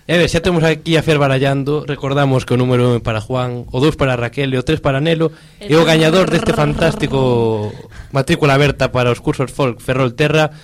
E 0.07 0.15
ver, 0.15 0.31
xa 0.31 0.39
temos 0.39 0.63
aquí 0.63 0.95
a 0.95 1.03
Fer 1.03 1.19
barallando 1.19 1.83
Recordamos 1.83 2.47
que 2.47 2.55
o 2.55 2.61
número 2.61 2.95
é 2.95 3.03
para 3.03 3.19
Juan 3.19 3.67
O 3.75 3.83
2 3.83 3.99
para 3.99 4.15
Raquel 4.15 4.55
e 4.55 4.59
o 4.59 4.63
3 4.63 4.79
para 4.79 5.03
Nelo 5.03 5.35
E 5.59 5.75
o 5.75 5.83
gañador 5.83 6.31
deste 6.31 6.55
fantástico 6.55 7.75
Matrícula 8.15 8.55
aberta 8.55 8.95
para 8.95 9.11
os 9.11 9.19
cursos 9.19 9.51
folk 9.51 9.83
Ferrol 9.83 10.15
Terra 10.15 10.55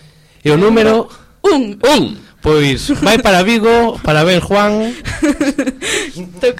E 0.47 0.55
o 0.55 0.57
número 0.57 1.11
Un, 1.43 1.74
un. 1.82 2.03
Pois 2.38 2.95
vai 3.03 3.18
para 3.18 3.43
Vigo 3.43 3.99
Para 3.99 4.22
ver 4.22 4.38
Juan. 4.47 4.95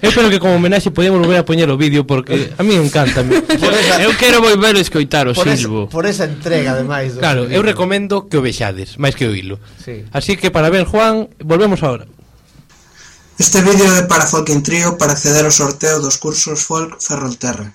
Eu 0.03 0.11
espero 0.11 0.27
que 0.27 0.43
como 0.43 0.59
homenaxe 0.59 0.91
podemos 0.91 1.23
volver 1.23 1.39
a 1.39 1.47
poñer 1.47 1.71
o 1.71 1.79
vídeo 1.79 2.03
Porque 2.03 2.51
a 2.59 2.67
mí 2.67 2.75
encanta 2.75 3.23
esa... 3.23 4.03
Eu 4.03 4.11
quero 4.19 4.43
volver 4.43 4.75
a 4.75 4.83
escoitar 4.83 5.31
o 5.31 5.35
por 5.39 5.47
silbo 5.47 5.87
esa, 5.87 5.91
Por 5.95 6.05
esa 6.07 6.25
entrega 6.27 6.75
ademais 6.75 7.15
Claro, 7.15 7.47
eu 7.47 7.63
recomendo 7.63 8.27
que 8.27 8.35
o 8.35 8.43
vexades 8.43 8.99
Máis 8.99 9.15
que 9.15 9.31
oílo 9.31 9.63
sí. 9.79 10.03
Así 10.11 10.35
que 10.35 10.51
para 10.51 10.67
ver 10.67 10.83
Juan 10.83 11.31
Volvemos 11.39 11.79
agora 11.87 12.11
Este 13.39 13.63
vídeo 13.63 13.91
é 13.97 14.03
para 14.03 14.27
Folkin 14.27 14.61
Trio 14.61 14.99
para 14.99 15.13
acceder 15.13 15.45
ao 15.45 15.51
sorteo 15.51 16.01
dos 16.01 16.17
cursos 16.17 16.63
Folk 16.63 17.01
Ferrolterra. 17.01 17.75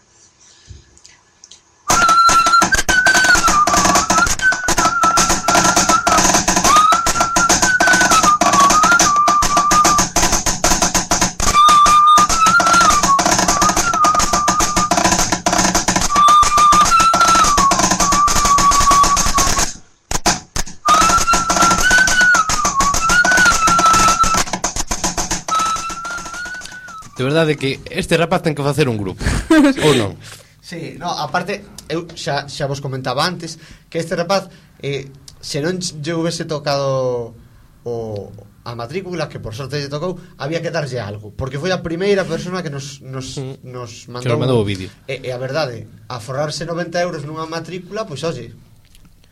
verdade 27.37 27.53
que 27.53 27.77
este 27.93 28.17
rapaz 28.17 28.41
ten 28.41 28.57
que 28.57 28.65
facer 28.65 28.89
un 28.89 28.97
grupo 28.97 29.21
Ou 29.85 29.93
non? 29.93 30.17
Sí, 30.57 30.97
no, 30.97 31.13
aparte 31.13 31.61
eu 31.85 32.09
xa, 32.17 32.49
xa 32.49 32.65
vos 32.65 32.81
comentaba 32.81 33.21
antes 33.21 33.61
Que 33.93 34.01
este 34.01 34.17
rapaz 34.17 34.49
eh, 34.81 35.05
Se 35.37 35.61
non 35.61 35.77
lle 35.77 36.17
houvese 36.17 36.49
tocado 36.49 37.37
o, 37.85 38.27
a 38.67 38.75
matrícula 38.75 39.29
que 39.29 39.39
por 39.39 39.53
sorte 39.53 39.77
lle 39.77 39.87
tocou 39.87 40.17
había 40.41 40.59
que 40.59 40.73
darlle 40.73 40.99
algo 40.99 41.31
porque 41.31 41.61
foi 41.61 41.71
a 41.71 41.79
primeira 41.85 42.25
persona 42.25 42.59
que 42.65 42.73
nos, 42.73 42.99
nos, 42.99 43.37
mm. 43.37 43.63
nos 43.63 44.11
mandou, 44.11 44.27
que 44.27 44.33
nos 44.33 44.41
mandou 44.41 44.59
o 44.59 44.67
vídeo 44.67 44.89
e, 45.07 45.23
e 45.23 45.29
a 45.31 45.39
verdade 45.39 45.87
a 46.09 46.19
forrarse 46.19 46.67
90 46.67 46.99
euros 46.99 47.21
nunha 47.23 47.47
matrícula 47.47 48.03
pois 48.03 48.25
oxe 48.25 48.51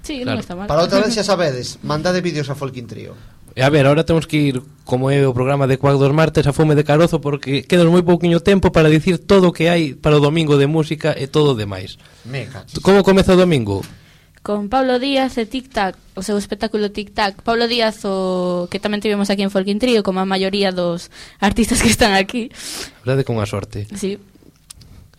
Sí, 0.05 0.21
claro. 0.21 0.37
non 0.37 0.45
está 0.45 0.53
mal. 0.53 0.69
Para 0.69 0.85
outra 0.85 1.01
vez 1.01 1.17
xa 1.17 1.25
sabedes, 1.25 1.81
mandade 1.81 2.21
vídeos 2.21 2.45
a 2.53 2.55
Folkin 2.55 2.85
Trio. 2.85 3.17
E 3.55 3.63
a 3.63 3.69
ver, 3.71 3.87
ahora 3.87 4.03
temos 4.03 4.27
que 4.27 4.51
ir, 4.51 4.61
como 4.83 5.07
é 5.07 5.23
o 5.23 5.31
programa 5.31 5.63
de 5.63 5.79
Cuac 5.79 5.95
dos 5.95 6.11
Martes, 6.11 6.43
a 6.43 6.51
Fume 6.51 6.75
de 6.75 6.83
Carozo, 6.83 7.23
porque 7.23 7.63
quedas 7.63 7.87
moi 7.87 8.03
pouquiño 8.03 8.43
tempo 8.43 8.75
para 8.75 8.91
dicir 8.91 9.15
todo 9.15 9.47
o 9.47 9.55
que 9.55 9.71
hai 9.71 9.95
para 9.95 10.19
o 10.19 10.23
domingo 10.23 10.59
de 10.59 10.67
música 10.67 11.15
e 11.15 11.31
todo 11.31 11.55
o 11.55 11.57
demais. 11.57 11.95
Como 12.83 12.99
comeza 13.07 13.31
o 13.31 13.39
domingo? 13.39 13.79
Con 14.43 14.67
Pablo 14.67 14.99
Díaz 14.99 15.39
e 15.39 15.47
Tic 15.47 15.71
Tac, 15.71 15.95
o 16.19 16.21
seu 16.21 16.35
espectáculo 16.35 16.91
Tic 16.91 17.15
Tac. 17.15 17.47
Pablo 17.47 17.71
Díaz, 17.71 18.03
o 18.03 18.67
que 18.67 18.83
tamén 18.83 18.99
tivemos 18.99 19.31
aquí 19.31 19.47
en 19.47 19.49
Folkin 19.49 19.79
Trio, 19.79 20.03
como 20.03 20.19
a 20.19 20.27
maioría 20.27 20.75
dos 20.75 21.07
artistas 21.39 21.79
que 21.79 21.87
están 21.87 22.11
aquí. 22.11 22.51
Verdade 23.07 23.23
con 23.23 23.39
a 23.39 23.47
sorte. 23.47 23.87
Sí. 23.95 24.19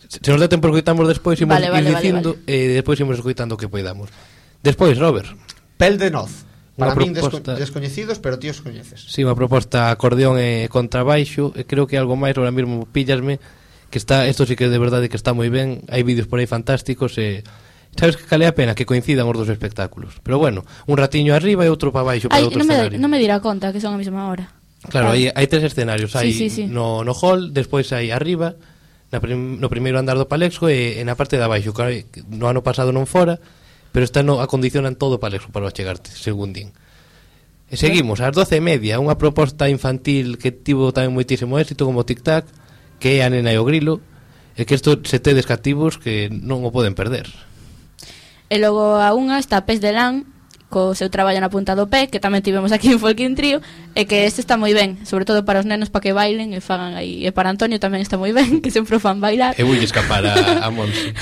Se 0.07 0.29
nos 0.29 0.39
dá 0.39 0.45
tempo 0.45 0.69
escoitamos 0.69 1.09
despois, 1.09 1.41
imos 1.41 1.57
vale, 1.57 1.73
vale, 1.73 1.89
ir 1.89 1.97
dicindo, 1.97 2.37
vale, 2.37 2.53
e 2.53 2.55
eh, 2.69 2.79
despois 2.79 3.01
imos 3.01 3.17
escoitando 3.17 3.57
o 3.57 3.59
que 3.59 3.65
poidamos. 3.65 4.13
Despois, 4.61 4.93
Robert. 4.95 5.33
Pel 5.75 5.97
de 5.97 6.13
Noz. 6.13 6.46
Para 6.77 6.93
min 6.93 7.17
proposta... 7.17 7.57
descoñecidos, 7.57 8.21
pero 8.21 8.37
tíos 8.37 8.61
coñeces. 8.61 9.09
Si, 9.09 9.19
sí, 9.19 9.19
unha 9.25 9.33
proposta 9.33 9.89
acordeón 9.89 10.37
e 10.37 10.69
contrabaixo, 10.69 11.49
e 11.57 11.65
creo 11.65 11.89
que 11.89 11.97
algo 11.97 12.13
máis 12.13 12.37
ahora 12.37 12.53
mesmo 12.53 12.85
pillasme 12.85 13.41
que 13.89 13.97
está, 13.97 14.29
isto 14.29 14.45
sí 14.45 14.53
que 14.53 14.69
de 14.69 14.77
verdade 14.77 15.09
que 15.09 15.17
está 15.17 15.33
moi 15.33 15.49
ben, 15.49 15.81
hai 15.89 16.05
vídeos 16.05 16.29
por 16.29 16.37
aí 16.37 16.45
fantásticos 16.45 17.17
e 17.17 17.41
Sabes 17.97 18.15
que 18.15 18.29
cale 18.29 18.45
a 18.45 18.53
pena 18.53 18.77
que 18.77 18.85
coincidan 18.85 19.25
os 19.25 19.33
dos 19.33 19.49
espectáculos 19.49 20.21
Pero 20.21 20.37
bueno, 20.37 20.65
un 20.85 21.01
ratiño 21.01 21.33
arriba 21.33 21.65
e 21.65 21.69
outro 21.73 21.89
para 21.89 22.05
baixo 22.05 22.29
para 22.29 22.37
Ay, 22.37 22.45
outro 22.45 22.61
non 22.61 22.69
me, 22.69 22.77
escenario 22.77 22.97
Non 23.01 23.09
me 23.09 23.17
dirá 23.17 23.41
conta 23.41 23.73
que 23.73 23.81
son 23.81 23.97
a 23.97 23.99
mesma 23.99 24.29
hora 24.29 24.53
Claro, 24.93 25.17
hai, 25.17 25.33
hai 25.33 25.47
tres 25.49 25.65
escenarios 25.65 26.13
hai 26.13 26.29
sí, 26.29 26.45
sí, 26.45 26.47
sí. 26.53 26.63
No, 26.69 27.01
no 27.01 27.17
hall, 27.17 27.49
despois 27.49 27.89
hai 27.97 28.13
arriba 28.13 28.53
na 29.09 29.17
prim, 29.17 29.57
No 29.57 29.71
primeiro 29.71 29.97
andar 29.97 30.19
do 30.21 30.29
Palexco 30.29 30.69
E, 30.69 31.01
e 31.01 31.01
na 31.07 31.17
parte 31.17 31.41
de 31.41 31.43
abaixo 31.47 31.73
que 31.73 32.05
No 32.29 32.45
ano 32.45 32.61
pasado 32.61 32.93
non 32.93 33.09
fora 33.09 33.41
pero 33.97 34.05
esta 34.05 34.21
no 34.21 34.41
acondicionan 34.41 34.93
todo 34.93 35.19
para 35.19 35.37
eso, 35.37 35.49
para 35.49 35.71
chegarte, 35.71 36.11
según 36.13 36.53
din. 36.53 36.69
E 37.65 37.81
seguimos, 37.81 38.21
ás 38.21 38.29
doce 38.29 38.61
e 38.61 38.61
media, 38.61 39.01
unha 39.01 39.17
proposta 39.17 39.73
infantil 39.73 40.37
que 40.37 40.53
tivo 40.53 40.93
tamén 40.93 41.17
moitísimo 41.17 41.57
éxito 41.57 41.89
como 41.89 42.05
Tic 42.05 42.21
Tac, 42.21 42.45
que 43.01 43.17
é 43.17 43.25
a 43.25 43.33
nena 43.33 43.49
e 43.49 43.57
o 43.57 43.65
grilo, 43.65 43.97
e 44.53 44.69
que 44.69 44.77
isto 44.77 45.01
se 45.01 45.17
tedes 45.17 45.49
cativos 45.49 45.97
que 45.97 46.29
non 46.29 46.61
o 46.61 46.69
poden 46.69 46.93
perder. 46.93 47.25
E 48.53 48.61
logo 48.61 49.01
a 49.01 49.17
unha 49.17 49.41
está 49.41 49.65
Pes 49.65 49.81
de 49.81 49.89
Lan, 49.89 50.29
co 50.69 50.93
seu 50.93 51.09
traballo 51.09 51.41
na 51.41 51.49
punta 51.49 51.73
do 51.73 51.89
pé, 51.89 52.05
que 52.05 52.21
tamén 52.21 52.45
tivemos 52.45 52.69
aquí 52.69 52.93
en 52.93 53.01
Folkin 53.01 53.33
Trio, 53.33 53.65
e 53.97 54.05
que 54.05 54.29
este 54.29 54.45
está 54.45 54.61
moi 54.61 54.77
ben, 54.77 55.01
sobre 55.09 55.25
todo 55.25 55.41
para 55.41 55.57
os 55.57 55.65
nenos 55.65 55.89
para 55.89 56.05
que 56.05 56.13
bailen 56.13 56.53
e 56.53 56.61
fagan 56.61 56.93
aí. 56.93 57.25
E 57.25 57.33
para 57.33 57.49
Antonio 57.49 57.81
tamén 57.81 58.05
está 58.05 58.13
moi 58.13 58.29
ben, 58.29 58.59
que 58.61 58.69
sempre 58.69 58.93
o 58.93 59.01
fan 59.01 59.17
bailar. 59.17 59.57
E 59.57 59.65
vou 59.65 59.73
escapar 59.73 60.21
a, 60.21 60.61
a 60.61 60.69
Monsi. 60.69 61.17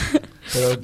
Pero 0.52 0.76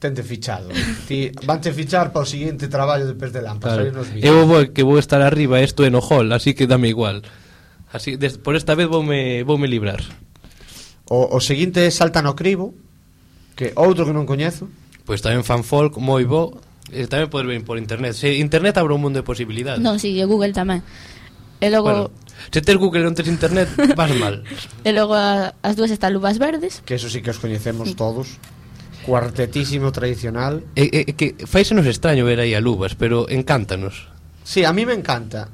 tente 0.00 0.24
fichado. 0.24 0.72
Ti 1.06 1.30
vanche 1.44 1.70
fichar 1.76 2.10
para 2.10 2.24
o 2.24 2.26
seguinte 2.26 2.66
traballo 2.72 3.04
de 3.06 3.14
Pes 3.14 3.30
de 3.36 3.44
Lampa, 3.44 3.76
claro. 3.76 4.02
Eu 4.16 4.48
vou 4.48 4.64
que 4.72 4.82
vou 4.82 4.98
estar 4.98 5.20
arriba, 5.20 5.60
isto 5.60 5.84
é 5.84 5.92
no 5.92 6.00
hall, 6.00 6.32
así 6.32 6.56
que 6.56 6.66
dame 6.66 6.88
igual. 6.88 7.20
Así 7.92 8.16
des, 8.16 8.40
por 8.40 8.56
esta 8.56 8.74
vez 8.74 8.88
voume 8.88 9.44
voume 9.44 9.68
librar. 9.68 10.00
O, 11.04 11.36
o 11.36 11.40
seguinte 11.44 11.84
é 11.84 11.92
Salta 11.92 12.24
no 12.24 12.32
Cribo, 12.32 12.72
que 13.54 13.76
outro 13.76 14.08
que 14.08 14.16
non 14.16 14.24
coñezo. 14.24 14.72
Pois 15.04 15.20
pues 15.20 15.26
tamén 15.26 15.44
fan 15.44 15.68
folk 15.68 16.00
moi 16.00 16.24
bo, 16.24 16.56
e 16.88 17.04
tamén 17.04 17.28
podes 17.28 17.44
ver 17.44 17.60
por 17.60 17.76
internet. 17.76 18.16
Se 18.16 18.40
internet 18.40 18.80
abre 18.80 18.96
un 18.96 19.04
mundo 19.04 19.20
de 19.20 19.26
posibilidades. 19.26 19.84
Non, 19.84 20.00
si, 20.00 20.16
sí, 20.16 20.24
Google 20.24 20.56
tamén. 20.56 20.80
E 21.60 21.68
logo 21.68 22.08
bueno. 22.08 22.30
Se 22.48 22.64
tes 22.64 22.76
Google 22.80 23.04
e 23.04 23.06
non 23.06 23.12
tes 23.12 23.28
internet, 23.28 23.68
vas 23.92 24.12
mal. 24.16 24.40
e 24.88 24.90
logo 24.96 25.12
a, 25.12 25.52
as 25.60 25.76
dúas 25.76 25.92
están 25.92 26.16
luvas 26.16 26.40
verdes. 26.40 26.80
Que 26.88 26.96
eso 26.96 27.12
sí 27.12 27.20
que 27.20 27.36
os 27.36 27.42
coñecemos 27.42 27.92
todos 28.00 28.40
cuartetísimo 29.10 29.90
tradicional. 29.90 30.62
E, 30.78 30.86
e, 31.02 31.18
que 31.18 31.34
faísenos 31.50 31.90
extraño 31.90 32.22
ver 32.22 32.38
aí 32.38 32.54
a 32.54 32.62
Luvas, 32.62 32.94
pero 32.94 33.26
encántanos. 33.26 34.06
Sí, 34.46 34.62
a 34.62 34.70
mí 34.70 34.86
me 34.86 34.94
encanta. 34.94 35.50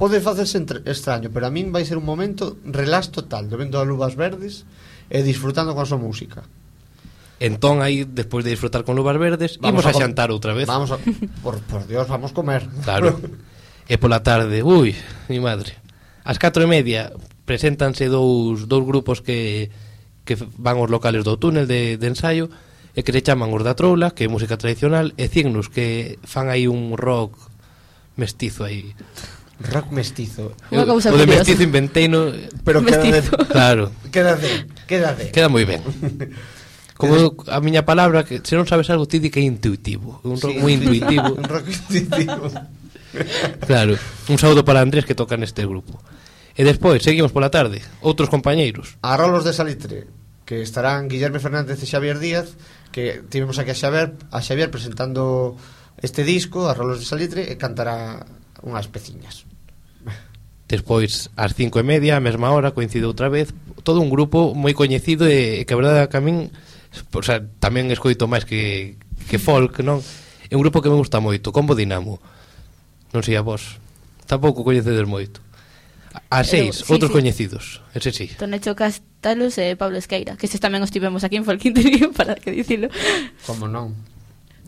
Pode 0.00 0.24
facerse 0.24 0.56
entre, 0.56 0.80
extraño, 0.88 1.28
pero 1.28 1.44
a 1.44 1.52
min 1.52 1.68
vai 1.68 1.84
ser 1.84 2.00
un 2.00 2.08
momento 2.08 2.56
relax 2.64 3.12
total, 3.12 3.52
vendo 3.52 3.76
a 3.76 3.84
Luvas 3.84 4.16
Verdes 4.16 4.64
e 5.12 5.20
disfrutando 5.20 5.76
con 5.76 5.84
a 5.84 5.88
súa 5.88 6.00
música. 6.00 6.48
Entón 7.36 7.84
aí, 7.84 8.08
despois 8.08 8.40
de 8.40 8.56
disfrutar 8.56 8.88
con 8.88 8.96
Luvas 8.96 9.20
Verdes, 9.20 9.60
vamos 9.60 9.84
imos 9.84 9.92
a, 9.92 9.92
a 9.92 10.00
xantar 10.00 10.32
outra 10.32 10.56
vez. 10.56 10.64
Vamos 10.64 10.88
a, 10.88 10.96
por, 11.44 11.60
por 11.68 11.84
Dios, 11.84 12.08
vamos 12.08 12.32
comer. 12.32 12.64
Claro. 12.88 13.20
e 13.92 14.00
pola 14.00 14.24
tarde, 14.24 14.64
ui, 14.64 14.96
mi 15.28 15.44
madre. 15.44 15.76
Ás 16.24 16.40
catro 16.40 16.64
e 16.64 16.68
media 16.68 17.12
preséntanse 17.44 18.08
dous, 18.08 18.64
dous 18.64 18.84
grupos 18.84 19.20
que 19.20 19.68
que 20.26 20.34
van 20.58 20.82
os 20.82 20.90
locales 20.90 21.22
do 21.22 21.38
túnel 21.38 21.70
de, 21.70 21.96
de 21.96 22.06
ensaio 22.10 22.50
e 22.96 23.04
que 23.06 23.12
se 23.14 23.22
chaman 23.22 23.54
os 23.54 23.62
da 23.62 23.78
troula, 23.78 24.10
que 24.10 24.24
é 24.24 24.28
música 24.28 24.58
tradicional, 24.58 25.14
e 25.14 25.30
Cignus, 25.30 25.70
que 25.70 26.18
fan 26.26 26.50
aí 26.50 26.66
un 26.66 26.98
rock 26.98 27.36
mestizo 28.16 28.64
aí. 28.64 28.96
Rock 29.60 29.92
mestizo. 29.92 30.52
Unha 30.72 30.88
cousa 30.88 31.12
o 31.12 31.16
de 31.16 31.28
mestizo 31.28 31.60
inventeino, 31.64 32.32
pero 32.64 32.80
mestizo. 32.80 33.36
queda 33.36 33.46
de, 33.46 33.52
claro. 33.54 33.84
Queda 34.12 34.34
de, 34.36 34.52
queda 34.88 35.12
de. 35.12 35.32
Queda 35.32 35.48
moi 35.48 35.64
ben. 35.68 35.80
Como 36.96 37.36
a 37.52 37.60
miña 37.60 37.84
palabra, 37.84 38.24
que 38.24 38.40
se 38.40 38.56
non 38.56 38.64
sabes 38.64 38.88
algo 38.88 39.04
ti 39.04 39.20
di 39.20 39.28
que 39.28 39.40
é 39.40 39.44
intuitivo, 39.44 40.24
un 40.24 40.40
rock 40.40 40.56
sí, 40.56 40.60
moi 40.64 40.72
intuitivo. 40.72 41.36
un 41.40 41.44
rock 41.44 41.68
intuitivo. 41.68 42.48
claro, 43.68 44.00
un 44.32 44.36
saúdo 44.40 44.64
para 44.64 44.80
Andrés 44.80 45.04
que 45.04 45.12
toca 45.12 45.36
neste 45.36 45.68
grupo. 45.68 46.00
E 46.56 46.64
despois 46.64 47.04
seguimos 47.04 47.36
pola 47.36 47.52
tarde, 47.52 47.84
outros 48.00 48.32
compañeiros. 48.32 48.96
Arolos 49.04 49.44
de 49.44 49.52
Salitre 49.52 50.08
que 50.46 50.62
estarán 50.62 51.10
Guillerme 51.10 51.42
Fernández 51.42 51.82
e 51.82 51.90
Xavier 51.90 52.22
Díaz, 52.22 52.54
que 52.94 53.20
tivemos 53.26 53.58
aquí 53.58 53.74
a 53.74 53.76
Xavier, 53.76 54.14
a 54.30 54.40
Xavier 54.40 54.70
presentando 54.70 55.58
este 56.00 56.22
disco, 56.22 56.70
Arrolos 56.70 57.02
de 57.02 57.10
Salitre, 57.10 57.42
e 57.50 57.58
cantará 57.58 58.24
unhas 58.62 58.86
peciñas. 58.86 59.44
Despois, 60.70 61.30
ás 61.34 61.54
cinco 61.54 61.78
e 61.78 61.86
media, 61.86 62.18
a 62.18 62.22
mesma 62.22 62.50
hora, 62.54 62.74
coincide 62.74 63.06
outra 63.06 63.30
vez, 63.30 63.50
todo 63.82 64.02
un 64.02 64.10
grupo 64.10 64.54
moi 64.54 64.74
coñecido 64.74 65.26
e 65.26 65.62
que 65.62 65.74
a 65.74 65.78
verdade 65.78 66.10
que 66.10 66.18
a 66.18 66.22
min, 66.22 66.50
o 66.50 67.22
sea, 67.22 67.42
tamén 67.62 67.90
escoito 67.90 68.26
máis 68.26 68.42
que, 68.42 68.98
que 69.30 69.38
folk, 69.38 69.82
non? 69.86 70.02
É 70.46 70.54
un 70.58 70.62
grupo 70.62 70.82
que 70.82 70.90
me 70.90 70.98
gusta 70.98 71.22
moito, 71.22 71.54
Combo 71.54 71.78
Dinamo. 71.78 72.18
Non 73.14 73.22
sei 73.22 73.38
a 73.38 73.46
vos, 73.46 73.78
tampouco 74.26 74.66
coñecedes 74.66 75.06
moito. 75.06 75.45
A 76.30 76.42
seis, 76.42 76.82
sí, 76.82 76.92
outros 76.92 77.10
sí. 77.10 77.16
coñecidos, 77.16 77.64
ese 77.94 78.12
sí. 78.12 78.26
Tonecho 78.36 78.74
Castalos 78.74 79.58
e 79.60 79.76
Pablo 79.76 80.00
Esqueira, 80.00 80.36
que 80.36 80.46
estes 80.48 80.60
tamén 80.62 80.82
os 80.82 80.90
tivemos 80.90 81.22
aquí 81.22 81.36
en 81.38 81.44
Folquinterío, 81.46 82.12
para 82.18 82.36
que 82.36 82.52
dicilo. 82.52 82.88
Como 83.44 83.66
non. 83.70 83.94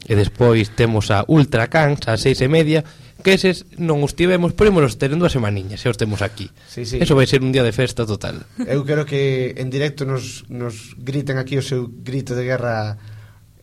E 0.07 0.15
despois 0.15 0.71
temos 0.73 1.11
a 1.11 1.27
Ultra 1.27 1.67
Cans 1.67 2.07
a 2.07 2.15
seis 2.15 2.39
e 2.41 2.49
media, 2.49 2.87
que 3.23 3.35
eses 3.35 3.67
non 3.77 3.99
os 4.07 4.15
tivemos, 4.15 4.55
pero 4.55 4.71
imos 4.71 4.95
ter 4.95 5.11
en 5.11 5.19
dúas 5.19 5.35
semaninhas, 5.35 5.83
se 5.83 5.91
os 5.91 5.99
temos 5.99 6.23
aquí. 6.23 6.49
Sí, 6.71 6.87
sí. 6.87 7.03
Eso 7.03 7.19
vai 7.19 7.27
ser 7.27 7.43
un 7.43 7.51
día 7.51 7.67
de 7.67 7.75
festa 7.75 8.07
total. 8.07 8.47
Eu 8.63 8.87
quero 8.87 9.03
que 9.03 9.59
en 9.59 9.69
directo 9.75 10.07
nos, 10.07 10.47
nos 10.47 10.95
griten 10.95 11.37
aquí 11.37 11.59
o 11.59 11.65
seu 11.65 11.91
grito 11.91 12.39
de 12.39 12.47
guerra 12.47 12.97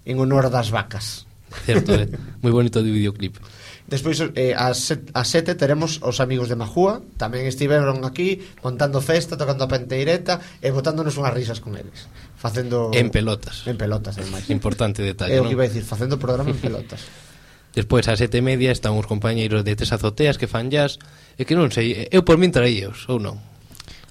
en 0.03 0.19
honor 0.19 0.51
das 0.51 0.69
vacas. 0.75 1.23
Certo, 1.63 1.95
eh? 1.95 2.11
moi 2.43 2.51
bonito 2.51 2.83
de 2.83 2.91
videoclip. 2.91 3.39
Despois 3.85 4.17
eh, 4.17 4.57
a, 4.57 4.73
set, 4.73 5.13
a 5.13 5.21
sete 5.21 5.53
teremos 5.53 6.01
os 6.01 6.17
amigos 6.17 6.49
de 6.49 6.57
Majúa. 6.57 7.05
Tamén 7.21 7.45
estiveron 7.45 8.01
aquí 8.01 8.41
montando 8.65 8.97
festa, 8.97 9.37
tocando 9.37 9.61
a 9.61 9.69
penteireta 9.69 10.41
E 10.57 10.73
botándonos 10.73 11.13
unhas 11.21 11.37
risas 11.37 11.61
con 11.61 11.77
eles. 11.77 12.09
Facendo 12.33 12.89
En 12.97 13.13
pelotas. 13.13 13.61
En 13.69 13.77
pelotas, 13.77 14.17
ademais 14.17 14.49
Importante 14.49 15.05
detalle, 15.05 15.37
É 15.37 15.41
o 15.41 15.45
que 15.45 15.53
iba 15.53 15.61
a 15.61 15.69
dicir, 15.69 15.85
facendo 15.85 16.17
programa 16.17 16.49
en 16.49 16.57
pelotas. 16.57 17.05
Despois 17.77 18.07
ás 18.09 18.17
sete 18.17 18.39
e 18.39 18.45
media 18.45 18.73
están 18.73 18.97
os 18.97 19.05
compañeiros 19.05 19.61
de 19.61 19.77
tres 19.77 19.93
azoteas 19.93 20.41
que 20.41 20.49
fan 20.49 20.73
jazz. 20.73 20.97
E 21.37 21.45
que 21.45 21.53
non 21.53 21.69
sei, 21.69 22.09
eu 22.09 22.25
por 22.25 22.41
min 22.41 22.49
traíos, 22.49 23.05
ou 23.05 23.21
non? 23.21 23.37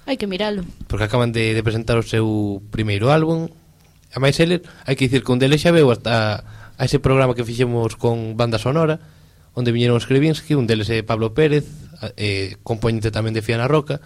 Hai 0.05 0.15
que 0.15 0.29
miralo. 0.29 0.63
Porque 0.85 1.09
acaban 1.09 1.33
de, 1.33 1.51
de 1.51 1.65
presentar 1.65 1.97
o 1.97 2.05
seu 2.05 2.61
primeiro 2.69 3.09
álbum. 3.09 3.49
A 4.13 4.21
máis 4.21 4.37
eles, 4.37 4.63
hai 4.85 4.95
que 4.95 5.09
dicir 5.09 5.25
que 5.25 5.33
un 5.33 5.41
deles 5.41 5.65
xa 5.65 5.73
veu 5.73 5.89
hasta 5.89 6.45
a 6.77 6.83
ese 6.85 7.01
programa 7.01 7.33
que 7.33 7.43
fixemos 7.43 7.97
con 7.97 8.37
banda 8.37 8.61
sonora 8.61 9.01
onde 9.55 9.71
viñeron 9.71 9.97
os 9.97 10.05
Krevinsky, 10.05 10.53
un 10.53 10.67
deles 10.67 10.91
é 10.91 11.01
Pablo 11.01 11.31
Pérez, 11.33 11.65
eh, 12.19 12.59
componente 12.61 13.09
tamén 13.09 13.33
de 13.33 13.41
Fiana 13.41 13.65
Roca, 13.65 14.03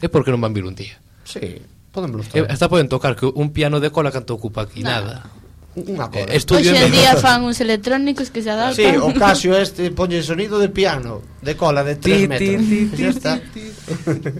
e 0.00 0.06
por 0.08 0.22
que 0.24 0.30
non 0.30 0.40
van 0.40 0.54
vir 0.54 0.64
un 0.64 0.78
día? 0.78 0.96
Sí, 1.26 1.60
poden 1.90 2.14
eh, 2.32 2.46
Hasta 2.48 2.70
poden 2.70 2.88
tocar 2.88 3.18
que 3.18 3.26
un 3.26 3.50
piano 3.50 3.82
de 3.82 3.90
cola 3.90 4.14
canto 4.14 4.34
ocupa 4.34 4.64
aquí 4.64 4.80
nada. 4.80 5.26
nada. 5.26 5.42
Unha 5.72 6.06
cola. 6.12 6.28
Eh, 6.28 6.36
estudio 6.36 6.68
Hoxe 6.72 6.84
en 6.84 6.92
día 6.92 7.16
fan 7.16 7.42
uns 7.48 7.58
electrónicos 7.64 8.28
que 8.28 8.44
se 8.44 8.52
adaptan. 8.52 8.76
Sí, 8.76 8.88
o 8.96 9.08
Casio 9.16 9.56
este 9.56 9.88
poñe 9.90 10.20
sonido 10.20 10.60
de 10.60 10.68
piano, 10.68 11.24
de 11.40 11.56
cola 11.56 11.80
de 11.80 11.96
3 11.96 12.28
metros. 12.28 12.60
Ti, 12.60 12.78
ti, 12.96 13.08
ti, 13.08 13.40
ti, 13.52 14.32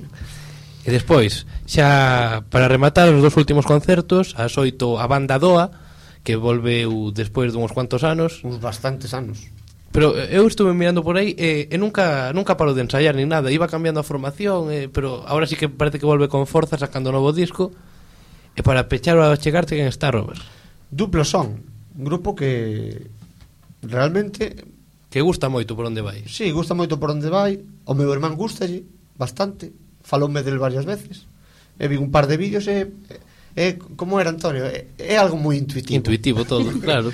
E 0.83 0.91
despois, 0.91 1.47
xa 1.63 2.43
para 2.51 2.67
rematar 2.67 3.07
os 3.07 3.23
dos 3.23 3.39
últimos 3.39 3.63
concertos, 3.65 4.35
as 4.35 4.59
oito 4.59 4.99
a 4.99 5.07
banda 5.07 5.39
Doa, 5.39 5.71
que 6.27 6.35
volveu 6.35 7.15
despois 7.15 7.55
dunhos 7.55 7.71
cuantos 7.71 8.03
anos. 8.03 8.43
Uns 8.43 8.59
bastantes 8.59 9.15
anos. 9.15 9.47
Pero 9.93 10.17
eh, 10.17 10.33
eu 10.33 10.49
estuve 10.49 10.73
mirando 10.73 11.05
por 11.05 11.21
aí 11.21 11.37
e, 11.37 11.69
e 11.69 11.77
nunca 11.77 12.33
nunca 12.33 12.57
parou 12.57 12.73
de 12.73 12.81
ensaiar 12.81 13.15
ni 13.15 13.29
nada, 13.29 13.53
iba 13.53 13.69
cambiando 13.69 14.01
a 14.01 14.09
formación, 14.09 14.73
e, 14.73 14.89
pero 14.89 15.23
ahora 15.29 15.47
sí 15.47 15.55
que 15.55 15.69
parece 15.69 16.01
que 16.01 16.09
volve 16.09 16.33
con 16.33 16.49
forza 16.49 16.81
sacando 16.81 17.13
novo 17.13 17.31
disco. 17.31 17.71
E 18.57 18.61
para 18.65 18.89
pechar 18.89 19.17
o 19.21 19.37
chegarte 19.37 19.77
quen 19.77 19.89
está 19.89 20.11
Robert. 20.11 20.41
Duplo 20.89 21.25
son, 21.25 21.61
un 21.97 22.05
grupo 22.05 22.33
que 22.35 23.09
realmente 23.85 24.65
que 25.13 25.21
gusta 25.21 25.53
moito 25.53 25.77
por 25.77 25.85
onde 25.85 26.01
vai. 26.01 26.25
Sí, 26.25 26.49
gusta 26.57 26.73
moito 26.73 26.97
por 26.97 27.13
onde 27.13 27.29
vai, 27.29 27.61
o 27.85 27.93
meu 27.93 28.09
irmán 28.09 28.33
gustalle 28.33 28.89
bastante, 29.21 29.73
faloume 30.01 30.41
del 30.41 30.57
varias 30.57 30.89
veces. 30.89 31.29
E 31.77 31.85
vi 31.85 32.01
un 32.01 32.09
par 32.09 32.25
de 32.25 32.41
vídeos 32.41 32.65
e, 32.65 32.89
e 33.53 33.77
como 33.97 34.17
era 34.21 34.33
Antonio, 34.33 34.65
é, 34.65 34.89
é 34.97 35.21
algo 35.21 35.37
moi 35.37 35.61
intuitivo. 35.61 36.01
Intuitivo 36.01 36.49
todo, 36.49 36.73
claro. 36.81 37.13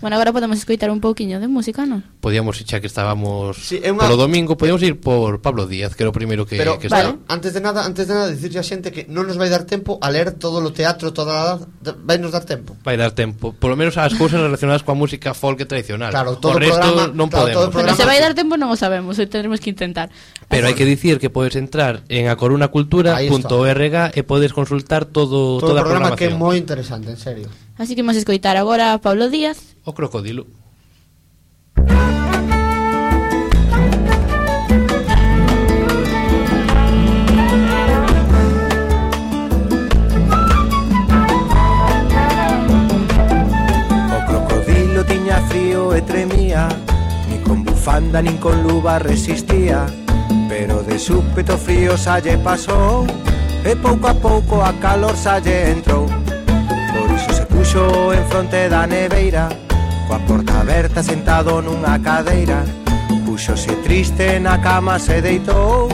Bueno, 0.00 0.16
agora 0.16 0.32
podemos 0.32 0.58
escoitar 0.58 0.90
un 0.90 1.00
pouquiño 1.00 1.40
de 1.40 1.48
música, 1.48 1.86
non? 1.86 2.02
Podíamos, 2.20 2.60
xa 2.60 2.80
que 2.80 2.88
estábamos 2.88 3.56
sí, 3.60 3.80
é 3.82 3.90
unha... 3.92 4.04
polo 4.04 4.16
domingo, 4.16 4.56
podíamos 4.56 4.82
ir 4.82 5.00
por 5.00 5.40
Pablo 5.40 5.66
Díaz, 5.68 5.94
que 5.94 6.02
era 6.04 6.10
o 6.10 6.16
primeiro 6.16 6.44
que, 6.44 6.56
Pero, 6.56 6.78
que 6.78 6.88
vale. 6.88 7.16
está. 7.16 7.32
antes 7.32 7.50
de 7.52 7.60
nada, 7.60 7.84
antes 7.84 8.08
de 8.08 8.14
nada, 8.14 8.28
dicirle 8.32 8.60
a 8.60 8.66
xente 8.66 8.90
que 8.90 9.06
non 9.08 9.28
nos 9.28 9.36
vai 9.36 9.48
dar 9.52 9.68
tempo 9.68 9.96
a 10.00 10.08
ler 10.08 10.34
todo 10.36 10.60
o 10.60 10.72
teatro, 10.72 11.12
toda 11.12 11.56
a... 11.56 11.62
vai 12.04 12.16
nos 12.16 12.32
dar 12.32 12.44
tempo. 12.48 12.76
Vai 12.84 12.96
dar 12.96 13.12
tempo, 13.12 13.52
polo 13.56 13.76
menos 13.76 13.96
as 14.00 14.12
cousas 14.16 14.40
relacionadas 14.40 14.82
coa 14.84 14.96
música 14.96 15.32
folk 15.32 15.64
tradicional. 15.68 16.12
Claro, 16.12 16.36
todo 16.40 16.56
o 16.56 16.60
resto 16.60 16.80
programa, 16.80 17.12
non 17.12 17.28
claro, 17.28 17.48
podemos. 17.48 17.60
Todo 17.60 17.72
programa... 17.72 17.96
Pero 17.96 18.00
se 18.00 18.08
vai 18.08 18.18
dar 18.20 18.32
tempo 18.32 18.54
non 18.56 18.72
o 18.72 18.76
sabemos, 18.76 19.18
hoy 19.20 19.28
tendremos 19.28 19.60
que 19.60 19.68
intentar. 19.72 20.08
Pero 20.48 20.68
hai 20.68 20.76
que 20.76 20.84
dicir 20.84 21.20
que 21.20 21.28
podes 21.32 21.56
entrar 21.56 22.04
en 22.08 22.28
acorunacultura.org 22.28 23.96
e 24.14 24.20
podes 24.24 24.52
consultar 24.52 25.04
todo, 25.08 25.58
todo 25.60 25.72
toda 25.72 25.80
a 25.80 25.84
programa 25.84 26.16
que 26.16 26.28
é 26.28 26.34
moi 26.34 26.56
interesante, 26.60 27.10
en 27.10 27.20
serio. 27.20 27.48
Así 27.76 27.94
que 27.94 28.02
imos 28.02 28.14
escoitar 28.16 28.56
agora 28.56 28.92
a 28.92 28.98
Pablo 28.98 29.28
Díaz. 29.28 29.74
O 29.84 29.94
crocodilo. 29.94 30.46
O 44.06 44.18
crocodilo 44.28 45.04
tiña 45.04 45.42
frío 45.50 45.94
e 45.94 46.02
tremía 46.02 46.68
Ni 47.28 47.42
con 47.42 47.64
bufanda 47.64 48.22
nin 48.22 48.38
con 48.38 48.62
luva 48.62 49.02
resistía 49.02 49.86
Pero 50.48 50.86
de 50.86 50.96
súpeto 50.98 51.58
frío 51.58 51.98
salle 51.98 52.38
pasou 52.38 53.02
E 53.66 53.74
pouco 53.74 54.06
a 54.06 54.14
pouco 54.14 54.62
a 54.62 54.70
calor 54.78 55.16
salle 55.18 55.74
entrou 55.74 56.23
bicho 57.74 58.12
en 58.12 58.24
fronte 58.26 58.68
da 58.68 58.86
neveira 58.86 59.48
Coa 60.06 60.18
porta 60.20 60.60
aberta 60.60 61.02
sentado 61.02 61.60
nunha 61.60 61.98
cadeira 61.98 62.64
Puxose 63.24 63.74
triste 63.82 64.38
na 64.38 64.58
cama 64.58 64.98
se 64.98 65.20
deitou 65.20 65.88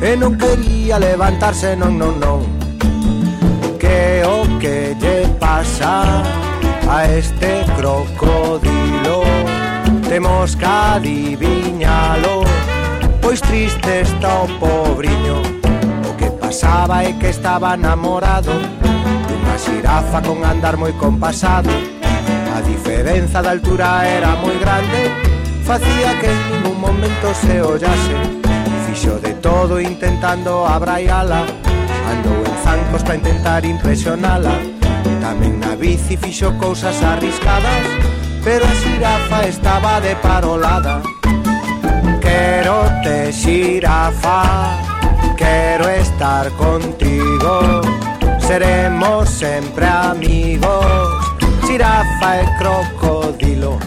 E 0.00 0.16
non 0.16 0.38
quería 0.38 0.96
levantarse, 0.98 1.74
non, 1.74 1.98
non, 1.98 2.22
non. 2.22 2.46
Que 3.82 4.22
o 4.22 4.46
que 4.62 4.94
lle 4.94 5.26
pasa 5.42 6.22
a 6.86 7.04
este 7.10 7.66
crocodilo? 7.74 9.26
Temos 10.08 10.54
que 10.54 10.64
adivinhalo 10.64 12.46
Pois 13.20 13.40
triste 13.42 14.02
está 14.06 14.46
o 14.46 14.48
pobriño. 14.62 15.42
O 16.08 16.14
que 16.16 16.30
pasaba 16.30 17.02
é 17.02 17.12
que 17.12 17.28
estaba 17.28 17.76
namorado 17.76 18.87
xirafa 19.58 20.22
con 20.22 20.44
andar 20.44 20.76
moi 20.78 20.92
compasado. 20.94 21.70
A 22.56 22.60
diferenza 22.62 23.42
da 23.42 23.50
altura 23.50 24.06
era 24.06 24.34
moi 24.38 24.58
grande 24.58 25.10
Facía 25.68 26.18
que 26.18 26.30
en 26.32 26.40
ningún 26.50 26.80
momento 26.80 27.34
se 27.34 27.60
ollase. 27.60 28.16
Fixo 28.86 29.18
de 29.18 29.34
todo 29.34 29.80
intentando 29.80 30.66
abraiala 30.66 31.44
Andou 32.10 32.40
en 32.40 32.56
zancos 32.64 33.02
para 33.02 33.16
intentar 33.16 33.64
impresionala. 33.64 34.56
Tamén 35.20 35.60
na 35.60 35.76
bici 35.76 36.16
fixo 36.16 36.56
cousas 36.56 36.96
arriscadas 37.04 37.84
Pero 38.42 38.64
a 38.64 38.74
xirafa 38.80 39.38
estaba 39.44 40.00
de 40.00 40.16
parolada 40.16 41.02
Quero 42.20 42.88
te 43.04 43.32
xirafa 43.32 44.40
Quero 45.36 45.88
estar 45.88 46.50
contigo 46.52 47.80
seremos 48.48 49.28
sempre 49.28 49.84
amigos. 49.84 50.86
Xirafa 51.66 52.40
e 52.40 52.46
crocodilo 52.56 53.78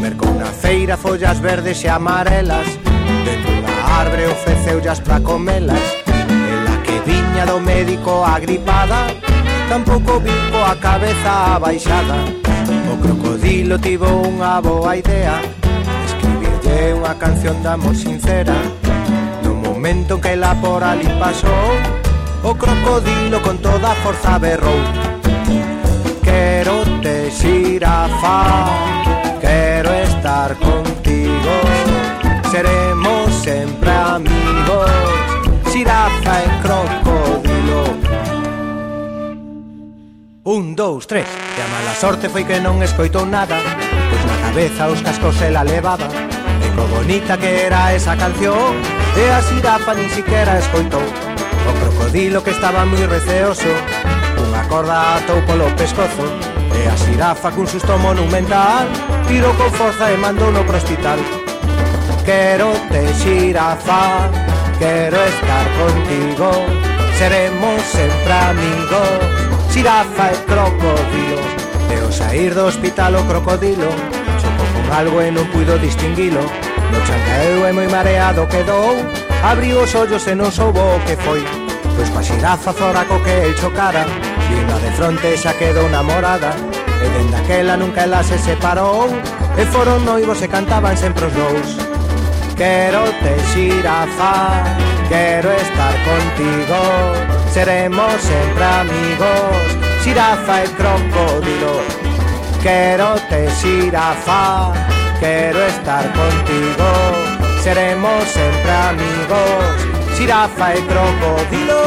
Mercou 0.00 0.34
na 0.34 0.46
feira 0.46 0.96
follas 0.96 1.38
verdes 1.38 1.84
e 1.84 1.88
amarelas. 1.88 2.66
Dentro 3.24 3.62
da 3.62 4.00
arbre 4.00 4.26
ofreceullas 4.26 4.98
pra 4.98 5.20
comelas. 5.20 5.78
Ela 6.54 6.82
que 6.82 6.98
viña 7.08 7.46
do 7.46 7.60
médico 7.60 8.24
agripada 8.24 9.06
Tampouco 9.68 10.18
vico 10.18 10.58
a 10.58 10.74
cabeza 10.74 11.54
abaixada. 11.54 12.18
O 12.92 12.96
crocodilo 13.00 13.78
tivo 13.78 14.10
unha 14.26 14.60
boa 14.60 14.96
idea 14.96 15.38
Escribirlle 16.04 16.98
unha 16.98 17.14
canción 17.14 17.62
de 17.62 17.68
amor 17.68 17.94
sincera. 17.94 18.58
No 19.44 19.54
momento 19.54 20.18
que 20.18 20.34
ela 20.34 20.58
por 20.58 20.82
ali 20.82 21.06
pasou 21.22 21.99
O 22.42 22.54
crocodilo 22.54 23.42
con 23.42 23.58
toda 23.58 23.92
a 23.92 23.94
forza 23.96 24.38
berrou. 24.38 24.80
Quero 26.22 26.82
te 27.02 27.30
xirafa 27.30 28.66
Quero 29.40 29.92
estar 29.92 30.56
contigo. 30.56 31.54
Seremos 32.50 33.34
sempre 33.44 33.90
amigos 33.90 34.90
Xirafa 35.70 36.40
e 36.40 36.48
crocodilo. 36.62 37.84
Un, 40.44 40.74
dous, 40.74 41.06
tres. 41.06 41.28
E 41.58 41.60
a 41.60 41.68
mala 41.68 41.94
sorte 41.94 42.30
foi 42.30 42.44
que 42.44 42.58
non 42.58 42.80
escoitou 42.80 43.28
nada 43.28 43.60
Pois 43.60 44.24
na 44.24 44.36
cabeza 44.48 44.88
os 44.88 45.04
cascos 45.04 45.36
se 45.36 45.52
la 45.52 45.60
levaba. 45.60 46.08
E 46.64 46.68
co 46.72 46.88
bonita 46.88 47.36
que 47.36 47.68
era 47.68 47.92
esa 47.92 48.16
canción 48.16 48.80
E 49.12 49.28
a 49.28 49.44
xirafa 49.44 49.92
ni 49.92 50.08
siquiera 50.08 50.56
escoitou. 50.56 51.29
O 51.68 51.72
crocodilo 51.74 52.42
que 52.42 52.50
estaba 52.50 52.86
moi 52.86 53.04
receoso 53.06 53.72
Unha 54.40 54.62
corda 54.70 55.20
atou 55.20 55.42
polo 55.44 55.68
pescozo 55.76 56.26
E 56.72 56.86
a 56.88 56.94
xirafa 56.96 57.50
cun 57.52 57.66
susto 57.66 57.98
monumental 57.98 58.88
Tirou 59.28 59.52
con 59.54 59.70
forza 59.76 60.08
e 60.08 60.16
mandou 60.16 60.50
no 60.50 60.64
pro 60.64 60.80
hospital 60.80 61.18
Quero 62.24 62.72
te 62.88 63.04
xirafa 63.20 64.30
Quero 64.78 65.18
estar 65.20 65.66
contigo 65.76 66.50
Seremos 67.20 67.82
sempre 67.84 68.32
amigos 68.32 69.40
Xirafa 69.70 70.32
e 70.32 70.36
crocodilo. 70.50 71.42
Deo 71.88 72.10
sair 72.10 72.54
do 72.54 72.66
hospital 72.66 73.14
o 73.14 73.22
crocodilo 73.28 73.90
Chocou 74.40 74.68
con 74.72 74.86
algo 74.96 75.18
e 75.20 75.30
non 75.30 75.46
puido 75.52 75.76
distinguilo. 75.78 76.40
No 76.90 76.98
chancaeu 77.06 77.68
e 77.68 77.72
moi 77.76 77.88
mareado 77.92 78.48
quedou 78.48 78.98
Abriu 79.42 79.80
os 79.80 79.94
ollos 79.94 80.26
e 80.28 80.34
non 80.36 80.52
soubo 80.52 80.80
o 80.80 81.00
que 81.08 81.16
foi. 81.16 81.40
Pois 81.96 82.08
coa 82.12 82.22
xirafa 82.22 82.72
fora 82.72 83.04
co 83.04 83.20
que 83.24 83.32
el 83.44 83.54
chocara 83.56 84.04
Vino 84.48 84.76
de 84.80 84.90
fronte 84.96 85.36
xa 85.36 85.52
quedou 85.54 85.88
namorada 85.88 86.52
E 87.00 87.06
dende 87.08 87.36
aquela 87.36 87.76
nunca 87.76 88.02
ela 88.02 88.22
se 88.22 88.38
separou 88.38 89.08
E 89.56 89.64
foron 89.72 90.04
noivos 90.04 90.40
e 90.42 90.48
cantaban 90.48 90.96
sempre 90.96 91.26
os 91.26 91.34
dous. 91.34 91.68
Quero 92.56 93.04
te 93.20 93.34
xirafa 93.52 94.64
Quero 95.08 95.50
estar 95.52 95.94
contigo 96.08 96.80
Seremos 97.52 98.16
sempre 98.20 98.64
amigos. 98.64 99.66
Xirafa 100.04 100.64
e 100.64 100.68
crocodilo 100.76 101.76
Quero 102.62 103.16
te 103.28 103.48
xirafa 103.60 104.72
Quero 105.20 105.60
estar 105.68 106.04
contigo 106.16 107.29
seremos 107.60 108.24
sempre 108.28 108.70
amigos, 108.70 109.76
xirafa 110.16 110.74
e 110.74 110.80
crocodilo. 110.88 111.82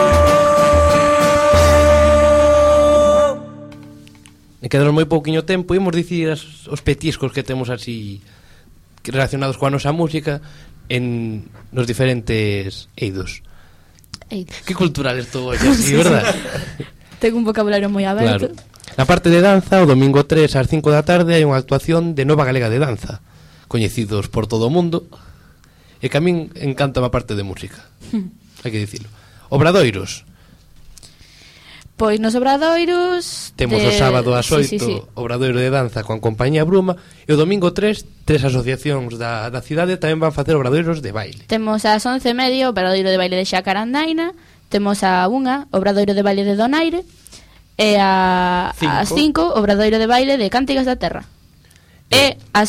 E 4.62 4.70
quedaron 4.70 4.96
moi 4.96 5.10
pouquiño 5.10 5.44
tempo, 5.44 5.76
imos 5.76 5.92
dicir 5.92 6.32
as, 6.32 6.70
os 6.70 6.80
petiscos 6.86 7.34
que 7.34 7.44
temos 7.44 7.74
así 7.74 8.22
relacionados 9.04 9.60
coa 9.60 9.74
nosa 9.74 9.92
música 9.92 10.40
en 10.88 11.50
nos 11.74 11.90
diferentes 11.90 12.88
eidos. 12.96 13.42
Eidos. 14.30 14.62
Que 14.64 14.78
cultural 14.78 15.18
estou 15.20 15.52
hoxe, 15.52 15.68
sí, 15.76 15.98
verdad? 15.98 16.24
Tengo 17.18 17.42
un 17.42 17.46
vocabulario 17.50 17.90
moi 17.90 18.06
aberto. 18.06 18.54
Claro. 18.54 18.72
Na 18.94 19.10
parte 19.10 19.34
de 19.34 19.42
danza, 19.42 19.82
o 19.82 19.90
domingo 19.90 20.30
3 20.30 20.54
ás 20.54 20.70
5 20.70 20.86
da 20.94 21.02
tarde 21.02 21.34
hai 21.34 21.44
unha 21.44 21.58
actuación 21.58 22.14
de 22.14 22.30
Nova 22.30 22.46
Galega 22.46 22.70
de 22.70 22.78
Danza, 22.78 23.26
coñecidos 23.66 24.30
por 24.30 24.46
todo 24.46 24.70
o 24.70 24.74
mundo, 24.74 25.10
E 26.04 26.12
que 26.12 26.20
a 26.20 26.24
min 26.24 26.52
encanta 26.60 27.00
a 27.00 27.08
parte 27.08 27.32
de 27.32 27.48
música. 27.48 27.80
Hai 28.68 28.76
que 28.76 28.84
dicilo. 28.84 29.08
Obradoiros. 29.48 30.28
Pois 31.96 32.20
nos 32.20 32.36
Obradoiros... 32.36 33.56
Temos 33.56 33.80
de... 33.80 33.88
o 33.88 33.92
sábado 33.96 34.36
ás 34.36 34.52
8 34.52 34.68
sí, 34.68 34.76
sí, 34.76 34.80
sí. 34.84 34.96
Obradoiro 35.16 35.56
de 35.56 35.72
Danza 35.72 36.04
con 36.04 36.20
Compañía 36.20 36.68
Bruma 36.68 37.00
e 37.24 37.32
o 37.32 37.40
domingo 37.40 37.72
3, 37.72 38.28
tres 38.28 38.44
asociacións 38.44 39.16
da, 39.16 39.48
da 39.48 39.64
cidade 39.64 39.96
tamén 39.96 40.20
van 40.20 40.36
facer 40.36 40.60
Obradoiros 40.60 41.00
de 41.00 41.16
baile. 41.16 41.48
Temos 41.48 41.88
ás 41.88 42.04
11 42.04 42.36
medio 42.36 42.76
Obradoiro 42.76 43.08
de 43.08 43.16
baile 43.16 43.40
de 43.40 43.48
Xacarandaina, 43.48 44.36
temos 44.68 45.08
a 45.08 45.24
unha 45.32 45.72
Obradoiro 45.72 46.12
de 46.12 46.26
baile 46.26 46.44
de 46.44 46.60
Donaire 46.60 47.08
e 47.78 47.96
a, 47.96 48.76
cinco. 49.08 49.56
Obradoiro 49.56 50.02
de 50.02 50.08
baile 50.10 50.36
de 50.36 50.52
Cántigas 50.52 50.84
da 50.90 51.00
Terra. 51.00 51.24
E, 52.12 52.18
e 52.18 52.38
a 52.52 52.66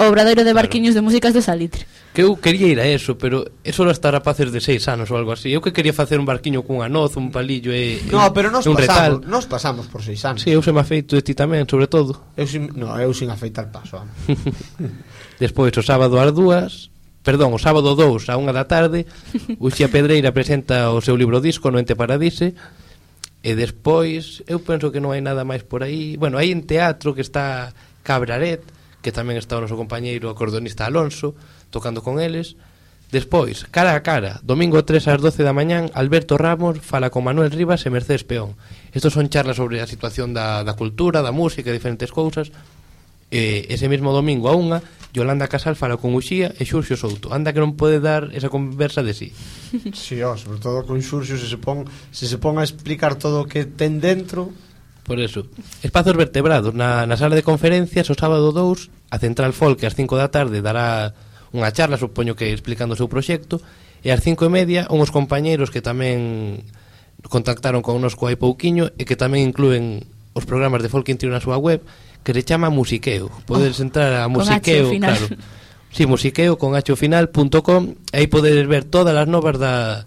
o 0.00 0.08
obradoiro 0.08 0.48
de 0.48 0.56
barquiños 0.56 0.96
claro. 0.96 1.04
de 1.04 1.06
músicas 1.12 1.32
de 1.36 1.44
Salitre. 1.44 1.84
Que 2.16 2.24
eu 2.24 2.32
quería 2.40 2.66
ir 2.72 2.80
a 2.80 2.88
eso, 2.88 3.20
pero 3.20 3.52
eso 3.62 3.84
era 3.84 3.92
hasta 3.92 4.08
rapaces 4.10 4.48
de 4.48 4.64
seis 4.64 4.88
anos 4.88 5.12
ou 5.12 5.20
algo 5.20 5.36
así. 5.36 5.52
Eu 5.52 5.60
que 5.60 5.76
quería 5.76 5.92
facer 5.92 6.16
un 6.16 6.24
barquiño 6.24 6.64
cunha 6.64 6.88
noz, 6.88 7.20
un 7.20 7.28
palillo 7.28 7.70
e 7.70 8.00
No, 8.08 8.32
pero 8.32 8.48
nos 8.48 8.64
un 8.64 8.80
pasamos, 8.80 9.20
retal. 9.20 9.30
nos 9.30 9.44
pasamos 9.44 9.84
por 9.92 10.00
seis 10.00 10.24
anos. 10.24 10.40
Si, 10.40 10.48
sí, 10.48 10.56
eu 10.56 10.64
se 10.64 10.72
me 10.72 10.80
afeito 10.80 11.14
de 11.14 11.22
ti 11.22 11.36
tamén, 11.36 11.68
sobre 11.68 11.86
todo. 11.86 12.16
Eu 12.34 12.48
sin, 12.48 12.72
no, 12.72 12.96
eu 12.96 13.12
sin 13.12 13.28
afeitar 13.28 13.68
paso. 13.68 14.00
Despois 15.38 15.70
o 15.76 15.84
sábado 15.84 16.16
ás 16.16 16.32
dúas, 16.32 16.90
perdón, 17.22 17.52
o 17.52 17.60
sábado 17.60 17.92
2 17.92 18.32
a 18.32 18.40
unha 18.40 18.56
da 18.56 18.64
tarde, 18.64 19.04
Uxía 19.60 19.92
Pedreira 19.92 20.32
presenta 20.32 20.90
o 20.90 21.04
seu 21.04 21.14
libro 21.14 21.44
disco 21.44 21.68
Noente 21.68 21.92
Paradise. 21.94 22.56
E 23.40 23.56
despois, 23.56 24.44
eu 24.44 24.60
penso 24.60 24.92
que 24.92 25.00
non 25.00 25.12
hai 25.16 25.22
nada 25.24 25.48
máis 25.48 25.64
por 25.64 25.80
aí. 25.80 26.16
Bueno, 26.16 26.36
hai 26.36 26.52
en 26.52 26.64
teatro 26.68 27.16
que 27.16 27.24
está 27.24 27.72
Cabraret, 28.04 28.60
que 29.00 29.12
tamén 29.12 29.40
estaba 29.40 29.60
o 29.60 29.64
noso 29.64 29.80
compañeiro 29.80 30.28
acordeonista 30.28 30.84
Alonso, 30.86 31.34
tocando 31.72 32.04
con 32.04 32.20
eles. 32.20 32.56
Despois, 33.10 33.66
cara 33.74 33.98
a 33.98 34.06
cara, 34.06 34.38
domingo 34.46 34.86
3 34.86 35.10
ás 35.10 35.18
12 35.18 35.42
da 35.42 35.50
mañán, 35.50 35.90
Alberto 35.98 36.38
Ramos 36.38 36.78
fala 36.78 37.10
con 37.10 37.26
Manuel 37.26 37.50
Rivas 37.50 37.82
e 37.82 37.90
Mercedes 37.90 38.22
Peón. 38.22 38.54
Estos 38.94 39.18
son 39.18 39.26
charlas 39.26 39.58
sobre 39.58 39.82
a 39.82 39.90
situación 39.90 40.30
da, 40.30 40.62
da 40.62 40.78
cultura, 40.78 41.18
da 41.18 41.34
música 41.34 41.74
e 41.74 41.76
diferentes 41.76 42.14
cousas. 42.14 42.54
E, 43.30 43.66
ese 43.66 43.90
mesmo 43.90 44.14
domingo 44.14 44.46
a 44.46 44.54
unha, 44.54 44.78
Yolanda 45.10 45.50
Casal 45.50 45.74
fala 45.74 45.98
con 45.98 46.14
Uxía 46.14 46.54
e 46.54 46.62
Xurxio 46.62 46.94
Souto. 46.94 47.34
Anda 47.34 47.50
que 47.50 47.58
non 47.58 47.74
pode 47.74 47.98
dar 47.98 48.30
esa 48.30 48.46
conversa 48.46 49.02
de 49.02 49.14
sí. 49.14 49.34
Si, 49.70 49.90
sí, 49.90 50.16
ó, 50.22 50.38
sobre 50.38 50.62
todo 50.62 50.86
con 50.86 51.02
Xurxio 51.02 51.34
se 51.34 51.50
se 51.50 51.58
pon, 51.58 51.86
se 52.14 52.30
se 52.30 52.38
pon 52.38 52.58
a 52.58 52.66
explicar 52.66 53.18
todo 53.18 53.42
o 53.42 53.48
que 53.50 53.66
ten 53.66 53.98
dentro, 53.98 54.54
Por 55.04 55.18
eso, 55.18 55.46
espazos 55.82 56.16
vertebrados. 56.16 56.74
Na, 56.74 57.06
na 57.06 57.16
sala 57.16 57.34
de 57.34 57.42
conferencias 57.42 58.08
o 58.10 58.14
sábado 58.14 58.52
2 58.52 59.10
a 59.10 59.16
Central 59.18 59.52
Folk 59.52 59.82
ás 59.82 59.96
5 59.96 60.14
da 60.14 60.30
tarde 60.30 60.62
dará 60.62 61.16
unha 61.50 61.72
charla, 61.74 61.98
supoño 61.98 62.38
que 62.38 62.54
explicando 62.54 62.94
o 62.94 63.00
seu 63.00 63.10
proxecto 63.10 63.58
e 64.06 64.14
ás 64.14 64.22
5 64.22 64.46
e 64.46 64.50
media 64.50 64.80
unhos 64.88 65.10
compañeiros 65.10 65.68
que 65.74 65.82
tamén 65.82 66.62
contactaron 67.26 67.82
con 67.82 67.98
nosco 68.00 68.30
hai 68.30 68.38
pouquiño 68.38 68.94
e 68.96 69.02
que 69.04 69.18
tamén 69.18 69.50
incluen 69.50 70.06
os 70.32 70.46
programas 70.46 70.80
de 70.80 70.88
Folk 70.88 71.10
Intrio 71.10 71.34
na 71.34 71.42
súa 71.42 71.58
web 71.58 71.82
que 72.22 72.32
se 72.32 72.46
chama 72.46 72.70
Musiqueo. 72.70 73.32
Podedes 73.48 73.80
oh, 73.80 73.86
entrar 73.88 74.14
a 74.20 74.28
Musiqueo, 74.28 74.94
claro. 74.96 75.26
Sí, 75.90 76.06
musiqueo 76.06 76.54
con 76.54 76.78
hfinal.com 76.78 77.82
e 78.14 78.16
aí 78.16 78.26
podedes 78.30 78.62
ver 78.70 78.86
todas 78.86 79.10
as 79.10 79.26
novas 79.26 79.58
da, 79.58 80.06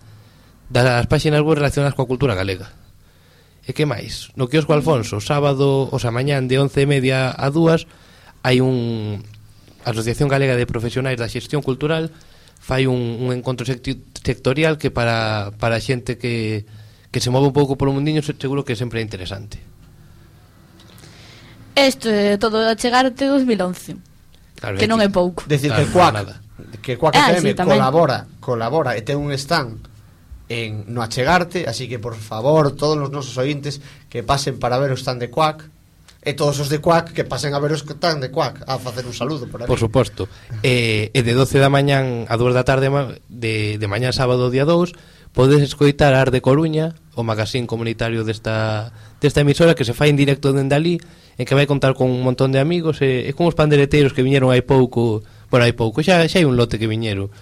das 0.71 1.05
páxinas 1.11 1.43
web 1.43 1.59
relacionadas 1.59 1.91
coa 1.91 2.07
cultura 2.07 2.39
galega. 2.39 2.71
E 3.63 3.71
que 3.71 3.87
máis? 3.87 4.27
No 4.35 4.51
quiosco 4.51 4.75
Alfonso, 4.75 5.23
sábado, 5.23 5.87
o 5.87 5.97
sea, 5.99 6.11
mañán 6.11 6.51
de 6.51 6.59
11 6.59 6.83
e 6.83 6.87
media 6.87 7.31
a 7.31 7.47
2 7.47 7.87
hai 8.43 8.59
un 8.59 9.23
Asociación 9.87 10.27
Galega 10.27 10.59
de 10.59 10.67
Profesionais 10.67 11.15
da 11.15 11.31
Xestión 11.31 11.63
Cultural 11.63 12.11
fai 12.59 12.87
un, 12.87 13.23
un 13.23 13.31
encontro 13.35 13.67
sectorial 13.67 14.79
que 14.79 14.91
para, 14.91 15.51
para 15.59 15.79
a 15.79 15.83
xente 15.83 16.19
que, 16.19 16.67
que 17.11 17.19
se 17.19 17.31
move 17.31 17.51
un 17.51 17.55
pouco 17.55 17.75
polo 17.75 17.91
mundiño 17.95 18.23
seguro 18.23 18.63
que 18.63 18.75
sempre 18.75 18.99
é 18.99 19.03
interesante. 19.03 19.59
Isto 21.75 22.07
é 22.11 22.35
eh, 22.35 22.37
todo 22.39 22.63
a 22.63 22.75
chegarte 22.75 23.27
2011. 23.27 23.95
Claro, 24.59 24.75
que 24.79 24.87
non 24.87 24.99
é 25.03 25.07
pouco. 25.07 25.43
Decir 25.47 25.71
claro, 25.71 25.83
que 25.83 25.91
Cuac, 25.91 26.15
que 26.79 26.93
Cuac 26.95 27.13
ah, 27.15 27.35
FM 27.35 27.51
sí, 27.51 27.55
tamén. 27.55 27.79
colabora, 27.79 28.27
colabora 28.39 28.91
e 28.95 29.03
ten 29.03 29.19
un 29.19 29.35
stand 29.35 29.92
en 30.53 30.85
no 30.93 31.01
achegarte, 31.01 31.65
así 31.65 31.89
que 31.89 31.97
por 31.97 32.13
favor, 32.13 32.77
todos 32.77 33.01
os 33.01 33.09
nosos 33.09 33.33
ointes 33.41 33.81
que 34.09 34.21
pasen 34.21 34.61
para 34.61 34.77
ver 34.77 34.93
o 34.93 34.97
stand 34.97 35.25
de 35.25 35.33
Quack, 35.33 35.73
e 36.23 36.31
todos 36.37 36.55
os 36.61 36.69
de 36.69 36.79
Quack 36.79 37.11
que 37.11 37.25
pasen 37.25 37.51
a 37.51 37.59
ver 37.59 37.73
os 37.73 37.81
stand 37.81 38.21
de 38.21 38.29
Quack 38.29 38.63
a 38.69 38.77
facer 38.77 39.03
un 39.03 39.17
saludo 39.17 39.49
por 39.49 39.65
aquí. 39.65 39.67
Por 39.67 39.81
suposto. 39.81 40.29
Eh, 40.61 41.11
e 41.11 41.19
de 41.25 41.33
12 41.35 41.59
da 41.59 41.73
mañán 41.73 42.29
a 42.31 42.37
2 42.37 42.53
da 42.55 42.63
tarde 42.63 42.87
de, 43.27 43.75
de 43.75 43.87
mañán 43.89 44.13
sábado 44.15 44.47
día 44.53 44.63
2 44.63 44.95
podes 45.33 45.65
escoitar 45.65 46.13
Ar 46.13 46.29
de 46.29 46.45
Coruña, 46.45 46.93
o 47.17 47.25
magazín 47.25 47.65
comunitario 47.65 48.23
desta, 48.23 48.93
desta 49.19 49.41
emisora 49.41 49.75
que 49.75 49.83
se 49.83 49.97
fai 49.97 50.13
en 50.13 50.17
directo 50.17 50.53
dende 50.53 50.77
ali 50.77 50.95
en 51.37 51.45
que 51.49 51.57
vai 51.57 51.65
contar 51.65 51.97
con 51.97 52.09
un 52.09 52.21
montón 52.21 52.53
de 52.53 52.61
amigos 52.61 53.01
e, 53.01 53.25
e 53.25 53.31
con 53.33 53.49
os 53.49 53.57
pandereteiros 53.57 54.13
que 54.13 54.21
viñeron 54.21 54.53
hai 54.53 54.61
pouco 54.61 55.25
por 55.49 55.59
hai 55.61 55.73
pouco, 55.73 56.05
xa, 56.05 56.25
xa 56.29 56.37
hai 56.39 56.45
un 56.45 56.55
lote 56.55 56.77
que 56.77 56.89
viñeron 56.89 57.33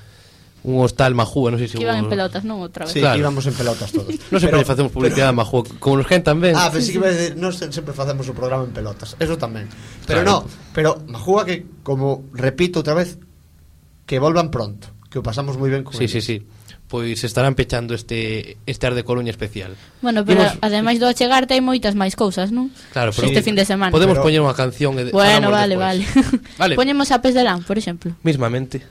un 0.64 0.86
hostal 0.86 1.18
Majúa, 1.18 1.50
non 1.50 1.58
sei 1.58 1.66
se... 1.66 1.78
Que 1.78 1.86
iban 1.86 1.98
vos... 1.98 2.06
en 2.06 2.14
pelotas, 2.14 2.44
non? 2.46 2.62
Outra 2.62 2.86
vez. 2.86 2.94
Sí, 2.94 3.02
claro. 3.02 3.18
íbamos 3.18 3.44
en 3.50 3.56
pelotas 3.58 3.90
todos. 3.90 4.14
non 4.14 4.40
sempre 4.40 4.62
pero, 4.62 4.70
facemos 4.70 4.92
publicidade 4.94 5.34
pero... 5.34 5.42
Majúa, 5.42 5.62
como 5.82 5.94
nos 6.02 6.08
gen 6.08 6.22
tamén. 6.22 6.54
Ah, 6.54 6.70
pero 6.70 6.82
sí, 6.86 6.94
sí 6.94 7.02
que 7.02 7.10
decir, 7.10 7.34
non 7.38 7.52
sempre 7.54 7.94
facemos 7.98 8.30
o 8.30 8.34
programa 8.38 8.70
en 8.70 8.74
pelotas, 8.74 9.18
eso 9.18 9.36
tamén. 9.42 9.66
Pero 10.06 10.22
claro. 10.22 10.46
no, 10.46 10.70
pero 10.74 10.90
Majúa 11.10 11.50
que, 11.50 11.66
como 11.82 12.30
repito 12.38 12.86
outra 12.86 12.94
vez, 12.94 13.18
que 14.06 14.22
volvan 14.22 14.54
pronto, 14.54 14.94
que 15.10 15.18
o 15.18 15.26
pasamos 15.26 15.58
moi 15.58 15.74
ben 15.74 15.82
con 15.82 15.98
Sí, 15.98 16.06
ellos. 16.06 16.22
sí, 16.22 16.22
sí 16.22 16.38
pois 16.92 17.24
estarán 17.24 17.56
pechando 17.56 17.96
este 17.96 18.58
este 18.68 18.84
Ar 18.86 18.94
de 18.94 19.08
Coruña 19.08 19.32
especial. 19.32 19.80
Bueno, 20.02 20.26
pero 20.26 20.44
Imos... 20.44 20.60
ademais 20.60 21.00
do 21.00 21.08
achegarte 21.08 21.56
hai 21.56 21.64
moitas 21.64 21.96
máis 21.96 22.20
cousas, 22.20 22.52
non? 22.52 22.68
Claro, 22.92 23.16
pero 23.16 23.32
este 23.32 23.40
fin 23.40 23.56
de 23.56 23.64
semana. 23.64 23.96
Podemos 23.96 24.20
pero... 24.20 24.28
poñer 24.28 24.44
unha 24.44 24.52
canción 24.52 25.00
e 25.00 25.08
Bueno, 25.08 25.48
vale, 25.48 25.80
vale. 25.80 26.04
vale. 26.62 26.76
Poñemos 26.76 27.08
a 27.16 27.24
Pes 27.24 27.32
de 27.32 27.48
Lan, 27.48 27.64
por 27.64 27.80
exemplo. 27.80 28.12
Mismamente. 28.28 28.84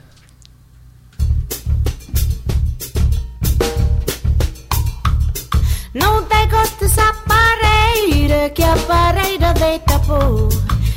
Não 5.93 6.23
te 6.23 6.45
gostes 6.47 6.97
a 6.97 7.13
pareira 7.27 8.49
que 8.51 8.63
a 8.63 8.75
pareira 8.87 9.53
deita 9.53 9.99
por. 9.99 10.47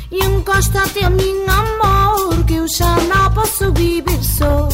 E 0.09 0.23
encosta-te 0.23 1.03
a 1.03 1.09
mim, 1.09 1.43
amor, 1.49 2.45
que 2.45 2.55
eu 2.55 2.65
já 2.69 2.95
não 2.95 3.29
posso 3.33 3.73
viver 3.73 4.23
só. 4.23 4.69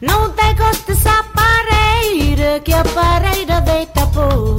Não 0.00 0.30
te 0.30 0.54
gostes 0.54 1.04
a 1.06 1.24
pareira 1.34 2.60
que 2.60 2.72
a 2.72 2.84
pareira 2.84 3.60
deita 3.62 4.06
por. 4.06 4.56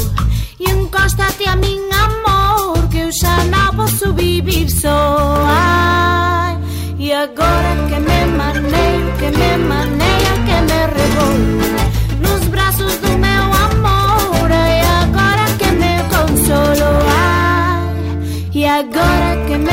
E 0.60 0.70
encosta-te 0.72 1.48
a 1.48 1.56
mim, 1.56 1.80
amor, 1.92 2.86
que 2.90 2.98
eu 3.00 3.10
já 3.14 3.46
não 3.46 3.76
posso 3.78 4.12
viver 4.12 4.70
só. 4.70 5.42
Ai, 5.48 6.58
E 7.00 7.14
agora 7.14 7.76
que 7.88 7.98
me 7.98 8.26
maneio, 8.26 9.18
que 9.20 9.38
me 9.38 9.58
maneia, 9.58 10.34
que 10.46 10.62
me 10.68 10.86
rebolo 10.96 11.58
agora 18.78 19.46
que 19.48 19.58
me 19.58 19.67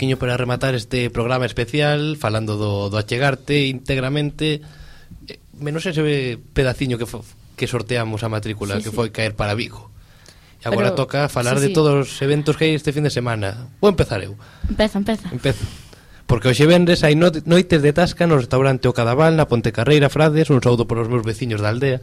pouquiño 0.00 0.16
para 0.16 0.38
rematar 0.38 0.74
este 0.74 1.10
programa 1.10 1.44
especial 1.44 2.16
falando 2.16 2.56
do, 2.56 2.88
do 2.88 2.96
achegarte 2.96 3.68
íntegramente 3.68 4.64
eh, 5.28 5.36
menos 5.60 5.84
ese 5.84 6.40
pedaciño 6.56 6.96
que, 6.96 7.04
fo, 7.04 7.20
que 7.52 7.68
sorteamos 7.68 8.24
a 8.24 8.32
matrícula 8.32 8.80
sí, 8.80 8.88
que 8.88 8.88
sí. 8.88 8.96
foi 8.96 9.12
caer 9.12 9.36
para 9.36 9.52
Vigo 9.52 9.92
E 10.56 10.64
agora 10.64 10.96
Pero, 10.96 11.04
toca 11.04 11.28
falar 11.28 11.60
sí, 11.60 11.68
sí. 11.68 11.68
de 11.68 11.76
todos 11.76 11.92
os 12.00 12.16
eventos 12.24 12.56
que 12.56 12.64
hai 12.64 12.72
este 12.72 12.96
fin 12.96 13.04
de 13.04 13.12
semana 13.12 13.68
Vou 13.76 13.92
empezar 13.92 14.24
eu 14.24 14.40
Empeza, 14.64 14.96
empeza 14.96 15.28
Empezo 15.36 15.68
Porque 16.24 16.48
hoxe 16.48 16.64
vendres 16.64 17.04
hai 17.04 17.12
noites 17.12 17.84
de 17.84 17.92
tasca 17.92 18.24
no 18.24 18.40
restaurante 18.40 18.88
O 18.88 18.96
Cadaval, 18.96 19.36
na 19.36 19.52
Ponte 19.52 19.68
Carreira, 19.68 20.08
Frades, 20.08 20.48
un 20.48 20.64
saúdo 20.64 20.88
por 20.88 20.96
os 20.96 21.12
meus 21.12 21.28
veciños 21.28 21.60
da 21.60 21.68
aldea. 21.68 22.00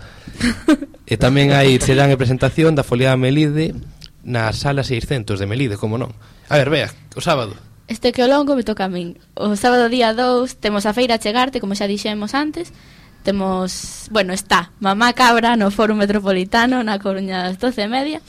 e 1.07 1.15
tamén 1.17 1.49
hai 1.49 1.81
serán 1.81 2.13
e 2.13 2.19
presentación 2.19 2.77
da 2.77 2.85
Foliada 2.85 3.17
Melide 3.17 3.73
na 4.21 4.51
Sala 4.53 4.83
600 4.85 5.39
de 5.39 5.47
Melide, 5.47 5.79
como 5.79 5.95
non. 5.97 6.11
A 6.51 6.59
ver, 6.59 6.67
vea, 6.67 6.91
o 7.15 7.23
sábado. 7.23 7.55
Este 7.87 8.11
que 8.11 8.23
o 8.23 8.27
longo 8.27 8.55
me 8.55 8.67
toca 8.67 8.85
a 8.85 8.91
min. 8.91 9.15
O 9.33 9.55
sábado 9.55 9.87
día 9.87 10.11
2 10.11 10.59
temos 10.59 10.83
a 10.85 10.91
feira 10.91 11.15
a 11.15 11.23
chegarte, 11.23 11.63
como 11.63 11.71
xa 11.71 11.87
dixemos 11.87 12.35
antes. 12.35 12.75
Temos, 13.23 14.07
bueno, 14.11 14.31
está 14.31 14.71
Mamá 14.79 15.11
Cabra 15.11 15.55
no 15.55 15.71
Foro 15.71 15.95
Metropolitano 15.95 16.83
na 16.83 16.99
Coruña 16.99 17.47
das 17.47 17.55
12 17.59 17.87
e 17.87 17.87
media. 17.87 18.19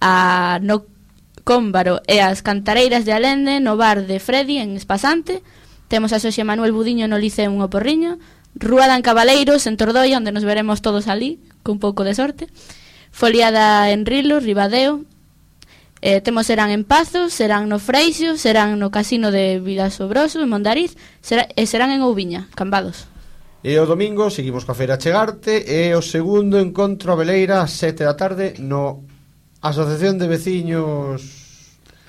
A, 0.00 0.60
no 0.60 0.84
Cómbaro 1.42 2.04
e 2.06 2.20
as 2.20 2.44
Cantareiras 2.44 3.08
de 3.08 3.16
Alende 3.16 3.58
no 3.64 3.80
bar 3.80 4.04
de 4.04 4.20
Freddy 4.20 4.60
en 4.60 4.76
Espasante. 4.76 5.40
Temos 5.88 6.12
a 6.12 6.20
Xoxe 6.20 6.44
Manuel 6.44 6.76
Budiño 6.76 7.08
no 7.08 7.16
Liceo 7.16 7.48
Un 7.48 7.64
Oporriño. 7.64 8.20
Rúa 8.54 8.86
dan 8.92 9.00
Cabaleiros 9.00 9.64
en 9.64 9.80
Tordoia, 9.80 10.20
onde 10.20 10.36
nos 10.36 10.44
veremos 10.44 10.84
todos 10.84 11.08
ali, 11.08 11.40
con 11.64 11.80
pouco 11.80 12.04
de 12.04 12.12
sorte. 12.12 12.52
Foliada 13.10 13.88
en 13.90 14.04
Rilos, 14.04 14.44
Ribadeo, 14.44 15.04
Eh, 16.02 16.20
temos 16.20 16.46
serán 16.46 16.70
en 16.70 16.82
Pazo, 16.82 17.30
serán 17.30 17.70
no 17.70 17.78
Freixo, 17.78 18.36
serán 18.36 18.78
no 18.82 18.90
Casino 18.90 19.30
de 19.30 19.60
Vilasobroso, 19.62 20.42
en 20.42 20.50
Mondariz, 20.50 20.98
será, 21.22 21.46
e 21.54 21.64
serán 21.70 21.94
en 21.94 22.02
Ouviña, 22.02 22.50
Cambados. 22.58 23.06
E 23.62 23.78
o 23.78 23.86
domingo 23.86 24.26
seguimos 24.26 24.66
coa 24.66 24.74
Feira 24.74 24.98
Chegarte 24.98 25.62
e 25.62 25.94
o 25.94 26.02
segundo 26.02 26.58
encontro 26.58 27.14
a 27.14 27.18
Veleira, 27.18 27.62
sete 27.70 28.02
da 28.02 28.18
tarde, 28.18 28.58
no 28.58 29.06
Asociación 29.62 30.18
de 30.18 30.26
Veciños 30.26 31.41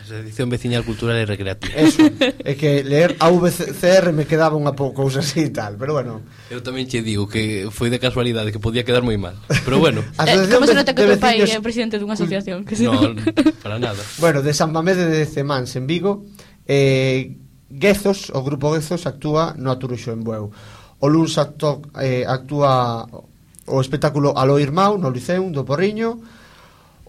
Asociación 0.03 0.51
Veciñal 0.51 0.83
Cultural 0.83 1.15
e 1.15 1.23
Recreativa. 1.23 1.71
Eso, 1.79 2.03
é 2.43 2.59
que 2.59 2.83
ler 2.83 3.15
AVCR 3.23 4.11
me 4.11 4.27
quedaba 4.27 4.59
unha 4.59 4.75
pouco 4.75 5.07
cousa 5.07 5.23
así 5.23 5.47
e 5.47 5.51
tal, 5.55 5.79
pero 5.79 5.95
bueno. 5.95 6.27
Eu 6.51 6.59
tamén 6.59 6.91
che 6.91 6.99
digo 6.99 7.23
que 7.31 7.71
foi 7.71 7.87
de 7.87 8.03
casualidade 8.03 8.51
que 8.51 8.59
podía 8.59 8.83
quedar 8.83 8.99
moi 8.99 9.15
mal, 9.15 9.39
pero 9.63 9.79
bueno. 9.79 10.03
Eh, 10.23 10.47
como 10.51 10.67
se 10.67 10.75
nota 10.75 10.91
que 10.91 11.03
o 11.03 11.15
teu 11.15 11.19
pai 11.19 11.39
é 11.39 11.59
presidente 11.63 11.95
dunha 11.99 12.19
asociación? 12.19 12.67
Que 12.67 12.75
se... 12.75 12.83
No, 12.83 13.15
para 13.63 13.79
nada 13.79 13.99
Bueno, 14.23 14.43
de 14.43 14.51
San 14.51 14.75
Mamés 14.75 14.99
de 14.99 15.07
Decemans 15.07 15.71
en 15.79 15.87
Vigo, 15.87 16.27
eh, 16.67 17.39
Guezos, 17.71 18.31
o 18.35 18.43
grupo 18.43 18.75
Guezos 18.75 19.07
actúa 19.07 19.55
no 19.55 19.71
Aturuxo 19.71 20.11
en 20.11 20.23
Bueu. 20.27 20.51
O 20.99 21.07
luns 21.07 21.39
acto, 21.39 21.79
eh, 21.99 22.27
actúa 22.27 23.07
o 23.07 23.77
espectáculo 23.79 24.35
Aloir 24.35 24.75
Mau 24.75 24.99
no 24.99 25.07
Liceum 25.07 25.51
do 25.55 25.63
Porriño, 25.63 26.19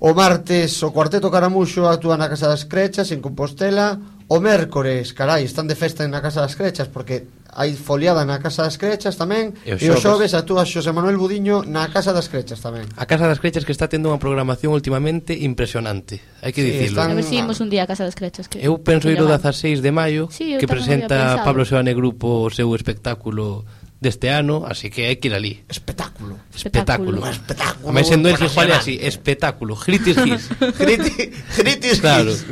O 0.04 0.12
martes 0.12 0.84
o 0.84 0.92
Cuarteto 0.92 1.32
Caramuxo 1.32 1.88
actúa 1.88 2.20
na 2.20 2.28
Casa 2.28 2.44
das 2.44 2.68
Crechas 2.68 3.08
en 3.08 3.24
Compostela. 3.24 3.96
O 4.28 4.36
mércores, 4.36 5.16
carai, 5.16 5.48
están 5.48 5.64
de 5.64 5.72
festa 5.72 6.04
na 6.04 6.20
Casa 6.20 6.44
das 6.44 6.60
Crechas 6.60 6.92
Porque 6.92 7.24
hai 7.48 7.72
foliada 7.72 8.20
na 8.28 8.36
Casa 8.36 8.68
das 8.68 8.76
Crechas 8.76 9.16
tamén. 9.16 9.56
E, 9.64 9.72
o 9.72 9.80
e 9.80 9.88
os 9.88 10.04
xoves. 10.04 10.36
actúa 10.36 10.68
Xosé 10.68 10.92
Manuel 10.92 11.16
Budiño 11.16 11.64
na 11.64 11.88
Casa 11.88 12.12
das 12.12 12.28
Crechas 12.28 12.60
tamén. 12.60 12.84
A 13.00 13.08
Casa 13.08 13.24
das 13.24 13.40
Crechas 13.40 13.64
que 13.64 13.72
está 13.72 13.88
tendo 13.88 14.12
unha 14.12 14.20
programación 14.20 14.76
últimamente 14.76 15.32
impresionante 15.32 16.20
Hai 16.44 16.52
que 16.52 16.60
sí, 16.60 16.68
dicirlo 16.68 17.00
están... 17.00 17.08
A 17.08 17.16
ver 17.16 17.24
se 17.24 17.32
si 17.32 17.40
imos 17.40 17.64
un 17.64 17.72
día 17.72 17.86
a 17.86 17.88
Casa 17.88 18.04
das 18.04 18.12
Crechas 18.12 18.44
que... 18.44 18.60
Eu 18.60 18.76
penso 18.84 19.08
ir 19.08 19.16
o 19.16 19.24
16 19.24 19.80
de 19.80 19.88
maio 19.88 20.28
sí, 20.28 20.60
Que 20.60 20.68
presenta 20.68 21.40
Pablo 21.40 21.64
Seoane 21.64 21.96
Grupo 21.96 22.44
o 22.44 22.52
seu 22.52 22.68
espectáculo 22.76 23.64
deste 24.04 24.28
ano, 24.28 24.68
así 24.68 24.92
que 24.92 25.08
hai 25.08 25.16
que 25.16 25.32
ir 25.32 25.34
ali. 25.34 25.64
Espectáculo. 25.64 26.36
Espectáculo. 26.52 27.24
Espectáculo. 27.24 27.88
Me 27.88 28.04
en 28.04 28.20
Noel 28.20 28.36
igual 28.36 28.76
así, 28.76 29.00
espectáculo. 29.00 29.72
Gritis 29.80 30.20
gis. 30.20 30.52
gritis, 30.78 31.32
gritis 31.56 32.04
claro. 32.04 32.36
gis. 32.36 32.44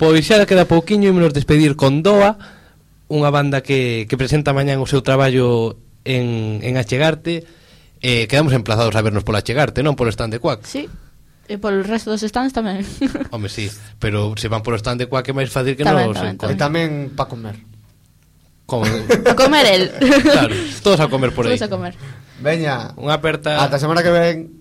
Pois 0.00 0.24
xa 0.24 0.40
queda 0.48 0.64
pouquiño 0.64 1.12
e 1.12 1.14
menos 1.14 1.36
despedir 1.36 1.76
con 1.76 2.00
Doa, 2.00 2.40
unha 3.12 3.28
banda 3.28 3.60
que, 3.60 4.08
que 4.08 4.16
presenta 4.16 4.56
mañán 4.56 4.80
o 4.80 4.88
seu 4.88 5.04
traballo 5.04 5.76
en, 6.08 6.64
en 6.64 6.80
Achegarte. 6.80 7.44
Eh, 8.00 8.24
quedamos 8.24 8.56
emplazados 8.56 8.96
a 8.96 9.04
vernos 9.04 9.28
pola 9.28 9.44
Achegarte, 9.44 9.84
non 9.84 10.00
polo 10.00 10.08
stand 10.08 10.32
de 10.32 10.40
Cuac. 10.40 10.64
Sí. 10.64 10.88
E 11.50 11.60
polo 11.60 11.84
resto 11.84 12.08
dos 12.08 12.24
stands 12.24 12.56
tamén. 12.56 12.80
Home, 13.34 13.52
sí, 13.52 13.68
pero 14.00 14.32
se 14.40 14.48
van 14.48 14.64
polo 14.64 14.80
stand 14.80 15.04
de 15.04 15.06
Cuac 15.10 15.28
é 15.28 15.36
máis 15.36 15.52
fácil 15.52 15.76
que 15.76 15.84
tamén, 15.84 16.08
nos 16.08 16.16
tamén, 16.16 16.36
tamén. 16.40 16.56
E 16.56 16.56
tamén 16.56 16.88
pa 17.12 17.28
comer. 17.28 17.69
A 18.78 19.34
comer 19.34 19.66
el. 19.66 19.90
Claro, 20.22 20.54
todos 20.82 21.00
a 21.00 21.08
comer 21.08 21.34
por 21.34 21.44
todos. 21.46 21.58
Todos 21.58 21.66
a 21.66 21.70
comer. 21.74 21.94
Veña. 22.38 22.94
Unha 22.94 23.18
aperta. 23.18 23.58
Ata 23.58 23.82
semana 23.82 24.00
que 24.06 24.12
ven. 24.14 24.60